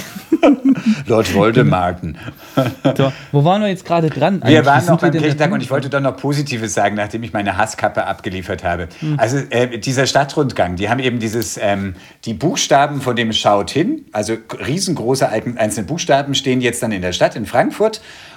Lord 1.07 1.33
Voldemarken. 1.35 2.19
so, 2.97 3.13
wo 3.33 3.45
waren 3.45 3.63
wir 3.63 3.69
jetzt 3.69 3.85
gerade 3.85 4.11
dran? 4.11 4.43
Wir 4.45 4.67
waren 4.67 4.85
noch 4.87 5.01
beim 5.01 5.13
dran? 5.13 5.53
und 5.53 5.63
ich 5.63 5.71
wollte 5.71 5.89
doch 5.89 6.01
noch 6.01 6.17
Positives 6.17 6.75
sagen, 6.75 6.97
nachdem 6.97 7.23
ich 7.23 7.33
meine 7.33 7.57
Hasskappe 7.57 8.07
abgeliefert 8.07 8.65
habe. 8.65 8.89
Hm. 9.01 9.19
Also 9.19 9.39
äh, 9.51 9.79
dieser 9.79 10.07
Stadtrundgang, 10.07 10.77
die 10.77 10.89
haben 10.89 10.99
eben 11.01 11.19
dieses, 11.19 11.59
ähm, 11.61 11.95
die 12.25 12.35
Buchstaben 12.35 13.01
von 13.01 13.17
dem 13.17 13.33
Schaut 13.33 13.71
hin, 13.71 14.05
also 14.13 14.37
riesengroße 14.67 15.29
ein- 15.29 15.57
einzelne 15.59 15.87
Buchstaben 15.87 16.35
stehen 16.35 16.61
jetzt 16.61 16.83
dann 16.83 16.93
in 16.93 17.03
der 17.03 17.13
Stadt 17.13 17.37
in 17.37 17.47
Frankfurt 17.47 17.94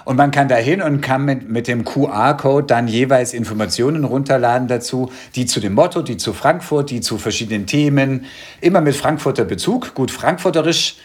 und 0.08 0.16
man 0.16 0.32
kann 0.32 0.48
da 0.48 0.56
hin 0.56 0.82
und 0.82 1.02
kann 1.02 1.26
mit, 1.26 1.50
mit 1.50 1.68
dem 1.68 1.84
QR-Code 1.84 2.66
dann 2.66 2.88
jeweils 2.88 3.34
Informationen 3.34 4.06
runterladen 4.06 4.70
dazu, 4.70 5.12
die 5.36 5.46
zu 5.46 5.60
dem 5.60 5.74
Motto, 5.74 6.02
die 6.02 6.16
zu 6.16 6.32
Frankfurt, 6.32 6.92
die 6.92 7.02
zu 7.02 7.18
verschiedenen 7.18 7.66
Themen, 7.66 8.26
immer 8.62 8.80
mit 8.80 8.96
Frankfurter 8.96 9.44
Bezug, 9.44 9.94
gut 9.96 10.12
frankfurterisch. 10.12 10.96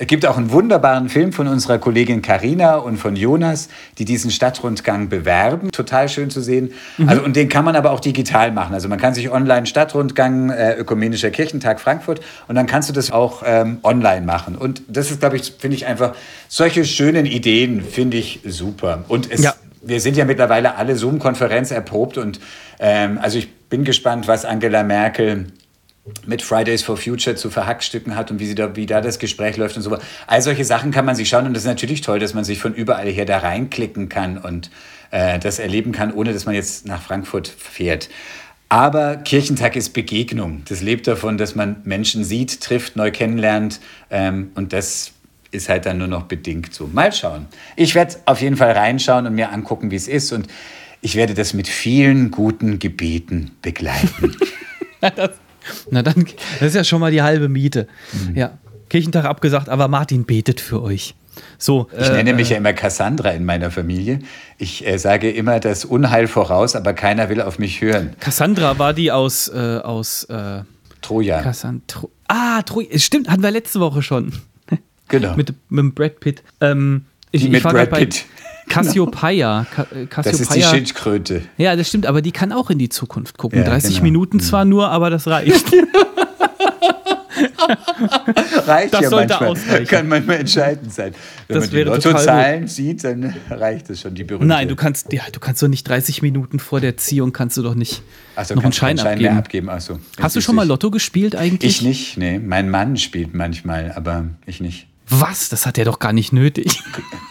Es 0.00 0.06
gibt 0.06 0.24
auch 0.24 0.38
einen 0.38 0.50
wunderbaren 0.50 1.10
Film 1.10 1.30
von 1.30 1.46
unserer 1.46 1.76
Kollegin 1.76 2.22
Karina 2.22 2.76
und 2.76 2.96
von 2.96 3.16
Jonas, 3.16 3.68
die 3.98 4.06
diesen 4.06 4.30
Stadtrundgang 4.30 5.10
bewerben. 5.10 5.70
Total 5.72 6.08
schön 6.08 6.30
zu 6.30 6.40
sehen. 6.40 6.72
Also, 7.06 7.22
und 7.22 7.36
den 7.36 7.50
kann 7.50 7.66
man 7.66 7.76
aber 7.76 7.90
auch 7.90 8.00
digital 8.00 8.50
machen. 8.50 8.72
Also 8.72 8.88
man 8.88 8.98
kann 8.98 9.12
sich 9.12 9.30
online 9.30 9.66
Stadtrundgang, 9.66 10.48
äh, 10.48 10.72
Ökumenischer 10.72 11.28
Kirchentag 11.30 11.82
Frankfurt 11.82 12.20
und 12.48 12.54
dann 12.54 12.66
kannst 12.66 12.88
du 12.88 12.94
das 12.94 13.10
auch 13.12 13.42
ähm, 13.44 13.76
online 13.82 14.24
machen. 14.24 14.56
Und 14.56 14.80
das 14.88 15.10
ist, 15.10 15.20
glaube 15.20 15.36
ich, 15.36 15.52
finde 15.58 15.76
ich 15.76 15.84
einfach, 15.84 16.14
solche 16.48 16.86
schönen 16.86 17.26
Ideen 17.26 17.82
finde 17.82 18.16
ich 18.16 18.40
super. 18.46 19.04
Und 19.06 19.30
es, 19.30 19.42
Ja. 19.42 19.52
wir 19.82 20.00
sind 20.00 20.16
ja 20.16 20.24
mittlerweile 20.24 20.76
alle 20.76 20.96
Zoom-Konferenz 20.96 21.72
erprobt 21.72 22.16
und 22.16 22.40
ähm, 22.78 23.18
also 23.20 23.36
ich 23.36 23.52
bin 23.68 23.84
gespannt, 23.84 24.26
was 24.28 24.46
Angela 24.46 24.82
Merkel 24.82 25.48
mit 26.26 26.42
Fridays 26.42 26.82
for 26.82 26.96
Future 26.96 27.36
zu 27.36 27.50
verhackstücken 27.50 28.16
hat 28.16 28.30
und 28.30 28.40
wie, 28.40 28.46
sie 28.46 28.54
da, 28.54 28.74
wie 28.74 28.86
da 28.86 29.00
das 29.00 29.18
Gespräch 29.18 29.56
läuft 29.56 29.76
und 29.76 29.82
so. 29.82 29.96
All 30.26 30.42
solche 30.42 30.64
Sachen 30.64 30.90
kann 30.90 31.04
man 31.04 31.14
sich 31.14 31.28
schauen 31.28 31.46
und 31.46 31.54
das 31.54 31.64
ist 31.64 31.68
natürlich 31.68 32.00
toll, 32.00 32.18
dass 32.18 32.34
man 32.34 32.44
sich 32.44 32.58
von 32.58 32.74
überall 32.74 33.08
her 33.08 33.26
da 33.26 33.38
reinklicken 33.38 34.08
kann 34.08 34.38
und 34.38 34.70
äh, 35.10 35.38
das 35.38 35.58
erleben 35.58 35.92
kann, 35.92 36.12
ohne 36.12 36.32
dass 36.32 36.46
man 36.46 36.54
jetzt 36.54 36.86
nach 36.86 37.02
Frankfurt 37.02 37.48
fährt. 37.48 38.08
Aber 38.68 39.16
Kirchentag 39.16 39.74
ist 39.76 39.90
Begegnung. 39.90 40.62
Das 40.68 40.80
lebt 40.80 41.06
davon, 41.06 41.38
dass 41.38 41.54
man 41.54 41.80
Menschen 41.84 42.24
sieht, 42.24 42.60
trifft, 42.60 42.96
neu 42.96 43.10
kennenlernt 43.10 43.80
ähm, 44.10 44.52
und 44.54 44.72
das 44.72 45.12
ist 45.50 45.68
halt 45.68 45.84
dann 45.84 45.98
nur 45.98 46.06
noch 46.06 46.22
bedingt 46.24 46.72
so. 46.72 46.86
Mal 46.86 47.12
schauen. 47.12 47.46
Ich 47.76 47.94
werde 47.94 48.16
auf 48.24 48.40
jeden 48.40 48.56
Fall 48.56 48.70
reinschauen 48.72 49.26
und 49.26 49.34
mir 49.34 49.50
angucken, 49.52 49.90
wie 49.90 49.96
es 49.96 50.08
ist 50.08 50.32
und 50.32 50.46
ich 51.02 51.16
werde 51.16 51.34
das 51.34 51.54
mit 51.54 51.66
vielen 51.66 52.30
guten 52.30 52.78
Gebeten 52.78 53.50
begleiten. 53.60 54.36
Na 55.90 56.02
dann, 56.02 56.26
das 56.58 56.68
ist 56.68 56.74
ja 56.74 56.84
schon 56.84 57.00
mal 57.00 57.10
die 57.10 57.22
halbe 57.22 57.48
Miete. 57.48 57.86
Mhm. 58.12 58.36
Ja, 58.36 58.58
Kirchentag 58.88 59.24
abgesagt, 59.24 59.68
aber 59.68 59.88
Martin 59.88 60.24
betet 60.24 60.60
für 60.60 60.82
euch. 60.82 61.14
So, 61.58 61.88
Ich 61.98 62.08
äh, 62.08 62.12
nenne 62.12 62.34
mich 62.34 62.50
ja 62.50 62.56
immer 62.56 62.72
Cassandra 62.72 63.30
in 63.30 63.44
meiner 63.44 63.70
Familie. 63.70 64.20
Ich 64.58 64.86
äh, 64.86 64.98
sage 64.98 65.30
immer 65.30 65.60
das 65.60 65.84
Unheil 65.84 66.26
voraus, 66.26 66.74
aber 66.76 66.92
keiner 66.92 67.28
will 67.28 67.40
auf 67.40 67.58
mich 67.58 67.80
hören. 67.80 68.14
Cassandra 68.20 68.78
war 68.78 68.92
die 68.92 69.12
aus, 69.12 69.48
äh, 69.48 69.78
aus 69.82 70.24
äh, 70.24 70.62
Troja. 71.02 71.40
Cassandra. 71.42 72.08
Ah, 72.28 72.62
Troy, 72.62 72.88
stimmt, 72.98 73.28
hatten 73.28 73.42
wir 73.42 73.50
letzte 73.50 73.80
Woche 73.80 74.02
schon. 74.02 74.32
Genau. 75.08 75.34
mit, 75.36 75.54
mit 75.68 75.94
Brad 75.94 76.20
Pitt. 76.20 76.42
Ähm, 76.60 77.04
ich, 77.30 77.42
Die 77.42 77.46
ich 77.46 77.52
mit 77.52 77.62
Brad 77.62 77.90
Pitt. 77.90 78.24
Cassiopeia. 78.70 79.66
Ca 79.74 79.82
äh, 79.82 80.06
das 80.06 80.26
ist 80.26 80.40
die 80.40 80.44
Cassiopeia. 80.46 80.70
Schildkröte. 80.70 81.42
Ja, 81.58 81.76
das 81.76 81.88
stimmt, 81.88 82.06
aber 82.06 82.22
die 82.22 82.32
kann 82.32 82.52
auch 82.52 82.70
in 82.70 82.78
die 82.78 82.88
Zukunft 82.88 83.36
gucken. 83.38 83.58
Ja, 83.60 83.64
30 83.66 83.90
genau. 83.94 84.02
Minuten 84.04 84.40
zwar 84.40 84.64
nur, 84.64 84.88
aber 84.90 85.10
das 85.10 85.26
reicht. 85.26 85.66
Reicht 88.66 88.92
Das 88.94 89.00
ja 89.02 89.08
sollte 89.10 89.28
manchmal. 89.34 89.50
ausreichen. 89.50 89.86
Kann 89.86 90.08
manchmal 90.08 90.36
entscheidend 90.40 90.92
sein. 90.92 91.14
Wenn 91.48 91.54
Das 91.56 91.66
man 91.66 91.74
die 91.76 91.82
Lottozahlen 91.82 92.66
sieht, 92.66 93.04
dann 93.04 93.34
reicht 93.50 93.90
es 93.90 94.00
schon, 94.00 94.14
die 94.14 94.24
berühmte. 94.24 94.46
Nein, 94.46 94.68
du 94.68 94.76
kannst, 94.76 95.12
ja, 95.12 95.22
du 95.32 95.40
kannst 95.40 95.62
doch 95.62 95.68
nicht 95.68 95.88
30 95.88 96.22
Minuten 96.22 96.58
vor 96.58 96.80
der 96.80 96.96
Ziehung 96.96 97.32
kannst 97.32 97.56
du 97.56 97.62
doch 97.62 97.74
nicht 97.74 98.02
Ach 98.36 98.44
so, 98.44 98.54
noch 98.54 98.64
einen 98.64 98.72
Schein, 98.72 98.98
Schein 98.98 99.12
abgeben. 99.14 99.36
abgeben. 99.38 99.68
Ach 99.70 99.80
so. 99.80 99.98
Hast 100.20 100.36
du 100.36 100.40
schon 100.40 100.56
mal 100.56 100.66
Lotto 100.66 100.90
gespielt 100.90 101.36
eigentlich? 101.36 101.70
Ich 101.76 101.82
nicht, 101.82 102.16
nee. 102.16 102.38
Mein 102.38 102.68
Mann 102.70 102.96
spielt 102.96 103.34
manchmal, 103.34 103.92
aber 103.92 104.26
ich 104.46 104.60
nicht. 104.60 104.86
Was? 105.10 105.48
Das 105.48 105.66
hat 105.66 105.76
er 105.76 105.84
doch 105.84 105.98
gar 105.98 106.12
nicht 106.12 106.32
nötig. 106.32 106.82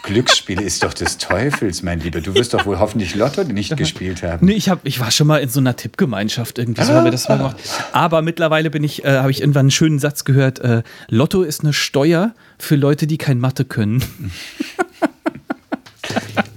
Glücksspiel 0.02 0.60
ist 0.60 0.82
doch 0.84 0.92
des 0.92 1.18
Teufels, 1.18 1.82
mein 1.82 2.00
Lieber. 2.00 2.20
Du 2.20 2.34
wirst 2.34 2.52
doch 2.52 2.66
wohl 2.66 2.78
hoffentlich 2.78 3.14
Lotto 3.14 3.42
nicht 3.44 3.76
gespielt 3.76 4.22
haben. 4.22 4.46
Nee, 4.46 4.52
ich, 4.52 4.68
hab, 4.68 4.84
ich 4.84 5.00
war 5.00 5.10
schon 5.10 5.26
mal 5.26 5.38
in 5.38 5.48
so 5.48 5.60
einer 5.60 5.76
Tippgemeinschaft 5.76 6.58
irgendwie, 6.58 6.84
so 6.84 6.92
haben 6.92 7.04
wir 7.04 7.10
das 7.10 7.28
mal 7.28 7.38
gemacht. 7.38 7.56
Aber 7.92 8.20
mittlerweile 8.20 8.70
bin 8.70 8.84
ich, 8.84 9.04
äh, 9.04 9.18
habe 9.18 9.30
ich 9.30 9.40
irgendwann 9.40 9.60
einen 9.60 9.70
schönen 9.70 9.98
Satz 9.98 10.24
gehört: 10.24 10.58
äh, 10.58 10.82
Lotto 11.08 11.42
ist 11.42 11.62
eine 11.62 11.72
Steuer 11.72 12.34
für 12.58 12.76
Leute, 12.76 13.06
die 13.06 13.18
kein 13.18 13.40
Mathe 13.40 13.64
können. 13.64 14.04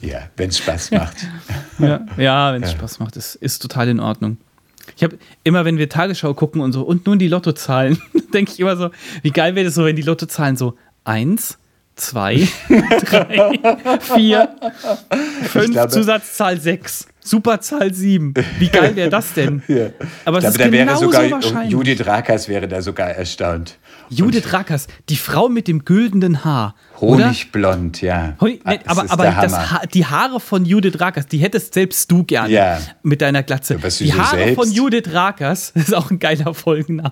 Ja, 0.02 0.20
wenn 0.36 0.50
es 0.50 0.58
Spaß 0.58 0.92
macht. 0.92 1.16
Ja, 1.80 2.06
ja 2.18 2.54
wenn 2.54 2.62
es 2.62 2.72
Spaß 2.72 3.00
macht, 3.00 3.16
ist, 3.16 3.36
ist 3.36 3.62
total 3.62 3.88
in 3.88 4.00
Ordnung. 4.00 4.38
Ich 4.98 5.04
habe 5.04 5.18
immer, 5.44 5.64
wenn 5.64 5.78
wir 5.78 5.88
Tagesschau 5.88 6.34
gucken 6.34 6.62
und 6.62 6.74
so, 6.74 6.82
und 6.82 7.06
nun 7.06 7.20
die 7.20 7.30
Lottozahlen, 7.30 7.98
denke 8.34 8.52
ich 8.52 8.60
immer 8.60 8.76
so, 8.76 8.90
wie 9.22 9.32
geil 9.32 9.56
wäre 9.56 9.66
das 9.66 9.76
so, 9.76 9.86
wenn 9.86 9.96
die 9.96 10.02
Lottozahlen 10.02 10.58
so 10.58 10.78
eins, 11.04 11.58
zwei, 11.96 12.48
drei, 13.06 13.60
vier, 14.00 14.50
fünf, 15.44 15.72
glaube- 15.72 15.90
Zusatzzahl 15.92 16.60
sechs, 16.60 17.08
Superzahl 17.20 17.94
sieben. 17.94 18.34
Wie 18.60 18.68
geil 18.68 18.96
wäre 18.96 19.10
das 19.10 19.34
denn? 19.34 19.62
Ja. 19.68 19.88
Aber 20.26 20.40
ich 20.40 20.44
es 20.44 20.50
ist 20.52 20.56
glaube, 20.58 20.72
da 20.72 20.78
wäre 20.78 20.86
genauso 20.86 21.06
sogar 21.06 21.32
wahrscheinlich. 21.32 21.72
Judith 21.72 22.06
Rakers 22.06 22.48
wäre 22.50 22.68
da 22.68 22.82
sogar 22.82 23.10
erstaunt. 23.10 23.78
Judith 24.10 24.52
Rackers, 24.54 24.88
die 25.10 25.16
Frau 25.16 25.48
mit 25.50 25.68
dem 25.68 25.86
güldenen 25.86 26.44
Haar. 26.44 26.76
Oder? 27.00 27.26
Honigblond, 27.26 28.02
ja. 28.02 28.36
Hoi- 28.42 28.60
Ah, 28.64 28.76
das 28.76 28.88
aber 28.88 29.06
ist 29.06 29.12
aber 29.12 29.72
ha 29.72 29.82
die 29.92 30.06
Haare 30.06 30.40
von 30.40 30.66
Judith 30.66 31.00
Rakers, 31.00 31.26
die 31.28 31.38
hättest 31.40 31.74
selbst 31.74 32.12
du 32.12 32.24
gerne 32.24 32.50
Ja. 32.54 32.80
mit 33.02 33.22
deiner 33.22 33.42
Glatze. 33.44 33.76
Ja, 33.82 33.90
die 33.90 34.14
Haare 34.14 34.38
selbst? 34.38 34.56
von 34.56 34.72
Judith 34.72 35.14
Rakers, 35.14 35.72
das 35.76 35.84
ist 35.86 35.94
auch 35.96 36.12
ein 36.12 36.20
geiler 36.20 36.54
Folgenname. 36.54 37.12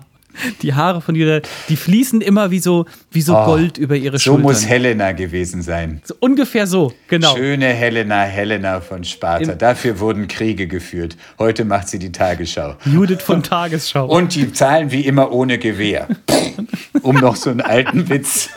Die 0.62 0.74
Haare 0.74 1.00
von 1.00 1.14
Judith, 1.14 1.48
die 1.68 1.76
fließen 1.76 2.20
immer 2.20 2.50
wie 2.50 2.58
so, 2.58 2.86
wie 3.10 3.20
so 3.22 3.36
Oh, 3.36 3.44
Gold 3.44 3.78
über 3.78 3.96
ihre 3.96 4.18
So 4.18 4.24
Schultern. 4.24 4.42
muss 4.42 4.66
Helena 4.66 5.12
gewesen 5.12 5.62
sein. 5.62 6.00
so 6.04 6.14
ungefähr 6.20 6.66
so, 6.66 6.92
genau. 7.08 7.36
Schöne 7.36 7.66
Helena, 7.66 8.22
Helena 8.22 8.80
von 8.80 9.04
Sparta. 9.04 9.52
Im- 9.52 9.58
Dafür 9.58 10.00
wurden 10.00 10.28
Kriege 10.28 10.66
geführt. 10.66 11.16
Heute 11.38 11.64
macht 11.64 11.88
sie 11.88 11.98
die 11.98 12.12
Tagesschau. 12.12 12.76
Judith 12.84 13.22
von 13.22 13.42
Tagesschau. 13.42 14.06
Und 14.06 14.34
die 14.34 14.52
zahlen 14.52 14.90
wie 14.90 15.02
immer 15.02 15.32
ohne 15.32 15.58
Gewehr. 15.58 16.08
um 17.02 17.16
noch 17.16 17.36
so 17.36 17.50
einen 17.50 17.60
alten 17.60 18.08
Witz. 18.08 18.48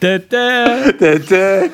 Da, 0.00 0.18
da. 0.18 1.64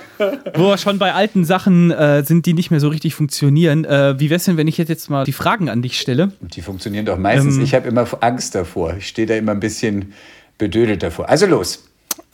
Wo 0.55 0.68
wir 0.68 0.78
schon 0.78 0.99
bei 0.99 1.12
alten 1.12 1.45
Sachen 1.45 1.91
äh, 1.91 2.22
sind, 2.24 2.47
die 2.47 2.55
nicht 2.55 2.70
mehr 2.70 2.80
so 2.80 2.89
richtig 2.89 3.14
funktionieren. 3.14 3.85
Äh, 3.85 4.18
wie 4.18 4.30
wär's 4.30 4.45
denn, 4.45 4.57
wenn 4.57 4.68
ich 4.68 4.78
jetzt 4.78 5.11
mal 5.11 5.24
die 5.24 5.32
Fragen 5.32 5.68
an 5.68 5.82
dich 5.82 6.01
stelle? 6.01 6.32
Die 6.41 6.62
funktionieren 6.62 7.05
doch 7.05 7.18
meistens. 7.18 7.59
ich 7.59 7.74
habe 7.74 7.89
immer 7.89 8.07
Angst 8.20 8.55
davor. 8.55 8.97
Ich 8.99 9.09
stehe 9.09 9.26
da 9.26 9.35
immer 9.35 9.53
ein 9.53 9.61
bisschen 9.61 10.12
bedödelt 10.59 11.03
davor. 11.03 11.28
Also 11.28 11.47
los. 11.47 11.85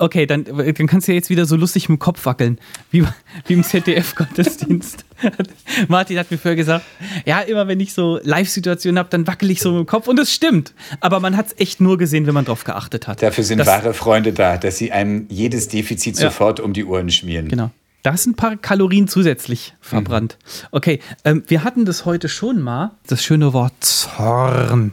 Okay, 0.00 0.24
dann, 0.24 0.44
dann 0.44 0.86
kannst 0.86 1.08
du 1.08 1.12
ja 1.12 1.16
jetzt 1.16 1.28
wieder 1.28 1.44
so 1.44 1.56
lustig 1.56 1.90
mit 1.90 1.98
dem 1.98 2.00
Kopf 2.00 2.24
wackeln, 2.24 2.58
wie, 2.90 3.04
wie 3.46 3.52
im 3.52 3.62
ZDF-Gottesdienst. 3.62 5.04
Martin 5.88 6.18
hat 6.18 6.30
mir 6.30 6.38
vorher 6.38 6.56
gesagt, 6.56 6.86
ja, 7.26 7.40
immer 7.40 7.68
wenn 7.68 7.80
ich 7.80 7.92
so 7.92 8.18
Live-Situationen 8.22 8.98
habe, 8.98 9.10
dann 9.10 9.26
wackel 9.26 9.50
ich 9.50 9.60
so 9.60 9.72
mit 9.72 9.80
dem 9.80 9.86
Kopf. 9.86 10.08
Und 10.08 10.16
das 10.18 10.32
stimmt. 10.32 10.72
Aber 11.00 11.20
man 11.20 11.36
hat 11.36 11.48
es 11.48 11.58
echt 11.58 11.82
nur 11.82 11.98
gesehen, 11.98 12.26
wenn 12.26 12.32
man 12.32 12.46
drauf 12.46 12.64
geachtet 12.64 13.08
hat. 13.08 13.22
Dafür 13.22 13.44
sind 13.44 13.58
das, 13.58 13.66
wahre 13.66 13.92
Freunde 13.92 14.32
da, 14.32 14.56
dass 14.56 14.78
sie 14.78 14.90
einem 14.90 15.26
jedes 15.28 15.68
Defizit 15.68 16.16
Ja. 16.16 16.30
sofort 16.30 16.60
um 16.60 16.72
die 16.72 16.86
Ohren 16.86 17.10
schmieren. 17.10 17.48
Genau. 17.48 17.70
Da 18.02 18.12
ist 18.14 18.24
ein 18.24 18.34
paar 18.34 18.56
Kalorien 18.56 19.06
zusätzlich 19.06 19.74
verbrannt. 19.82 20.38
Okay, 20.70 21.00
ähm, 21.26 21.42
wir 21.48 21.62
hatten 21.62 21.84
das 21.84 22.06
heute 22.06 22.30
schon 22.30 22.62
mal, 22.62 22.92
das 23.06 23.22
schöne 23.22 23.52
Wort 23.52 23.74
Zorn. 23.80 24.92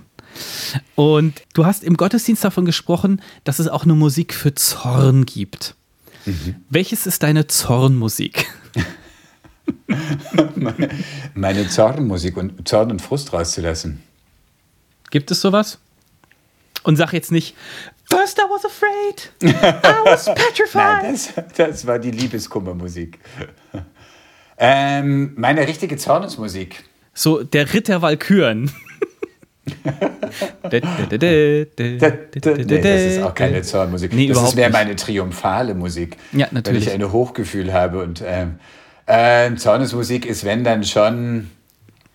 Und 0.96 1.42
du 1.54 1.66
hast 1.66 1.84
im 1.84 1.98
Gottesdienst 1.98 2.44
davon 2.44 2.66
gesprochen, 2.66 3.22
dass 3.44 3.60
es 3.60 3.68
auch 3.68 3.84
eine 3.84 3.94
Musik 3.94 4.34
für 4.34 4.54
Zorn 4.54 5.26
gibt. 5.26 5.76
Welches 6.70 7.06
ist 7.08 7.24
deine 7.24 7.48
Zornmusik? 7.48 8.48
Meine 11.34 11.68
Zornmusik 11.70 12.38
und 12.38 12.68
Zorn 12.68 12.92
und 12.92 13.02
Frust 13.02 13.32
rauszulassen. 13.34 14.04
Gibt 15.10 15.32
es 15.32 15.42
sowas? 15.42 15.80
Und 16.84 16.98
sag 16.98 17.14
jetzt 17.14 17.32
nicht, 17.32 17.56
First 18.10 18.40
I 18.40 18.44
was 18.50 18.64
afraid, 18.64 19.32
I 19.44 20.06
was 20.06 20.26
petrified. 20.34 21.04
Nein, 21.04 21.14
das, 21.14 21.34
das 21.56 21.88
war 21.88 22.00
die 22.00 22.12
Liebeskummermusik. 22.12 23.20
Ähm, 24.58 25.34
meine 25.36 25.68
richtige 25.68 25.98
Zornesmusik. 25.98 26.86
So 27.14 27.44
der 27.44 27.74
Ritter 27.74 28.02
Walküren. 28.02 28.72
Das 30.70 30.82
ist 33.02 33.24
auch 33.24 33.34
keine 33.34 33.62
Zornmusik. 33.62 34.14
Nee, 34.14 34.28
das 34.28 34.44
ist 34.44 34.56
mehr 34.56 34.70
meine 34.70 34.96
triumphale 34.96 35.74
Musik. 35.74 36.18
Ja, 36.32 36.48
natürlich. 36.52 36.88
Weil 36.88 36.96
ich 36.96 37.02
ein 37.02 37.12
Hochgefühl 37.12 37.74
habe. 37.74 38.04
Und 38.04 38.24
ähm, 38.26 38.56
äh, 39.06 39.54
Zornesmusik 39.56 40.26
ist, 40.26 40.46
wenn 40.46 40.64
dann 40.64 40.84
schon. 40.84 41.50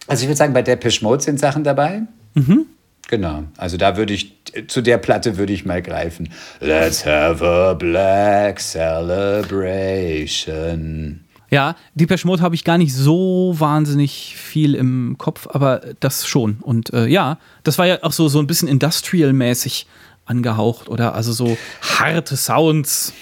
Also 0.06 0.22
ich 0.22 0.28
würde 0.28 0.36
sagen, 0.36 0.52
bei 0.52 0.62
Depeche 0.62 1.04
Mode 1.04 1.22
sind 1.22 1.40
Sachen 1.40 1.64
dabei. 1.64 2.02
Mhm. 2.34 2.66
Genau. 3.08 3.42
Also 3.56 3.76
da 3.76 3.96
würde 3.96 4.14
ich, 4.14 4.36
zu 4.68 4.80
der 4.80 4.98
Platte 4.98 5.36
würde 5.36 5.52
ich 5.52 5.64
mal 5.64 5.82
greifen. 5.82 6.28
Let's 6.60 7.04
have 7.04 7.44
a 7.44 7.74
black 7.74 8.60
celebration. 8.60 11.24
Ja, 11.52 11.76
Depeche 11.94 12.26
Mode 12.26 12.40
habe 12.40 12.54
ich 12.54 12.64
gar 12.64 12.78
nicht 12.78 12.94
so 12.94 13.54
wahnsinnig 13.58 14.36
viel 14.38 14.74
im 14.74 15.16
Kopf, 15.18 15.46
aber 15.50 15.82
das 16.00 16.26
schon. 16.26 16.56
Und 16.62 16.94
äh, 16.94 17.06
ja, 17.06 17.38
das 17.62 17.76
war 17.76 17.86
ja 17.86 18.02
auch 18.02 18.12
so, 18.12 18.28
so 18.28 18.38
ein 18.38 18.46
bisschen 18.46 18.68
industrial-mäßig 18.68 19.86
angehaucht, 20.24 20.88
oder? 20.88 21.14
Also 21.14 21.32
so 21.32 21.58
harte 21.82 22.38
Sounds 22.38 23.12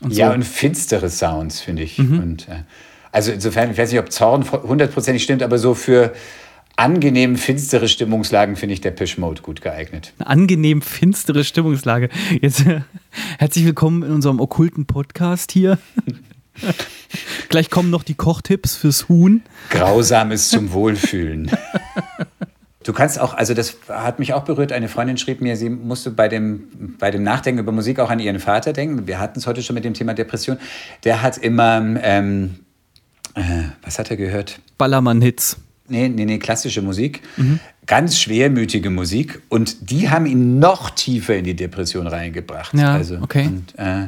und 0.00 0.12
Ja, 0.12 0.30
so. 0.30 0.34
und 0.34 0.42
finstere 0.42 1.08
Sounds, 1.08 1.60
finde 1.60 1.84
ich. 1.84 1.98
Mhm. 1.98 2.18
Und, 2.18 2.48
äh, 2.48 2.64
also 3.12 3.30
insofern, 3.30 3.70
ich 3.70 3.78
weiß 3.78 3.92
nicht, 3.92 4.00
ob 4.00 4.10
Zorn 4.10 4.50
hundertprozentig 4.50 5.22
stimmt, 5.22 5.44
aber 5.44 5.56
so 5.56 5.74
für 5.74 6.12
angenehm 6.74 7.36
finstere 7.36 7.86
Stimmungslagen 7.86 8.56
finde 8.56 8.72
ich 8.72 8.80
der 8.80 8.94
Mode 9.18 9.42
gut 9.42 9.60
geeignet. 9.60 10.12
Eine 10.18 10.26
angenehm 10.26 10.82
finstere 10.82 11.44
Stimmungslage. 11.44 12.08
Jetzt 12.40 12.64
herzlich 13.38 13.64
willkommen 13.64 14.02
in 14.02 14.10
unserem 14.10 14.40
okkulten 14.40 14.86
Podcast 14.86 15.52
hier. 15.52 15.78
Gleich 17.48 17.70
kommen 17.70 17.90
noch 17.90 18.02
die 18.02 18.14
Kochtipps 18.14 18.76
fürs 18.76 19.08
Huhn. 19.08 19.42
Grausames 19.70 20.48
zum 20.48 20.72
Wohlfühlen. 20.72 21.50
Du 22.82 22.94
kannst 22.94 23.20
auch, 23.20 23.34
also 23.34 23.52
das 23.52 23.76
hat 23.88 24.18
mich 24.18 24.32
auch 24.32 24.44
berührt. 24.44 24.72
Eine 24.72 24.88
Freundin 24.88 25.18
schrieb 25.18 25.40
mir, 25.40 25.56
sie 25.56 25.68
musste 25.68 26.10
bei 26.10 26.28
dem, 26.28 26.96
bei 26.98 27.10
dem 27.10 27.22
Nachdenken 27.22 27.60
über 27.60 27.72
Musik 27.72 27.98
auch 27.98 28.08
an 28.08 28.20
ihren 28.20 28.40
Vater 28.40 28.72
denken. 28.72 29.06
Wir 29.06 29.18
hatten 29.18 29.38
es 29.38 29.46
heute 29.46 29.62
schon 29.62 29.74
mit 29.74 29.84
dem 29.84 29.94
Thema 29.94 30.14
Depression. 30.14 30.58
Der 31.04 31.22
hat 31.22 31.36
immer, 31.36 31.82
ähm, 32.02 32.60
äh, 33.34 33.42
was 33.82 33.98
hat 33.98 34.10
er 34.10 34.16
gehört? 34.16 34.60
Ballermann-Hits. 34.78 35.58
Nee, 35.88 36.08
nee, 36.08 36.24
nee, 36.24 36.38
klassische 36.38 36.82
Musik. 36.82 37.20
Ganz 37.86 38.18
schwermütige 38.18 38.90
Musik. 38.90 39.42
Und 39.48 39.90
die 39.90 40.08
haben 40.08 40.24
ihn 40.24 40.60
noch 40.60 40.90
tiefer 40.90 41.36
in 41.36 41.44
die 41.44 41.56
Depression 41.56 42.06
reingebracht. 42.06 42.72
Ja, 42.74 42.94
also, 42.94 43.18
okay. 43.20 43.46
Und, 43.48 43.74
äh, 43.76 44.06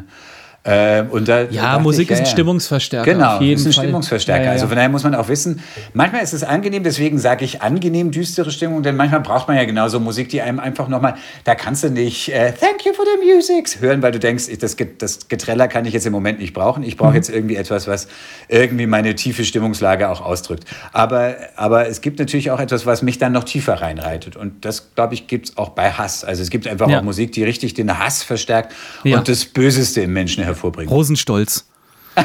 äh, 0.65 1.03
und 1.03 1.27
da, 1.29 1.45
da 1.45 1.51
Ja, 1.51 1.63
dachte 1.73 1.83
Musik 1.83 2.05
ich, 2.11 2.13
ist 2.13 2.21
ein 2.21 2.27
Stimmungsverstärker. 2.27 3.11
Genau, 3.13 3.41
ist 3.41 3.67
ein 3.67 3.73
Fall. 3.73 3.83
Stimmungsverstärker. 3.85 4.39
Ja, 4.41 4.45
ja, 4.45 4.51
ja. 4.51 4.53
Also 4.55 4.69
von 4.69 4.77
daher 4.77 4.89
muss 4.89 5.03
man 5.03 5.15
auch 5.15 5.29
wissen, 5.29 5.61
manchmal 5.93 6.23
ist 6.23 6.33
es 6.33 6.45
angenehm, 6.45 6.85
deswegen 6.85 7.19
sage 7.19 7.45
ich 7.45 7.63
angenehm 7.63 8.11
düstere 8.13 8.51
Stimmung, 8.53 8.83
denn 8.83 8.95
manchmal 8.97 9.21
braucht 9.21 9.49
man 9.49 9.57
ja 9.57 9.65
genauso 9.65 9.99
Musik, 9.99 10.29
die 10.29 10.41
einem 10.41 10.61
einfach 10.61 10.87
nochmal, 10.89 11.15
da 11.45 11.55
kannst 11.57 11.83
du 11.83 11.91
nicht 11.91 12.29
äh, 12.29 12.53
Thank 12.53 12.85
you 12.87 12.93
for 12.93 13.05
the 13.05 13.27
music 13.27 13.81
hören, 13.81 14.03
weil 14.03 14.13
du 14.13 14.19
denkst, 14.19 14.45
ich- 14.49 14.59
das, 14.59 14.77
das 14.99 15.29
Getreller 15.29 15.67
kann 15.69 15.85
ich 15.85 15.95
jetzt 15.95 16.07
im 16.07 16.13
Moment 16.13 16.39
nicht 16.39 16.53
brauchen. 16.53 16.83
Ich 16.85 16.97
brauche 16.97 17.11
Mhm. 17.11 17.17
jetzt 17.17 17.31
irgendwie 17.31 17.57
etwas, 17.57 17.89
was 17.89 18.07
irgendwie 18.49 18.87
meine 18.87 19.15
tiefe 19.17 19.45
Stimmungslage 19.45 20.09
auch 20.09 20.21
ausdrückt. 20.21 20.65
Aber, 20.93 21.35
aber 21.57 21.89
es 21.89 22.01
gibt 22.01 22.19
natürlich 22.19 22.51
auch 22.53 22.61
etwas, 22.61 22.87
was 22.87 23.03
mich 23.03 23.19
dann 23.19 23.33
noch 23.33 23.45
tiefer 23.45 23.75
reinreitet. 23.81 24.37
Und 24.37 24.65
das, 24.65 24.95
glaube 24.95 25.15
ich, 25.15 25.27
gibt 25.27 25.49
es 25.51 25.57
auch 25.57 25.71
bei 25.71 25.91
Hass. 25.91 26.25
Also 26.25 26.43
es 26.43 26.51
gibt 26.51 26.69
einfach 26.69 26.89
Ja. 26.89 26.99
auch 27.01 27.03
Musik, 27.03 27.33
die 27.33 27.43
richtig 27.45 27.75
den 27.75 27.99
Hass 27.99 28.23
verstärkt 28.23 28.73
Ja. 29.05 29.19
und 29.19 29.29
das 29.29 29.45
Böseste 29.45 30.03
im 30.03 30.13
Menschen 30.13 30.45
hervorbringt. 30.53 30.91
Rosenstolz. 30.91 31.67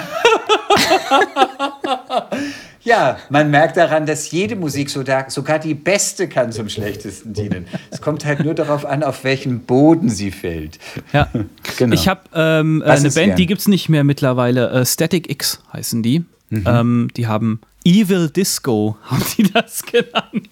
Ja, 2.87 3.17
man 3.29 3.51
merkt 3.51 3.75
daran, 3.75 4.05
dass 4.05 4.31
jede 4.31 4.55
Musik, 4.55 4.89
sogar 4.89 5.29
sogar 5.29 5.59
die 5.59 5.73
beste, 5.73 6.29
kann 6.29 6.53
zum 6.53 6.69
Schlechtesten 6.69 7.33
dienen. 7.33 7.67
Es 7.91 7.99
kommt 7.99 8.23
halt 8.23 8.39
nur 8.45 8.53
darauf 8.53 8.85
an, 8.85 9.03
auf 9.03 9.25
welchen 9.25 9.59
Boden 9.65 10.07
sie 10.07 10.31
fällt. 10.31 10.79
Ja, 11.11 11.27
Genau. 11.77 11.93
ich 11.93 12.07
habe 12.07 12.21
ähm, 12.33 12.81
äh, 12.81 12.85
eine 12.91 13.01
Band, 13.01 13.13
gern? 13.13 13.35
die 13.35 13.45
gibt 13.45 13.59
es 13.59 13.67
nicht 13.67 13.89
mehr 13.89 14.05
mittlerweile. 14.05 14.69
Äh, 14.69 14.85
Static 14.85 15.29
X 15.29 15.61
heißen 15.73 16.01
die. 16.01 16.23
Mhm. 16.49 16.63
Ähm, 16.65 17.07
die 17.17 17.27
haben 17.27 17.59
Evil 17.83 18.29
Disco, 18.29 18.95
haben 19.03 19.23
die 19.37 19.51
das 19.51 19.83
genannt. 19.83 20.49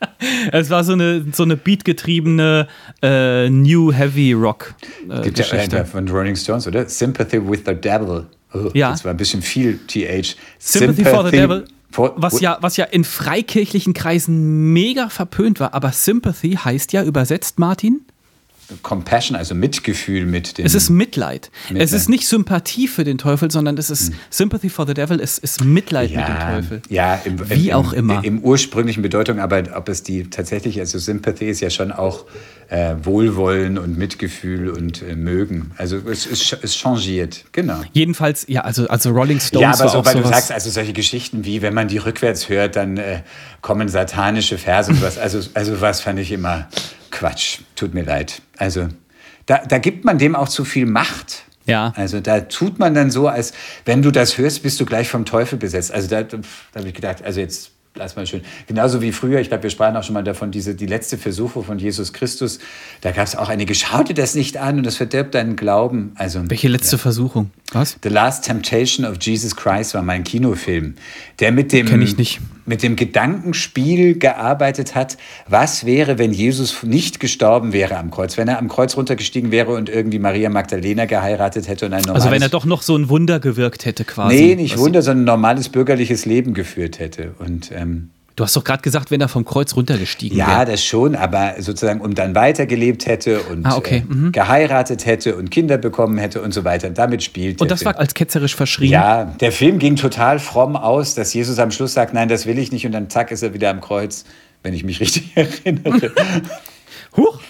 es 0.52 0.70
war 0.70 0.84
so 0.84 0.92
eine, 0.92 1.24
so 1.32 1.42
eine 1.42 1.56
beatgetriebene 1.56 2.66
äh, 3.02 3.48
New 3.50 3.92
Heavy 3.92 4.32
Rock 4.32 4.74
äh, 5.08 5.20
Gibt 5.22 5.38
ja 5.38 5.44
Geschichte. 5.44 5.76
einer 5.76 5.84
von 5.86 6.08
Rolling 6.08 6.36
Stones, 6.36 6.66
oder? 6.66 6.88
Sympathy 6.88 7.38
with 7.46 7.60
the 7.66 7.74
Devil. 7.74 8.26
Oh, 8.52 8.70
Ja. 8.74 8.90
Das 8.90 9.04
war 9.04 9.12
ein 9.12 9.16
bisschen 9.16 9.42
viel 9.42 9.78
TH. 9.86 10.36
Sympathy 10.58 11.04
for 11.04 11.24
the 11.24 11.30
Devil, 11.30 11.64
for- 11.90 12.14
was 12.16 12.40
ja, 12.40 12.58
was 12.60 12.76
ja 12.76 12.84
in 12.86 13.04
freikirchlichen 13.04 13.92
Kreisen 13.94 14.72
mega 14.72 15.08
verpönt 15.08 15.60
war. 15.60 15.74
Aber 15.74 15.92
Sympathy 15.92 16.52
heißt 16.52 16.92
ja 16.92 17.04
übersetzt, 17.04 17.58
Martin, 17.58 18.00
Compassion, 18.82 19.36
also 19.36 19.54
Mitgefühl 19.54 20.26
mit 20.26 20.58
dem. 20.58 20.66
Es 20.66 20.74
ist 20.74 20.90
Mitleid. 20.90 21.50
Mitleid. 21.68 21.84
Es 21.84 21.92
ist 21.92 22.08
nicht 22.08 22.26
Sympathie 22.26 22.88
für 22.88 23.04
den 23.04 23.18
Teufel, 23.18 23.50
sondern 23.50 23.76
es 23.78 23.90
ist 23.90 24.12
Sympathy 24.30 24.68
for 24.68 24.86
the 24.86 24.94
Devil, 24.94 25.20
es 25.20 25.38
ist 25.38 25.64
Mitleid 25.64 26.10
mit 26.10 26.26
dem 26.26 26.38
Teufel. 26.38 26.82
Ja, 26.88 27.14
im, 27.24 27.50
Wie 27.50 27.70
im, 27.70 27.76
auch 27.76 27.92
immer. 27.92 28.24
Im 28.24 28.40
ursprünglichen 28.40 29.02
Bedeutung, 29.02 29.40
aber 29.40 29.62
ob 29.76 29.88
es 29.88 30.02
die 30.02 30.30
tatsächlich, 30.30 30.80
also 30.80 30.98
Sympathie 30.98 31.46
ist 31.46 31.60
ja 31.60 31.70
schon 31.70 31.92
auch 31.92 32.26
äh, 32.70 32.94
Wohlwollen 33.02 33.78
und 33.78 33.98
Mitgefühl 33.98 34.70
und 34.70 35.02
äh, 35.02 35.16
Mögen. 35.16 35.72
Also 35.76 35.96
es, 36.08 36.24
es, 36.24 36.56
es 36.62 36.76
changiert, 36.76 37.44
genau. 37.50 37.80
Jedenfalls, 37.92 38.46
ja, 38.48 38.60
also, 38.60 38.86
also 38.86 39.10
Rolling 39.10 39.40
Stones 39.40 39.62
Ja, 39.62 39.72
aber 39.72 39.88
so, 39.90 40.04
weil 40.04 40.22
du 40.22 40.28
sagst, 40.28 40.52
also 40.52 40.70
solche 40.70 40.92
Geschichten 40.92 41.44
wie, 41.44 41.62
wenn 41.62 41.74
man 41.74 41.88
die 41.88 41.98
rückwärts 41.98 42.48
hört, 42.48 42.76
dann 42.76 42.96
äh, 42.96 43.22
kommen 43.60 43.88
satanische 43.88 44.56
Verse 44.56 44.90
und 44.90 45.02
was. 45.02 45.18
Also, 45.18 45.40
also 45.54 45.80
was 45.80 46.00
fand 46.00 46.20
ich 46.20 46.30
immer 46.30 46.68
Quatsch. 47.10 47.58
Tut 47.74 47.92
mir 47.92 48.04
leid. 48.04 48.40
Also 48.56 48.88
da, 49.46 49.58
da 49.66 49.78
gibt 49.78 50.04
man 50.04 50.18
dem 50.18 50.36
auch 50.36 50.48
zu 50.48 50.64
viel 50.64 50.86
Macht. 50.86 51.42
Ja. 51.66 51.92
Also 51.96 52.20
da 52.20 52.40
tut 52.40 52.78
man 52.78 52.94
dann 52.94 53.10
so, 53.10 53.26
als 53.26 53.52
wenn 53.84 54.00
du 54.00 54.12
das 54.12 54.38
hörst, 54.38 54.62
bist 54.62 54.78
du 54.78 54.86
gleich 54.86 55.08
vom 55.08 55.24
Teufel 55.24 55.58
besetzt. 55.58 55.92
Also 55.92 56.08
da, 56.08 56.22
da 56.22 56.38
habe 56.76 56.88
ich 56.88 56.94
gedacht, 56.94 57.24
also 57.24 57.40
jetzt 57.40 57.72
lass 57.94 58.16
mal 58.16 58.26
schön. 58.26 58.42
Genauso 58.66 59.02
wie 59.02 59.12
früher, 59.12 59.40
ich 59.40 59.48
glaube, 59.48 59.64
wir 59.64 59.70
sprachen 59.70 59.96
auch 59.96 60.02
schon 60.02 60.14
mal 60.14 60.24
davon, 60.24 60.50
diese, 60.50 60.74
die 60.74 60.86
letzte 60.86 61.18
Versuchung 61.18 61.64
von 61.64 61.78
Jesus 61.78 62.12
Christus, 62.12 62.58
da 63.00 63.10
gab 63.10 63.26
es 63.26 63.36
auch 63.36 63.48
einige, 63.48 63.74
schau 63.74 64.02
dir 64.02 64.14
das 64.14 64.34
nicht 64.34 64.56
an 64.56 64.78
und 64.78 64.86
das 64.86 64.96
verdirbt 64.96 65.34
deinen 65.34 65.56
Glauben. 65.56 66.12
Also 66.14 66.42
Welche 66.48 66.68
letzte 66.68 66.98
Versuchung? 66.98 67.50
Was? 67.72 67.96
The 68.02 68.08
Last 68.08 68.44
Temptation 68.44 69.04
of 69.06 69.16
Jesus 69.20 69.56
Christ 69.56 69.94
war 69.94 70.02
mein 70.02 70.24
Kinofilm, 70.24 70.94
der 71.38 71.52
mit 71.52 71.72
dem, 71.72 71.86
Kenn 71.86 72.02
ich 72.02 72.16
nicht. 72.16 72.40
Mit 72.70 72.84
dem 72.84 72.94
Gedankenspiel 72.94 74.16
gearbeitet 74.16 74.94
hat, 74.94 75.18
was 75.48 75.84
wäre, 75.84 76.18
wenn 76.18 76.32
Jesus 76.32 76.84
nicht 76.84 77.18
gestorben 77.18 77.72
wäre 77.72 77.98
am 77.98 78.12
Kreuz, 78.12 78.36
wenn 78.38 78.46
er 78.46 78.58
am 78.58 78.68
Kreuz 78.68 78.96
runtergestiegen 78.96 79.50
wäre 79.50 79.72
und 79.72 79.88
irgendwie 79.88 80.20
Maria 80.20 80.48
Magdalena 80.50 81.04
geheiratet 81.04 81.66
hätte 81.66 81.86
und 81.86 81.92
ein 81.92 82.02
normales... 82.02 82.22
Also 82.22 82.32
wenn 82.32 82.42
er 82.42 82.48
doch 82.48 82.64
noch 82.64 82.82
so 82.82 82.96
ein 82.96 83.08
Wunder 83.08 83.40
gewirkt 83.40 83.86
hätte 83.86 84.04
quasi. 84.04 84.36
Nee, 84.36 84.54
nicht 84.54 84.76
Was- 84.76 84.80
Wunder, 84.80 85.02
sondern 85.02 85.24
ein 85.24 85.26
normales 85.26 85.68
bürgerliches 85.68 86.26
Leben 86.26 86.54
geführt 86.54 87.00
hätte. 87.00 87.34
Und 87.40 87.72
ähm, 87.74 88.10
Du 88.36 88.44
hast 88.44 88.56
doch 88.56 88.64
gerade 88.64 88.80
gesagt, 88.82 89.10
wenn 89.10 89.20
er 89.20 89.28
vom 89.28 89.44
Kreuz 89.44 89.74
runtergestiegen 89.76 90.38
Ja, 90.38 90.48
wäre. 90.60 90.66
das 90.72 90.84
schon, 90.84 91.14
aber 91.14 91.54
sozusagen 91.58 92.00
und 92.00 92.16
dann 92.18 92.34
weitergelebt 92.34 93.06
hätte 93.06 93.40
und 93.42 93.66
Ah, 93.66 93.76
okay, 93.76 94.04
äh, 94.10 94.30
geheiratet 94.30 95.04
hätte 95.04 95.36
und 95.36 95.50
Kinder 95.50 95.76
bekommen 95.78 96.16
hätte 96.16 96.40
und 96.40 96.54
so 96.54 96.64
weiter. 96.64 96.88
Und 96.88 96.96
damit 96.96 97.22
spielt 97.22 97.60
Und 97.60 97.70
das 97.70 97.80
Film. 97.80 97.92
war 97.92 97.98
als 98.00 98.14
ketzerisch 98.14 98.54
verschrien. 98.56 98.90
Ja, 98.92 99.24
der 99.24 99.52
Film 99.52 99.78
ging 99.78 99.96
total 99.96 100.38
fromm 100.38 100.76
aus, 100.76 101.14
dass 101.14 101.34
Jesus 101.34 101.58
am 101.58 101.70
Schluss 101.70 101.92
sagt, 101.94 102.14
nein, 102.14 102.28
das 102.28 102.46
will 102.46 102.58
ich 102.58 102.72
nicht 102.72 102.86
und 102.86 102.92
dann 102.92 103.10
zack 103.10 103.30
ist 103.30 103.42
er 103.42 103.52
wieder 103.52 103.68
am 103.70 103.80
Kreuz, 103.80 104.24
wenn 104.62 104.72
ich 104.74 104.84
mich 104.84 105.00
richtig 105.00 105.32
erinnere. 105.36 106.12
Huch! 107.16 107.40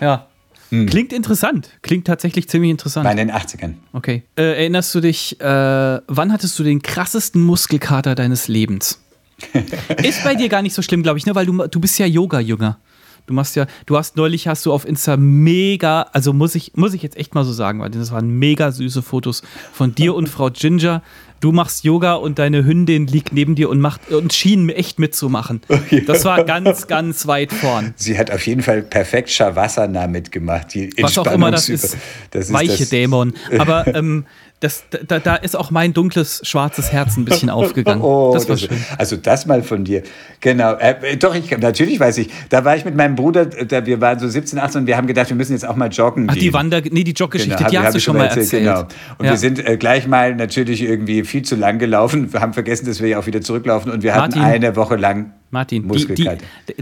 ja. 0.00 0.26
Hm. 0.70 0.86
Klingt 0.88 1.12
interessant. 1.12 1.68
Klingt 1.82 2.06
tatsächlich 2.06 2.48
ziemlich 2.48 2.70
interessant. 2.70 3.04
War 3.04 3.12
in 3.12 3.18
den 3.18 3.30
80ern. 3.30 3.74
Okay. 3.92 4.22
Äh, 4.36 4.42
erinnerst 4.56 4.94
du 4.94 5.00
dich, 5.00 5.38
äh, 5.40 5.44
wann 5.44 6.32
hattest 6.32 6.58
du 6.58 6.62
den 6.64 6.80
krassesten 6.82 7.42
Muskelkater 7.42 8.14
deines 8.14 8.48
Lebens? 8.48 9.00
Ist 10.02 10.22
bei 10.24 10.34
dir 10.34 10.48
gar 10.48 10.62
nicht 10.62 10.74
so 10.74 10.82
schlimm, 10.82 11.02
glaube 11.02 11.18
ich, 11.18 11.26
ne? 11.26 11.34
weil 11.34 11.46
du, 11.46 11.66
du 11.66 11.80
bist 11.80 11.98
ja 11.98 12.06
Yoga-Jünger. 12.06 12.78
Du 13.26 13.32
machst 13.32 13.56
ja, 13.56 13.66
du 13.86 13.96
hast 13.96 14.16
neulich 14.18 14.48
hast 14.48 14.66
du 14.66 14.72
auf 14.72 14.86
Insta 14.86 15.16
mega, 15.16 16.02
also 16.12 16.34
muss 16.34 16.54
ich, 16.54 16.72
muss 16.74 16.92
ich 16.92 17.02
jetzt 17.02 17.16
echt 17.16 17.34
mal 17.34 17.42
so 17.44 17.52
sagen, 17.54 17.80
weil 17.80 17.90
das 17.90 18.12
waren 18.12 18.28
mega 18.38 18.70
süße 18.70 19.00
Fotos 19.00 19.42
von 19.72 19.94
dir 19.94 20.14
und 20.14 20.28
Frau 20.28 20.50
Ginger. 20.50 21.02
Du 21.40 21.50
machst 21.50 21.84
Yoga 21.84 22.14
und 22.14 22.38
deine 22.38 22.64
Hündin 22.66 23.06
liegt 23.06 23.32
neben 23.32 23.54
dir 23.54 23.70
und 23.70 23.80
macht 23.80 24.10
und 24.12 24.32
schien 24.34 24.68
echt 24.68 24.98
mitzumachen. 24.98 25.62
Das 26.06 26.24
war 26.26 26.44
ganz, 26.44 26.86
ganz 26.86 27.26
weit 27.26 27.52
vorn. 27.52 27.94
Sie 27.96 28.18
hat 28.18 28.30
auf 28.30 28.46
jeden 28.46 28.62
Fall 28.62 28.82
perfekt 28.82 29.30
Shavasana 29.30 30.06
mitgemacht. 30.06 30.74
Die 30.74 30.90
Was 31.00 31.16
auch 31.18 31.26
immer 31.26 31.50
das 31.50 31.68
ist, 31.70 31.96
Das 32.30 32.46
ist 32.46 32.52
weiche 32.52 32.78
das- 32.78 32.90
Dämon. 32.90 33.32
Aber 33.58 33.86
ähm, 33.94 34.26
das, 34.64 34.84
da, 35.06 35.18
da 35.18 35.34
ist 35.36 35.56
auch 35.56 35.70
mein 35.70 35.92
dunkles, 35.92 36.40
schwarzes 36.44 36.90
Herz 36.90 37.16
ein 37.18 37.24
bisschen 37.26 37.50
aufgegangen. 37.50 38.00
Oh, 38.02 38.32
das 38.32 38.48
war 38.48 38.56
das- 38.56 38.62
schön. 38.62 38.84
Also 38.96 39.16
das 39.16 39.44
mal 39.44 39.62
von 39.62 39.84
dir. 39.84 40.02
Genau. 40.40 40.74
Äh, 40.76 41.16
doch, 41.18 41.34
ich, 41.34 41.50
natürlich 41.58 42.00
weiß 42.00 42.18
ich. 42.18 42.30
Da 42.48 42.64
war 42.64 42.74
ich 42.76 42.84
mit 42.84 42.96
meinem 42.96 43.14
Bruder, 43.14 43.42
äh, 43.56 43.66
da, 43.66 43.84
wir 43.84 44.00
waren 44.00 44.18
so 44.18 44.26
17, 44.28 44.58
18 44.58 44.80
und 44.82 44.86
wir 44.86 44.96
haben 44.96 45.06
gedacht, 45.06 45.28
wir 45.28 45.36
müssen 45.36 45.52
jetzt 45.52 45.66
auch 45.68 45.76
mal 45.76 45.88
joggen 45.90 46.26
Ach, 46.30 46.34
gehen. 46.34 46.40
die 46.40 46.52
Wander, 46.54 46.80
nee, 46.90 47.04
die 47.04 47.12
Joggeschichte, 47.12 47.56
Genau, 47.56 47.68
die 47.68 47.76
hab- 47.76 47.84
hast 47.84 47.88
hab 47.88 47.94
du 47.94 48.00
schon 48.00 48.16
mal 48.16 48.24
erzählt. 48.24 48.64
Genau. 48.64 48.80
Und 49.18 49.26
Ja. 49.26 49.32
wir 49.32 49.36
sind 49.36 49.64
äh, 49.66 49.76
gleich 49.76 50.06
mal 50.06 50.34
natürlich 50.34 50.82
irgendwie 50.82 51.24
viel 51.24 51.42
zu 51.42 51.56
lang 51.56 51.78
gelaufen. 51.78 52.32
Wir 52.32 52.40
haben 52.40 52.54
vergessen, 52.54 52.86
dass 52.86 53.00
wir 53.02 53.08
ja 53.10 53.18
auch 53.18 53.26
wieder 53.26 53.42
zurücklaufen 53.42 53.92
und 53.92 54.02
wir 54.02 54.14
hatten 54.14 54.38
Martin. 54.38 54.42
eine 54.42 54.76
Woche 54.76 54.96
lang 54.96 55.32
Martin, 55.50 55.88
die, 55.88 56.06
die, 56.14 56.28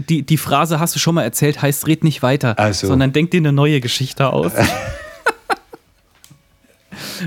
die, 0.09 0.21
die 0.23 0.37
Phrase 0.37 0.79
hast 0.79 0.95
du 0.95 0.99
schon 0.99 1.13
mal 1.13 1.21
erzählt, 1.23 1.61
heißt 1.61 1.85
red 1.85 2.03
nicht 2.03 2.23
weiter, 2.23 2.55
so. 2.73 2.87
sondern 2.87 3.13
denk 3.13 3.29
dir 3.29 3.37
eine 3.37 3.51
neue 3.51 3.81
Geschichte 3.81 4.31
aus. 4.33 4.51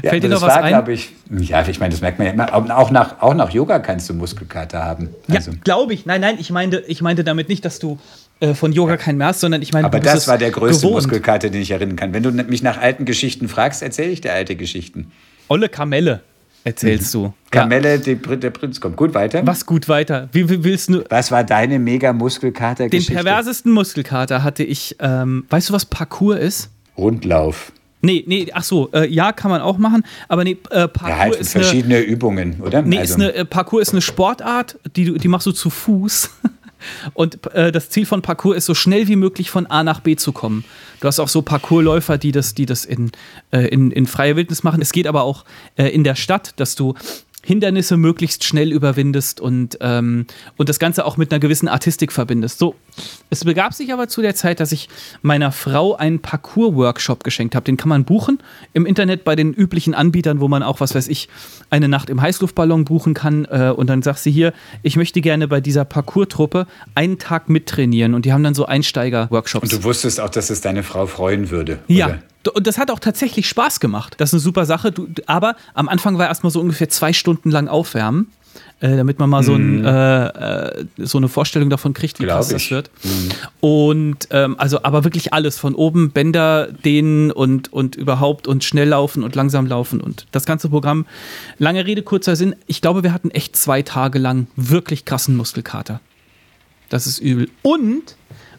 Ja, 0.02 0.10
Fällt 0.10 0.22
dir 0.22 0.28
aber 0.28 0.34
noch 0.34 0.40
das 0.40 0.56
was 0.56 0.72
war, 0.72 0.84
ein? 0.84 0.90
ich, 0.90 1.48
ja, 1.48 1.66
ich 1.66 1.80
meine, 1.80 1.92
das 1.92 2.00
merkt 2.00 2.18
man 2.18 2.26
ja 2.26 2.32
immer. 2.32 2.54
Auch 2.54 2.90
nach, 2.90 3.20
auch 3.20 3.34
nach 3.34 3.50
Yoga 3.50 3.78
kannst 3.78 4.08
du 4.08 4.14
Muskelkater 4.14 4.84
haben. 4.84 5.08
Also, 5.28 5.50
ja, 5.52 5.56
glaube 5.64 5.94
ich. 5.94 6.06
Nein, 6.06 6.20
nein, 6.20 6.36
ich 6.38 6.50
meinte, 6.50 6.82
ich 6.86 7.02
meinte 7.02 7.24
damit 7.24 7.48
nicht, 7.48 7.64
dass 7.64 7.78
du 7.78 7.98
äh, 8.40 8.54
von 8.54 8.72
Yoga 8.72 8.96
keinen 8.96 9.18
mehr 9.18 9.28
hast, 9.28 9.40
sondern 9.40 9.62
ich 9.62 9.72
meine, 9.72 9.86
aber 9.86 9.98
du 10.00 10.04
das 10.04 10.28
war 10.28 10.38
der 10.38 10.50
größte 10.50 10.82
gewohnt. 10.86 10.94
Muskelkater, 11.02 11.48
den 11.50 11.62
ich 11.62 11.70
erinnern 11.70 11.96
kann. 11.96 12.12
Wenn 12.12 12.22
du 12.22 12.30
mich 12.30 12.62
nach 12.62 12.78
alten 12.78 13.04
Geschichten 13.04 13.48
fragst, 13.48 13.82
erzähle 13.82 14.10
ich 14.10 14.20
dir 14.20 14.32
alte 14.32 14.56
Geschichten. 14.56 15.10
Olle 15.48 15.68
Kamelle 15.68 16.20
erzählst 16.64 17.14
du. 17.14 17.22
Ja. 17.22 17.28
Mhm. 17.28 17.34
Kamelle, 17.50 17.98
die, 18.00 18.16
Prin- 18.16 18.40
der 18.40 18.50
Prinz 18.50 18.80
kommt. 18.80 18.96
Gut, 18.96 19.14
weiter. 19.14 19.46
Was 19.46 19.64
gut 19.66 19.88
weiter. 19.88 20.28
Wie, 20.32 20.50
wie 20.50 20.64
willst 20.64 20.88
du. 20.90 21.04
Was 21.08 21.30
war 21.30 21.44
deine 21.44 21.78
mega 21.78 22.12
Den 22.12 22.18
Muskelkater-Geschichte? 22.18 23.14
perversesten 23.14 23.70
Muskelkater 23.72 24.42
hatte 24.42 24.64
ich. 24.64 24.96
Ähm, 25.00 25.44
weißt 25.48 25.68
du, 25.70 25.72
was 25.74 25.84
Parkour 25.86 26.38
ist? 26.38 26.70
Rundlauf. 26.98 27.72
Nee, 28.02 28.24
nee, 28.26 28.46
ach 28.52 28.62
so, 28.62 28.90
äh, 28.92 29.08
ja, 29.12 29.32
kann 29.32 29.50
man 29.50 29.60
auch 29.62 29.78
machen, 29.78 30.04
aber 30.28 30.44
nee, 30.44 30.58
äh, 30.70 30.86
Parkour 30.86 31.08
Ja, 31.08 31.16
halt 31.18 31.36
ist 31.36 31.56
eine. 31.56 31.64
verschiedene 31.64 32.00
Übungen, 32.00 32.60
oder? 32.60 32.82
Nee, 32.82 32.98
Also- 32.98 33.14
ist 33.14 33.20
eine, 33.20 33.34
äh, 33.34 33.44
Parkour 33.44 33.80
ist 33.80 33.92
eine 33.92 34.02
Sportart, 34.02 34.78
die, 34.94 35.06
du- 35.06 35.18
die 35.18 35.28
machst 35.28 35.46
du 35.46 35.52
zu 35.52 35.70
Fuß. 35.70 36.30
Und 37.14 37.44
äh, 37.54 37.72
das 37.72 37.88
Ziel 37.90 38.04
von 38.06 38.22
Parkour 38.22 38.54
ist, 38.54 38.66
so 38.66 38.74
schnell 38.74 39.08
wie 39.08 39.16
möglich 39.16 39.50
von 39.50 39.66
A 39.66 39.82
nach 39.82 40.00
B 40.00 40.14
zu 40.14 40.30
kommen. 40.32 40.62
Du 41.00 41.08
hast 41.08 41.18
auch 41.18 41.28
so 41.28 41.42
Parkourläufer, 41.42 42.18
die 42.18 42.32
das, 42.32 42.54
die 42.54 42.66
das 42.66 42.84
in, 42.84 43.10
äh, 43.50 43.66
in, 43.68 43.90
in 43.90 44.06
freier 44.06 44.36
Wildnis 44.36 44.62
machen. 44.62 44.82
Es 44.82 44.92
geht 44.92 45.06
aber 45.06 45.22
auch 45.22 45.44
äh, 45.76 45.88
in 45.88 46.04
der 46.04 46.14
Stadt, 46.14 46.52
dass 46.56 46.74
du 46.76 46.94
Hindernisse 47.42 47.96
möglichst 47.96 48.44
schnell 48.44 48.72
überwindest 48.72 49.40
und, 49.40 49.78
ähm, 49.80 50.26
und 50.58 50.68
das 50.68 50.78
Ganze 50.78 51.06
auch 51.06 51.16
mit 51.16 51.32
einer 51.32 51.40
gewissen 51.40 51.66
Artistik 51.68 52.12
verbindest. 52.12 52.58
So, 52.58 52.74
es 53.30 53.44
begab 53.44 53.74
sich 53.74 53.92
aber 53.92 54.08
zu 54.08 54.22
der 54.22 54.34
Zeit, 54.34 54.60
dass 54.60 54.72
ich 54.72 54.88
meiner 55.22 55.52
Frau 55.52 55.96
einen 55.96 56.20
Parkour-Workshop 56.20 57.24
geschenkt 57.24 57.54
habe. 57.54 57.64
Den 57.64 57.76
kann 57.76 57.88
man 57.88 58.04
buchen 58.04 58.38
im 58.72 58.86
Internet 58.86 59.24
bei 59.24 59.36
den 59.36 59.52
üblichen 59.52 59.94
Anbietern, 59.94 60.40
wo 60.40 60.48
man 60.48 60.62
auch, 60.62 60.80
was 60.80 60.94
weiß 60.94 61.08
ich, 61.08 61.28
eine 61.70 61.88
Nacht 61.88 62.10
im 62.10 62.20
Heißluftballon 62.20 62.84
buchen 62.84 63.14
kann. 63.14 63.44
Äh, 63.46 63.72
und 63.76 63.88
dann 63.88 64.02
sagt 64.02 64.20
sie 64.20 64.30
hier, 64.30 64.52
ich 64.82 64.96
möchte 64.96 65.20
gerne 65.20 65.48
bei 65.48 65.60
dieser 65.60 65.84
Parkour-Truppe 65.84 66.66
einen 66.94 67.18
Tag 67.18 67.48
mittrainieren. 67.48 68.14
Und 68.14 68.24
die 68.24 68.32
haben 68.32 68.44
dann 68.44 68.54
so 68.54 68.66
Einsteiger-Workshops. 68.66 69.62
Und 69.62 69.72
du 69.72 69.84
wusstest 69.84 70.20
auch, 70.20 70.30
dass 70.30 70.50
es 70.50 70.60
deine 70.60 70.82
Frau 70.82 71.06
freuen 71.06 71.50
würde. 71.50 71.78
Ja. 71.88 72.06
Oder? 72.06 72.18
Und 72.54 72.66
das 72.66 72.78
hat 72.78 72.90
auch 72.90 73.00
tatsächlich 73.00 73.48
Spaß 73.48 73.80
gemacht. 73.80 74.14
Das 74.18 74.30
ist 74.30 74.34
eine 74.34 74.40
super 74.40 74.66
Sache. 74.66 74.92
Du, 74.92 75.08
aber 75.26 75.56
am 75.74 75.88
Anfang 75.88 76.16
war 76.18 76.28
erstmal 76.28 76.52
so 76.52 76.60
ungefähr 76.60 76.88
zwei 76.88 77.12
Stunden 77.12 77.50
lang 77.50 77.66
aufwärmen, 77.66 78.30
äh, 78.80 78.96
damit 78.96 79.18
man 79.18 79.30
mal 79.30 79.42
so, 79.42 79.54
ein, 79.54 79.84
äh, 79.84 80.26
äh, 80.26 80.86
so 80.98 81.16
eine 81.16 81.28
Vorstellung 81.28 81.70
davon 81.70 81.94
kriegt, 81.94 82.18
wie 82.20 82.24
Glaub 82.24 82.36
krass 82.38 82.48
das 82.48 82.70
wird. 82.70 82.90
Und 83.60 84.28
ähm, 84.30 84.56
also, 84.58 84.82
aber 84.82 85.04
wirklich 85.04 85.32
alles 85.32 85.58
von 85.58 85.74
oben 85.74 86.10
Bänder 86.10 86.68
dehnen 86.84 87.30
und, 87.30 87.72
und 87.72 87.96
überhaupt 87.96 88.46
und 88.46 88.64
schnell 88.64 88.88
laufen 88.88 89.24
und 89.24 89.34
langsam 89.34 89.66
laufen 89.66 90.00
und 90.00 90.26
das 90.32 90.44
ganze 90.44 90.68
Programm. 90.68 91.06
Lange 91.58 91.86
Rede, 91.86 92.02
kurzer 92.02 92.36
Sinn. 92.36 92.54
Ich 92.66 92.82
glaube, 92.82 93.02
wir 93.02 93.14
hatten 93.14 93.30
echt 93.30 93.56
zwei 93.56 93.80
Tage 93.80 94.18
lang 94.18 94.46
wirklich 94.56 95.06
krassen 95.06 95.36
Muskelkater. 95.36 96.00
Das 96.90 97.06
ist 97.06 97.18
übel. 97.18 97.48
Und 97.62 98.16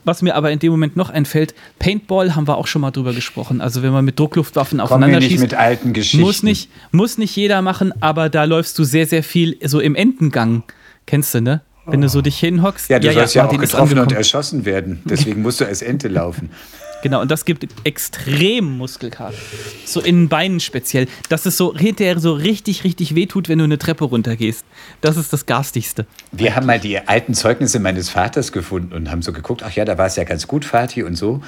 was 0.07 0.21
mir 0.21 0.35
aber 0.35 0.51
in 0.51 0.59
dem 0.59 0.71
Moment 0.71 0.95
noch 0.95 1.09
einfällt, 1.09 1.53
Paintball 1.79 2.35
haben 2.35 2.47
wir 2.47 2.57
auch 2.57 2.67
schon 2.67 2.81
mal 2.81 2.91
drüber 2.91 3.13
gesprochen. 3.13 3.61
Also 3.61 3.83
wenn 3.83 3.91
man 3.91 4.05
mit 4.05 4.17
Druckluftwaffen 4.17 4.79
aufeinander 4.79 5.19
nicht 5.19 5.29
schießt, 5.29 5.41
mit 5.41 5.53
alten 5.53 5.93
Geschichten. 5.93 6.21
muss 6.21 6.41
nicht, 6.41 6.69
muss 6.91 7.17
nicht 7.17 7.35
jeder 7.35 7.61
machen, 7.61 7.93
aber 8.01 8.29
da 8.29 8.45
läufst 8.45 8.79
du 8.79 8.83
sehr, 8.83 9.05
sehr 9.05 9.23
viel 9.23 9.57
so 9.63 9.79
im 9.79 9.95
Entengang. 9.95 10.63
Kennst 11.05 11.35
du, 11.35 11.41
ne? 11.41 11.61
Wenn 11.85 12.01
du 12.01 12.09
so 12.09 12.21
dich 12.21 12.37
hinhockst. 12.37 12.89
Ja, 12.89 12.99
du 12.99 13.13
sollst 13.13 13.35
ja, 13.35 13.43
auch 13.43 13.45
Martin 13.45 13.63
ist 13.63 13.71
getroffen 13.71 13.99
und 13.99 14.11
erschossen 14.11 14.65
werden. 14.65 15.01
Deswegen 15.05 15.41
musst 15.41 15.61
du 15.61 15.65
als 15.65 15.81
Ente 15.81 16.09
laufen. 16.09 16.49
Genau, 17.07 17.21
und 17.21 17.31
das 17.31 17.45
gibt 17.45 17.65
extrem 17.85 18.77
Muskelkater. 18.77 19.37
So 19.85 20.01
in 20.01 20.23
den 20.23 20.27
Beinen 20.27 20.59
speziell. 20.59 21.07
Dass 21.29 21.45
es 21.45 21.55
so 21.55 21.73
hinterher 21.73 22.19
so 22.19 22.33
richtig, 22.33 22.83
richtig 22.83 23.15
wehtut, 23.15 23.47
wenn 23.47 23.59
du 23.59 23.63
eine 23.63 23.77
Treppe 23.77 24.03
runtergehst. 24.03 24.65
Das 24.99 25.15
ist 25.15 25.31
das 25.31 25.45
Garstigste. 25.45 26.05
Wir 26.33 26.57
haben 26.57 26.65
mal 26.65 26.81
die 26.81 26.99
alten 26.99 27.33
Zeugnisse 27.33 27.79
meines 27.79 28.09
Vaters 28.09 28.51
gefunden 28.51 28.91
und 28.91 29.09
haben 29.09 29.21
so 29.21 29.31
geguckt, 29.31 29.63
ach 29.63 29.71
ja, 29.71 29.85
da 29.85 29.97
war 29.97 30.07
es 30.07 30.17
ja 30.17 30.25
ganz 30.25 30.47
gut, 30.47 30.65
Vati 30.65 31.01
und 31.03 31.15
so. 31.15 31.41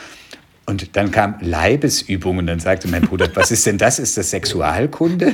Und 0.65 0.95
dann 0.95 1.11
kam 1.11 1.35
Leibesübung 1.41 2.37
und 2.37 2.47
dann 2.47 2.61
sagte 2.61 2.87
mein 2.87 3.01
Bruder, 3.01 3.29
was 3.33 3.51
ist 3.51 3.65
denn 3.65 3.77
das? 3.77 3.99
Ist 3.99 4.15
das 4.15 4.29
Sexualkunde? 4.29 5.33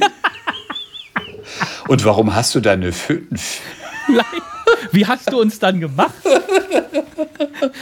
Und 1.87 2.03
warum 2.03 2.33
hast 2.33 2.55
du 2.55 2.61
da 2.61 2.71
eine 2.71 2.91
5? 2.91 3.61
Wie 4.91 5.05
hast 5.05 5.31
du 5.31 5.39
uns 5.39 5.59
dann 5.59 5.79
gemacht? 5.79 6.15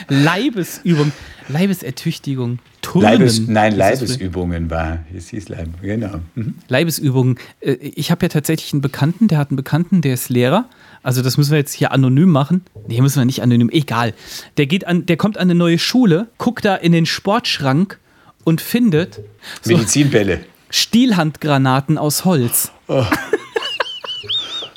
Leibesübung, 0.09 1.13
Leibesertüchtigung, 1.49 2.59
Turnen. 2.81 3.03
Leibes, 3.11 3.39
nein, 3.47 3.77
das- 3.77 3.99
Leibesübungen 4.01 4.69
war. 4.69 4.99
Es 5.15 5.29
hieß 5.29 5.49
Leib, 5.49 5.69
genau. 5.81 6.19
Mhm. 6.35 6.55
Leibesübungen. 6.67 7.37
Äh, 7.61 7.73
Ich 7.73 8.11
habe 8.11 8.25
ja 8.25 8.29
tatsächlich 8.29 8.73
einen 8.73 8.81
Bekannten, 8.81 9.27
der 9.27 9.37
hat 9.37 9.49
einen 9.49 9.57
Bekannten, 9.57 10.01
der 10.01 10.13
ist 10.13 10.29
Lehrer. 10.29 10.65
Also 11.01 11.21
das 11.21 11.37
müssen 11.37 11.51
wir 11.51 11.57
jetzt 11.57 11.73
hier 11.73 11.91
anonym 11.91 12.29
machen. 12.29 12.63
Nee, 12.87 13.01
müssen 13.01 13.19
wir 13.19 13.25
nicht 13.25 13.41
anonym, 13.41 13.69
egal. 13.69 14.13
Der 14.57 14.65
geht 14.67 14.85
an, 14.87 15.05
der 15.05 15.17
kommt 15.17 15.37
an 15.37 15.43
eine 15.43 15.55
neue 15.55 15.79
Schule, 15.79 16.27
guckt 16.37 16.65
da 16.65 16.75
in 16.75 16.91
den 16.91 17.05
Sportschrank 17.05 17.99
und 18.43 18.61
findet 18.61 19.19
so 19.61 19.73
Medizinbälle, 19.75 20.41
Stielhandgranaten 20.69 21.97
aus 21.97 22.25
Holz. 22.25 22.71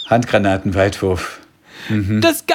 Handgranaten, 0.09 0.75
Weitwurf. 0.75 1.41
Das, 2.21 2.47
ga- 2.47 2.55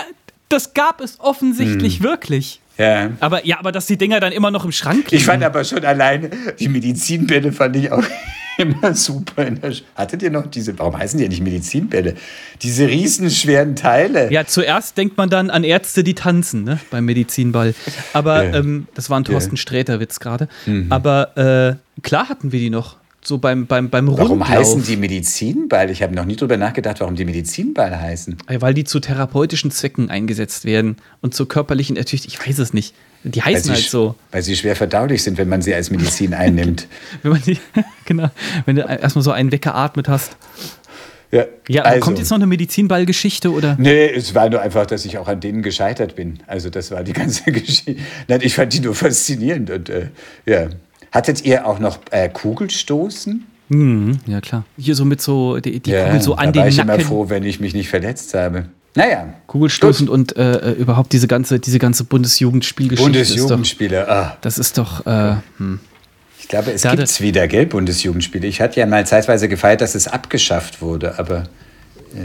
das 0.49 0.73
gab 0.73 1.01
es 1.01 1.19
offensichtlich 1.19 1.97
Hm. 1.99 2.03
wirklich. 2.03 2.59
Ja. 2.77 3.11
Aber 3.19 3.45
ja, 3.45 3.59
aber 3.59 3.71
dass 3.71 3.85
die 3.85 3.97
Dinger 3.97 4.19
dann 4.19 4.31
immer 4.31 4.49
noch 4.51 4.65
im 4.65 4.71
Schrank 4.71 5.11
liegen. 5.11 5.17
Ich 5.17 5.25
fand 5.25 5.43
aber 5.43 5.63
schon 5.63 5.83
alleine, 5.85 6.29
die 6.59 6.67
Medizinbälle 6.67 7.51
fand 7.51 7.75
ich 7.75 7.91
auch 7.91 8.03
immer 8.57 8.93
super. 8.95 9.45
Hattet 9.95 10.23
ihr 10.23 10.31
noch 10.31 10.47
diese, 10.47 10.77
warum 10.79 10.97
heißen 10.97 11.17
die 11.17 11.23
ja 11.25 11.29
nicht 11.29 11.41
Medizinbälle? 11.43 12.15
Diese 12.61 12.87
riesenschweren 12.87 13.75
Teile. 13.75 14.31
Ja, 14.31 14.45
zuerst 14.45 14.97
denkt 14.97 15.17
man 15.17 15.29
dann 15.29 15.49
an 15.49 15.63
Ärzte, 15.63 16.03
die 16.03 16.13
tanzen, 16.15 16.63
ne? 16.63 16.79
Beim 16.89 17.05
Medizinball. 17.05 17.73
Aber 18.13 18.43
Ja. 18.45 18.55
ähm, 18.59 18.87
das 18.95 19.09
war 19.09 19.19
ein 19.19 19.23
Thorsten 19.25 19.57
Sträter-Witz 19.57 20.19
gerade. 20.19 20.47
Mhm. 20.65 20.87
Aber 20.91 21.37
äh, 21.37 22.01
klar 22.01 22.29
hatten 22.29 22.51
wir 22.51 22.59
die 22.59 22.69
noch. 22.69 22.97
So 23.23 23.37
beim, 23.37 23.67
beim, 23.67 23.89
beim 23.89 24.07
Warum 24.07 24.41
Rundlauf. 24.41 24.49
heißen 24.49 24.83
die 24.83 24.97
Medizinball? 24.97 25.91
Ich 25.91 26.01
habe 26.01 26.15
noch 26.15 26.25
nie 26.25 26.35
drüber 26.35 26.57
nachgedacht, 26.57 26.99
warum 27.01 27.15
die 27.15 27.25
Medizinball 27.25 27.99
heißen. 27.99 28.37
Weil 28.59 28.73
die 28.73 28.83
zu 28.83 28.99
therapeutischen 28.99 29.69
Zwecken 29.69 30.09
eingesetzt 30.09 30.65
werden 30.65 30.97
und 31.21 31.35
zur 31.35 31.47
körperlichen 31.47 31.97
Ertüchtigung. 31.97 32.39
Ich 32.41 32.47
weiß 32.47 32.57
es 32.59 32.73
nicht. 32.73 32.95
Die 33.23 33.43
heißen 33.43 33.65
sie, 33.65 33.71
halt 33.73 33.83
so. 33.89 34.15
weil 34.31 34.41
sie 34.41 34.55
schwer 34.55 34.75
verdaulich 34.75 35.21
sind, 35.21 35.37
wenn 35.37 35.47
man 35.47 35.61
sie 35.61 35.75
als 35.75 35.91
Medizin 35.91 36.33
einnimmt. 36.33 36.87
Wenn 37.21 37.33
man 37.33 37.41
die, 37.43 37.59
genau, 38.05 38.31
wenn 38.65 38.77
du 38.77 38.81
erstmal 38.81 39.23
so 39.23 39.31
einen 39.31 39.51
weggeatmet 39.51 40.07
hast. 40.07 40.35
Ja, 41.31 41.45
Ja, 41.69 41.83
also. 41.83 41.99
kommt 41.99 42.17
jetzt 42.17 42.31
noch 42.31 42.37
eine 42.37 42.47
Medizinball-Geschichte 42.47 43.51
oder? 43.51 43.77
Nee, 43.79 44.07
es 44.09 44.33
war 44.33 44.49
nur 44.49 44.61
einfach, 44.61 44.87
dass 44.87 45.05
ich 45.05 45.19
auch 45.19 45.27
an 45.27 45.39
denen 45.39 45.61
gescheitert 45.61 46.15
bin. 46.15 46.39
Also 46.47 46.71
das 46.71 46.89
war 46.89 47.03
die 47.03 47.13
ganze 47.13 47.43
Geschichte. 47.51 47.97
Nein, 48.27 48.39
ich 48.41 48.55
fand 48.55 48.73
die 48.73 48.79
nur 48.79 48.95
faszinierend. 48.95 49.69
Und 49.69 49.89
äh, 49.89 50.07
ja. 50.47 50.69
Hattet 51.11 51.43
ihr 51.43 51.67
auch 51.67 51.79
noch 51.79 51.99
äh, 52.11 52.29
Kugelstoßen? 52.29 53.45
Mhm, 53.69 54.19
ja, 54.25 54.41
klar. 54.41 54.65
Hier 54.77 54.95
so 54.95 55.05
mit 55.05 55.21
so, 55.21 55.59
die, 55.59 55.79
die 55.79 55.91
ja, 55.91 56.05
Kugel 56.05 56.21
so 56.21 56.35
an 56.35 56.47
da 56.47 56.51
den 56.51 56.59
war 56.61 56.67
ich 56.67 56.77
immer 56.77 56.85
Nacken. 56.85 57.05
froh, 57.05 57.29
wenn 57.29 57.43
ich 57.43 57.59
mich 57.59 57.73
nicht 57.73 57.89
verletzt 57.89 58.33
habe. 58.33 58.65
Naja, 58.95 59.33
Kugelstoßen 59.47 60.09
und 60.09 60.35
äh, 60.35 60.71
äh, 60.71 60.71
überhaupt 60.73 61.13
diese 61.13 61.27
ganze, 61.27 61.59
diese 61.59 61.79
ganze 61.79 62.03
Bundesjugendspielgeschichte. 62.03 63.19
Ist 63.19 63.29
doch, 63.29 63.35
Bundesjugendspiele. 63.37 64.09
Ah, 64.09 64.37
das 64.41 64.57
ist 64.57 64.77
doch, 64.77 65.05
äh, 65.05 65.35
hm. 65.57 65.79
ich 66.39 66.49
glaube, 66.49 66.71
es 66.71 66.81
Da 66.81 66.91
gibt 66.91 67.03
es 67.03 67.21
wieder, 67.21 67.47
gell, 67.47 67.65
Bundesjugendspiele. 67.65 68.47
Ich 68.47 68.59
hatte 68.59 68.81
ja 68.81 68.85
mal 68.85 69.05
zeitweise 69.05 69.47
gefeiert, 69.47 69.79
dass 69.79 69.95
es 69.95 70.09
abgeschafft 70.09 70.81
wurde, 70.81 71.17
aber 71.17 71.45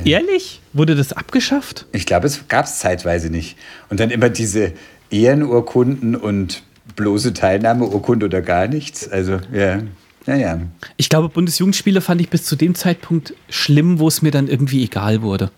ehrlich? 0.04 0.60
Wurde 0.72 0.96
das 0.96 1.12
abgeschafft? 1.12 1.86
ich 1.92 2.06
glaube, 2.06 2.26
es 2.26 2.48
gab 2.48 2.64
es 2.64 2.78
zeitweise 2.78 3.30
nicht. 3.30 3.56
Und 3.88 4.00
dann 4.00 4.10
immer 4.10 4.28
diese 4.28 4.72
Ehrenurkunden 5.10 6.16
und 6.16 6.64
bloße 6.96 7.32
Teilnahmeurkunde 7.34 8.26
oder 8.26 8.42
gar 8.42 8.66
nichts. 8.68 9.08
Also, 9.08 9.38
ja, 9.52 9.82
naja. 10.26 10.60
Ich 10.96 11.08
glaube, 11.08 11.28
Bundesjugendspiele 11.28 12.00
fand 12.00 12.20
ich 12.20 12.28
bis 12.30 12.44
zu 12.44 12.56
dem 12.56 12.74
Zeitpunkt 12.74 13.34
schlimm, 13.48 13.98
wo 13.98 14.08
es 14.08 14.22
mir 14.22 14.30
dann 14.32 14.48
irgendwie 14.48 14.82
egal 14.84 15.22
wurde. 15.22 15.50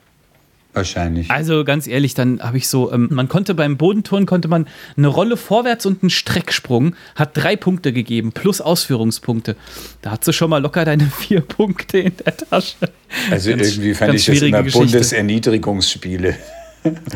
Wahrscheinlich. 0.75 1.31
Also 1.31 1.65
ganz 1.65 1.87
ehrlich, 1.87 2.15
dann 2.15 2.41
habe 2.41 2.59
ich 2.59 2.69
so, 2.69 2.93
ähm, 2.93 3.09
man 3.11 3.29
konnte 3.29 3.55
beim 3.55 3.79
Bodenturnen 3.79 4.27
konnte 4.27 4.47
man 4.49 4.67
eine 4.97 5.09
Rolle 5.09 5.37
vorwärts 5.37 5.87
und 5.87 6.03
einen 6.03 6.11
Strecksprung, 6.11 6.95
hat 7.17 7.31
drei 7.37 7.57
Punkte 7.57 7.93
gegeben, 7.93 8.33
plus 8.33 8.61
Ausführungspunkte. 8.61 9.57
Da 10.03 10.11
hat 10.13 10.25
sie 10.25 10.33
schon 10.35 10.51
mal 10.51 10.59
locker 10.59 10.85
deine 10.85 11.07
vier 11.19 11.41
Punkte 11.41 11.99
in 12.01 12.13
der 12.25 12.37
Tasche. 12.37 12.77
Also 13.31 13.51
Ganz- 13.51 13.63
irgendwie 13.73 13.95
fand 13.95 14.15
ich 14.15 14.27
das 14.27 14.43
immer 14.43 14.63
Geschichte. 14.63 14.79
Bundeserniedrigungsspiele. 14.87 16.37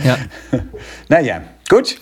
Ja. 0.04 0.18
Naja, 1.08 1.42
gut. 1.68 1.96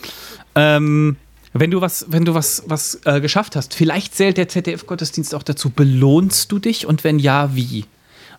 Ähm, 0.55 1.17
wenn 1.53 1.71
du 1.71 1.81
was, 1.81 2.07
wenn 2.09 2.25
du 2.25 2.35
was, 2.35 2.63
was 2.67 3.01
äh, 3.05 3.21
geschafft 3.21 3.57
hast, 3.57 3.75
vielleicht 3.75 4.15
zählt 4.15 4.37
der 4.37 4.49
ZDF-Gottesdienst 4.49 5.35
auch 5.35 5.43
dazu, 5.43 5.71
belohnst 5.71 6.51
du 6.53 6.59
dich 6.59 6.87
und 6.87 7.05
wenn 7.05 7.19
ja, 7.19 7.55
wie? 7.55 7.85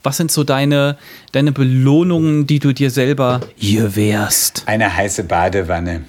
Was 0.04 0.18
sind 0.18 0.32
so 0.32 0.44
deine, 0.44 0.98
deine 1.32 1.52
Belohnungen, 1.52 2.48
die 2.48 2.60
du 2.60 2.74
dir 2.74 2.90
selber 2.90 3.42
hier 3.56 3.96
wärst? 3.96 4.64
Eine 4.66 4.96
heiße 4.96 5.26
Badewanne. 5.26 6.06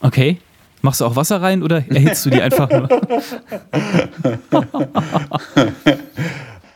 Okay. 0.00 0.38
Machst 0.80 1.00
du 1.00 1.04
auch 1.04 1.16
Wasser 1.16 1.42
rein 1.42 1.62
oder 1.62 1.84
erhitzt 1.88 2.24
du 2.24 2.30
die 2.30 2.40
einfach 2.40 2.70
nur? 2.70 2.88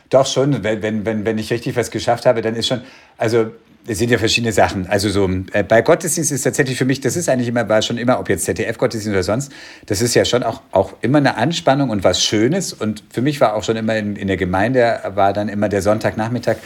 Doch 0.09 0.27
schon, 0.27 0.63
wenn, 0.63 1.05
wenn, 1.05 1.25
wenn, 1.25 1.37
ich 1.37 1.51
richtig 1.51 1.75
was 1.75 1.89
geschafft 1.89 2.25
habe, 2.25 2.41
dann 2.41 2.55
ist 2.55 2.67
schon, 2.67 2.81
also 3.17 3.51
es 3.87 3.99
sind 3.99 4.11
ja 4.11 4.17
verschiedene 4.17 4.53
Sachen. 4.53 4.87
Also 4.87 5.09
so 5.09 5.29
äh, 5.51 5.63
bei 5.63 5.81
Gottesdienst 5.81 6.31
ist 6.31 6.43
tatsächlich 6.43 6.77
für 6.77 6.85
mich, 6.85 7.01
das 7.01 7.15
ist 7.15 7.27
eigentlich 7.29 7.49
immer, 7.49 7.67
war 7.67 7.81
schon 7.81 7.97
immer, 7.97 8.19
ob 8.19 8.29
jetzt 8.29 8.45
ZDF-Gottesdienst 8.45 9.13
oder 9.13 9.23
sonst, 9.23 9.51
das 9.87 10.01
ist 10.01 10.13
ja 10.13 10.25
schon 10.25 10.43
auch, 10.43 10.61
auch 10.71 10.93
immer 11.01 11.17
eine 11.17 11.35
Anspannung 11.35 11.89
und 11.89 12.03
was 12.03 12.23
Schönes. 12.23 12.71
Und 12.71 13.03
für 13.09 13.21
mich 13.21 13.41
war 13.41 13.55
auch 13.55 13.63
schon 13.63 13.75
immer 13.75 13.97
in, 13.97 14.15
in 14.15 14.27
der 14.27 14.37
Gemeinde, 14.37 14.99
war 15.15 15.33
dann 15.33 15.49
immer 15.49 15.69
der 15.69 15.81
Sonntagnachmittag 15.81 16.57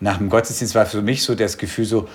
nach 0.00 0.18
dem 0.18 0.28
Gottesdienst, 0.28 0.74
war 0.74 0.86
für 0.86 1.02
mich 1.02 1.22
so 1.22 1.34
das 1.34 1.58
Gefühl 1.58 1.84
so, 1.84 2.08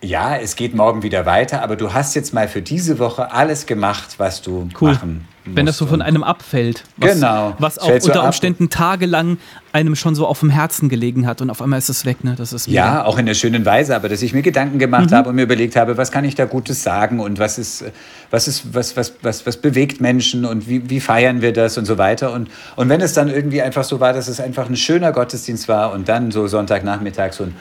ja, 0.00 0.36
es 0.36 0.54
geht 0.54 0.74
morgen 0.74 1.02
wieder 1.02 1.26
weiter, 1.26 1.62
aber 1.62 1.74
du 1.74 1.92
hast 1.92 2.14
jetzt 2.14 2.32
mal 2.32 2.46
für 2.46 2.62
diese 2.62 2.98
Woche 3.00 3.32
alles 3.32 3.66
gemacht, 3.66 4.14
was 4.18 4.42
du 4.42 4.68
Cool. 4.80 4.92
machen 4.92 5.26
musst. 5.44 5.56
Wenn 5.56 5.64
das 5.66 5.78
so 5.78 5.86
von 5.86 6.02
einem 6.02 6.22
abfällt. 6.22 6.84
Was, 6.98 7.14
Genau. 7.14 7.54
Was 7.58 7.78
auch 7.78 7.86
Fällt 7.86 8.02
so 8.02 8.08
unter 8.10 8.20
ab. 8.20 8.26
Umständen 8.26 8.68
tagelang 8.68 9.38
einem 9.72 9.96
schon 9.96 10.14
so 10.14 10.26
auf 10.26 10.40
dem 10.40 10.50
Herzen 10.50 10.90
gelegen 10.90 11.26
hat 11.26 11.40
und 11.40 11.48
auf 11.48 11.62
einmal 11.62 11.78
ist 11.78 11.88
es 11.88 12.04
weg, 12.04 12.22
ne? 12.22 12.34
Das 12.36 12.52
ist 12.52 12.66
Ja, 12.68 13.04
auch 13.04 13.16
in 13.18 13.24
der 13.24 13.32
schönen 13.32 13.64
Weise, 13.64 13.96
aber 13.96 14.10
dass 14.10 14.20
ich 14.20 14.34
mir 14.34 14.42
Gedanken 14.42 14.78
gemacht 14.78 15.10
habe 15.10 15.30
und 15.30 15.36
mir 15.36 15.42
überlegt 15.44 15.74
habe, 15.74 15.96
was 15.96 16.12
kann 16.12 16.24
ich 16.26 16.34
da 16.34 16.44
Gutes 16.44 16.82
sagen 16.82 17.18
und 17.18 17.38
was 17.38 17.58
ist, 17.58 17.82
was 18.30 18.46
ist, 18.46 18.74
was, 18.74 18.94
was, 18.96 19.14
was, 19.22 19.46
was 19.46 19.56
bewegt 19.56 20.02
Menschen 20.02 20.44
und 20.44 20.68
wie, 20.68 20.90
wie 20.90 21.00
feiern 21.00 21.40
wir 21.40 21.54
das 21.54 21.78
und 21.78 21.86
so 21.86 21.96
weiter. 21.96 22.32
Und, 22.34 22.50
und 22.76 22.90
wenn 22.90 23.00
es 23.00 23.14
dann 23.14 23.28
irgendwie 23.28 23.62
einfach 23.62 23.84
so 23.84 24.00
war, 24.00 24.12
dass 24.12 24.28
es 24.28 24.40
einfach 24.40 24.68
ein 24.68 24.76
schöner 24.76 25.12
Gottesdienst 25.12 25.66
war 25.66 25.92
und 25.92 26.08
dann 26.10 26.30
so 26.30 26.46
Sonntagnachmittag 26.46 27.32
so 27.32 27.44
ein 27.44 27.56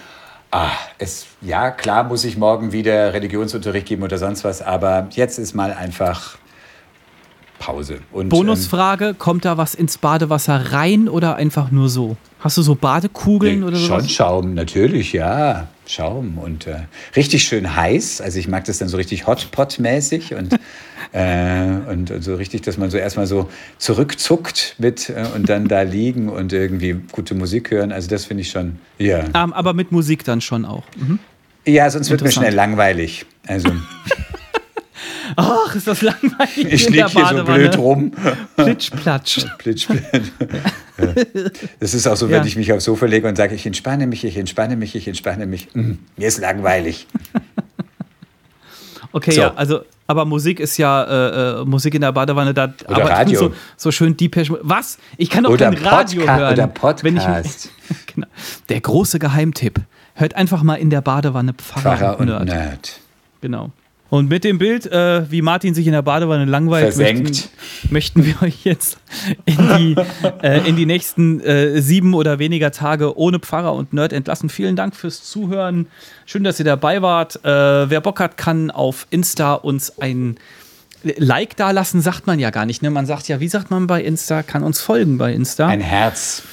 Ah, 0.51 0.71
es, 0.97 1.25
ja, 1.41 1.71
klar 1.71 2.03
muss 2.05 2.23
ich 2.23 2.37
morgen 2.37 2.71
wieder 2.71 3.13
Religionsunterricht 3.13 3.87
geben 3.87 4.03
oder 4.03 4.17
sonst 4.17 4.43
was, 4.43 4.61
aber 4.61 5.07
jetzt 5.11 5.39
ist 5.39 5.53
mal 5.53 5.73
einfach 5.73 6.37
Pause. 7.59 7.99
Und, 8.11 8.25
ähm, 8.25 8.29
Bonusfrage, 8.29 9.13
kommt 9.13 9.43
da 9.45 9.57
was 9.57 9.75
ins 9.75 9.97
Badewasser 9.97 10.71
rein 10.71 11.09
oder 11.09 11.35
einfach 11.35 11.71
nur 11.71 11.89
so? 11.89 12.15
Hast 12.39 12.57
du 12.57 12.61
so 12.61 12.75
Badekugeln 12.75 13.63
oder 13.63 13.77
Schon 13.77 14.01
sowas? 14.01 14.11
Schaum, 14.11 14.53
natürlich, 14.53 15.13
ja. 15.13 15.67
Schaum 15.87 16.37
und 16.37 16.67
äh, 16.67 16.81
richtig 17.15 17.43
schön 17.43 17.75
heiß. 17.75 18.21
Also 18.21 18.39
ich 18.39 18.47
mag 18.47 18.65
das 18.65 18.77
dann 18.77 18.87
so 18.87 18.97
richtig 18.97 19.25
Hotpot-mäßig 19.25 20.35
und, 20.35 20.53
äh, 21.13 21.89
und, 21.89 22.11
und 22.11 22.21
so 22.21 22.35
richtig, 22.35 22.61
dass 22.61 22.77
man 22.77 22.89
so 22.89 22.97
erstmal 22.97 23.27
so 23.27 23.49
zurückzuckt 23.77 24.75
mit 24.77 25.09
äh, 25.09 25.25
und 25.35 25.49
dann 25.49 25.67
da 25.67 25.81
liegen 25.81 26.29
und 26.29 26.53
irgendwie 26.53 26.97
gute 27.11 27.35
Musik 27.35 27.71
hören. 27.71 27.91
Also 27.91 28.09
das 28.09 28.25
finde 28.25 28.41
ich 28.41 28.49
schon, 28.49 28.79
ja. 28.97 29.19
Ähm, 29.33 29.53
aber 29.53 29.73
mit 29.73 29.91
Musik 29.91 30.23
dann 30.23 30.41
schon 30.41 30.65
auch. 30.65 30.83
Mhm. 30.97 31.19
Ja, 31.65 31.89
sonst 31.89 32.09
wird 32.09 32.21
mir 32.21 32.31
schnell 32.31 32.53
langweilig. 32.53 33.25
Also 33.45 33.69
Ach, 35.35 35.75
ist 35.75 35.87
das 35.87 36.01
langweilig 36.01 36.57
ich 36.71 36.89
liege 36.89 37.07
hier 37.09 37.25
so 37.27 37.43
blöd 37.43 37.77
rum. 37.77 38.11
Plitsch, 38.55 38.91
platsch. 38.91 39.45
Plitsch, 39.57 39.87
plitsch. 39.87 40.27
Ja. 40.97 41.13
Das 41.79 41.93
ist 41.93 42.07
auch 42.07 42.15
so, 42.15 42.29
wenn 42.29 42.37
Ja. 42.41 42.45
ich 42.45 42.55
mich 42.55 42.71
aufs 42.73 42.85
Sofa 42.85 43.05
lege 43.05 43.27
und 43.27 43.35
sage, 43.35 43.53
ich 43.55 43.65
entspanne 43.65 44.07
mich, 44.07 44.23
ich 44.23 44.37
entspanne 44.37 44.75
mich, 44.77 44.95
ich 44.95 45.07
entspanne 45.07 45.45
mich. 45.45 45.67
Mm, 45.75 45.93
mir 46.15 46.27
ist 46.27 46.39
langweilig. 46.39 47.07
Okay, 49.13 49.31
So. 49.31 49.41
ja, 49.41 49.53
also, 49.55 49.81
aber 50.05 50.25
Musik 50.25 50.59
ist 50.59 50.77
ja 50.77 51.03
äh, 51.03 51.61
äh, 51.61 51.65
Musik 51.65 51.95
in 51.95 52.01
der 52.01 52.11
Badewanne, 52.11 52.53
da 52.53 52.73
Oder 52.87 52.95
aber 52.97 53.09
Radio. 53.09 53.39
So, 53.39 53.53
so 53.77 53.91
schön 53.91 54.15
Mode. 54.19 54.59
Was? 54.63 54.97
Ich 55.17 55.29
kann 55.29 55.45
doch 55.45 55.51
Oder 55.51 55.71
kein 55.71 55.85
Radio 55.85 56.23
Podca- 56.23 56.37
hören. 56.37 56.53
oder 56.53 56.69
Wenn 57.03 57.15
ich, 57.17 57.23
Podcast. 57.23 57.69
genau. 58.13 58.27
Der 58.69 58.81
große 58.81 59.17
Geheimtipp. 59.17 59.79
Hört 60.13 60.35
einfach 60.35 60.61
mal 60.61 60.75
in 60.75 60.89
der 60.89 61.01
Badewanne 61.01 61.53
Pfarrer, 61.53 61.97
Pfarrer 61.97 62.19
und 62.19 62.29
und 62.29 62.45
Nerd. 62.45 62.47
Nerd. 62.47 62.99
Genau. 63.41 63.71
Und 64.09 64.29
mit 64.29 64.43
dem 64.43 64.57
Bild, 64.57 64.85
äh, 64.85 65.29
wie 65.29 65.41
Martin 65.41 65.73
sich 65.73 65.85
in 65.85 65.93
der 65.93 66.01
Badewanne 66.01 66.45
langweilt, 66.45 66.95
möchten, 66.97 67.49
möchten 67.89 68.25
wir 68.25 68.41
euch 68.41 68.63
jetzt 68.63 68.97
in 69.45 69.57
die, 69.57 69.95
äh, 70.41 70.67
in 70.67 70.75
die 70.75 70.85
nächsten 70.85 71.41
äh, 71.41 71.81
sieben 71.81 72.13
oder 72.13 72.39
weniger 72.39 72.71
Tage 72.71 73.17
ohne 73.17 73.39
Pfarrer 73.39 73.73
und 73.73 73.93
Nerd 73.93 74.13
entlassen. 74.13 74.49
Vielen 74.49 74.75
Dank 74.75 74.95
fürs 74.95 75.23
Zuhören. 75.23 75.87
Schön, 76.25 76.43
dass 76.43 76.59
ihr 76.59 76.65
dabei 76.65 77.01
wart. 77.01 77.43
Äh, 77.43 77.89
wer 77.89 78.01
Bock 78.01 78.19
hat, 78.19 78.37
kann 78.37 78.71
auf 78.71 79.07
Insta 79.09 79.53
uns 79.53 79.99
ein 79.99 80.37
Like 81.03 81.55
da 81.55 81.71
lassen, 81.71 82.01
sagt 82.01 82.27
man 82.27 82.39
ja 82.39 82.49
gar 82.49 82.65
nicht. 82.65 82.81
Ne? 82.81 82.89
Man 82.89 83.05
sagt 83.05 83.27
ja, 83.27 83.39
wie 83.39 83.47
sagt 83.47 83.71
man 83.71 83.87
bei 83.87 84.01
Insta? 84.01 84.41
Kann 84.41 84.63
uns 84.63 84.81
folgen 84.81 85.17
bei 85.17 85.31
Insta. 85.33 85.67
Ein 85.67 85.81
Herz. 85.81 86.43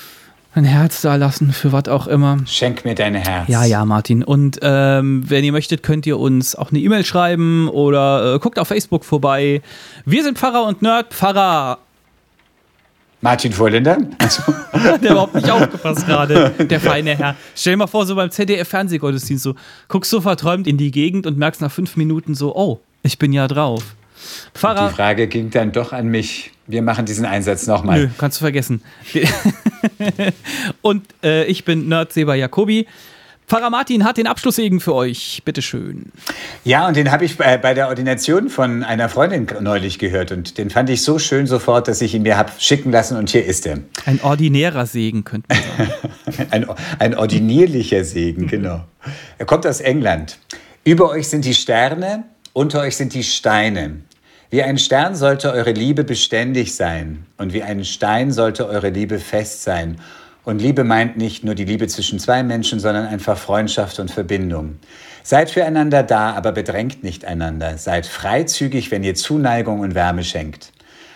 Ein 0.54 0.64
Herz 0.64 1.02
da 1.02 1.16
lassen, 1.16 1.52
für 1.52 1.72
was 1.72 1.88
auch 1.88 2.06
immer. 2.06 2.38
Schenk 2.46 2.84
mir 2.84 2.94
dein 2.94 3.14
Herz. 3.14 3.48
Ja, 3.48 3.64
ja, 3.64 3.84
Martin. 3.84 4.22
Und 4.22 4.58
ähm, 4.62 5.28
wenn 5.28 5.44
ihr 5.44 5.52
möchtet, 5.52 5.82
könnt 5.82 6.06
ihr 6.06 6.18
uns 6.18 6.54
auch 6.54 6.70
eine 6.70 6.78
E-Mail 6.78 7.04
schreiben 7.04 7.68
oder 7.68 8.34
äh, 8.34 8.38
guckt 8.38 8.58
auf 8.58 8.68
Facebook 8.68 9.04
vorbei. 9.04 9.62
Wir 10.04 10.22
sind 10.22 10.38
Pfarrer 10.38 10.64
und 10.66 10.82
Nerd. 10.82 11.12
Pfarrer, 11.12 11.78
Martin 13.24 13.52
Vorländer. 13.54 13.96
Also, 14.18 14.42
hat 14.72 15.02
der 15.02 15.12
überhaupt 15.12 15.34
nicht 15.34 15.50
aufgepasst 15.50 16.06
gerade, 16.06 16.50
der 16.50 16.78
feine 16.78 17.16
Herr. 17.16 17.34
Stell 17.56 17.72
dir 17.72 17.78
mal 17.78 17.86
vor, 17.86 18.04
so 18.04 18.14
beim 18.14 18.30
ZDF-Fernsehgottesdienst, 18.30 19.42
so 19.42 19.54
guckst 19.88 20.10
so 20.10 20.20
verträumt 20.20 20.66
in 20.66 20.76
die 20.76 20.90
Gegend 20.90 21.26
und 21.26 21.38
merkst 21.38 21.62
nach 21.62 21.72
fünf 21.72 21.96
Minuten 21.96 22.34
so, 22.34 22.54
oh, 22.54 22.80
ich 23.02 23.18
bin 23.18 23.32
ja 23.32 23.48
drauf. 23.48 23.96
Die 24.54 24.58
Pfarrer, 24.58 24.90
Frage 24.90 25.26
ging 25.26 25.50
dann 25.50 25.72
doch 25.72 25.92
an 25.92 26.08
mich. 26.08 26.52
Wir 26.66 26.82
machen 26.82 27.04
diesen 27.04 27.26
Einsatz 27.26 27.66
nochmal. 27.66 28.00
nö, 28.00 28.08
kannst 28.16 28.40
du 28.40 28.44
vergessen. 28.44 28.82
und 30.82 31.04
äh, 31.22 31.44
ich 31.44 31.64
bin 31.64 31.88
Nerd 31.88 32.12
Seba 32.12 32.34
Jacobi. 32.34 32.86
Pfarrer 33.46 33.68
Martin 33.68 34.04
hat 34.04 34.16
den 34.16 34.26
Abschlusssegen 34.26 34.80
für 34.80 34.94
euch. 34.94 35.42
Bitteschön. 35.44 36.10
Ja, 36.64 36.88
und 36.88 36.96
den 36.96 37.10
habe 37.10 37.26
ich 37.26 37.36
bei, 37.36 37.58
bei 37.58 37.74
der 37.74 37.88
Ordination 37.88 38.48
von 38.48 38.82
einer 38.82 39.10
Freundin 39.10 39.46
neulich 39.60 39.98
gehört. 39.98 40.32
Und 40.32 40.56
den 40.56 40.70
fand 40.70 40.88
ich 40.88 41.02
so 41.02 41.18
schön 41.18 41.46
sofort, 41.46 41.86
dass 41.86 42.00
ich 42.00 42.14
ihn 42.14 42.22
mir 42.22 42.38
habe 42.38 42.52
schicken 42.58 42.90
lassen. 42.90 43.18
Und 43.18 43.28
hier 43.28 43.44
ist 43.44 43.66
er. 43.66 43.80
Ein 44.06 44.20
ordinärer 44.22 44.86
Segen, 44.86 45.24
könnte 45.24 45.48
man 45.48 45.58
sagen. 45.58 46.48
Ein, 46.50 46.66
ein 46.98 47.14
ordinierlicher 47.14 48.04
Segen, 48.04 48.46
genau. 48.48 48.84
Er 49.38 49.46
kommt 49.46 49.66
aus 49.66 49.80
England. 49.80 50.38
Über 50.82 51.10
euch 51.10 51.28
sind 51.28 51.44
die 51.44 51.54
Sterne, 51.54 52.24
unter 52.54 52.80
euch 52.80 52.96
sind 52.96 53.14
die 53.14 53.22
Steine. 53.22 54.00
Wie 54.54 54.62
ein 54.62 54.78
Stern 54.78 55.16
sollte 55.16 55.50
eure 55.50 55.72
Liebe 55.72 56.04
beständig 56.04 56.76
sein 56.76 57.26
und 57.38 57.52
wie 57.52 57.64
ein 57.64 57.84
Stein 57.84 58.30
sollte 58.30 58.68
eure 58.68 58.90
Liebe 58.90 59.18
fest 59.18 59.64
sein. 59.64 59.96
Und 60.44 60.62
Liebe 60.62 60.84
meint 60.84 61.16
nicht 61.16 61.42
nur 61.42 61.56
die 61.56 61.64
Liebe 61.64 61.88
zwischen 61.88 62.20
zwei 62.20 62.44
Menschen, 62.44 62.78
sondern 62.78 63.04
einfach 63.04 63.36
Freundschaft 63.36 63.98
und 63.98 64.12
Verbindung. 64.12 64.78
Seid 65.24 65.50
füreinander 65.50 66.04
da, 66.04 66.34
aber 66.34 66.52
bedrängt 66.52 67.02
nicht 67.02 67.24
einander. 67.24 67.78
Seid 67.78 68.06
freizügig, 68.06 68.92
wenn 68.92 69.02
ihr 69.02 69.16
Zuneigung 69.16 69.80
und 69.80 69.96
Wärme 69.96 70.22
schenkt. 70.22 70.70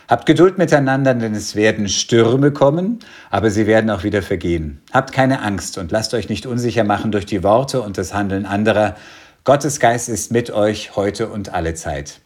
Habt 0.08 0.26
Geduld 0.26 0.58
miteinander, 0.58 1.14
denn 1.14 1.36
es 1.36 1.54
werden 1.54 1.88
Stürme 1.88 2.50
kommen, 2.50 2.98
aber 3.30 3.52
sie 3.52 3.68
werden 3.68 3.90
auch 3.90 4.02
wieder 4.02 4.22
vergehen. 4.22 4.80
Habt 4.92 5.12
keine 5.12 5.42
Angst 5.42 5.78
und 5.78 5.92
lasst 5.92 6.12
euch 6.12 6.28
nicht 6.28 6.44
unsicher 6.44 6.82
machen 6.82 7.12
durch 7.12 7.26
die 7.26 7.44
Worte 7.44 7.82
und 7.82 7.98
das 7.98 8.12
Handeln 8.12 8.46
anderer. 8.46 8.96
Gottes 9.44 9.78
Geist 9.78 10.08
ist 10.08 10.32
mit 10.32 10.50
euch 10.50 10.96
heute 10.96 11.28
und 11.28 11.54
alle 11.54 11.74
Zeit. 11.74 12.20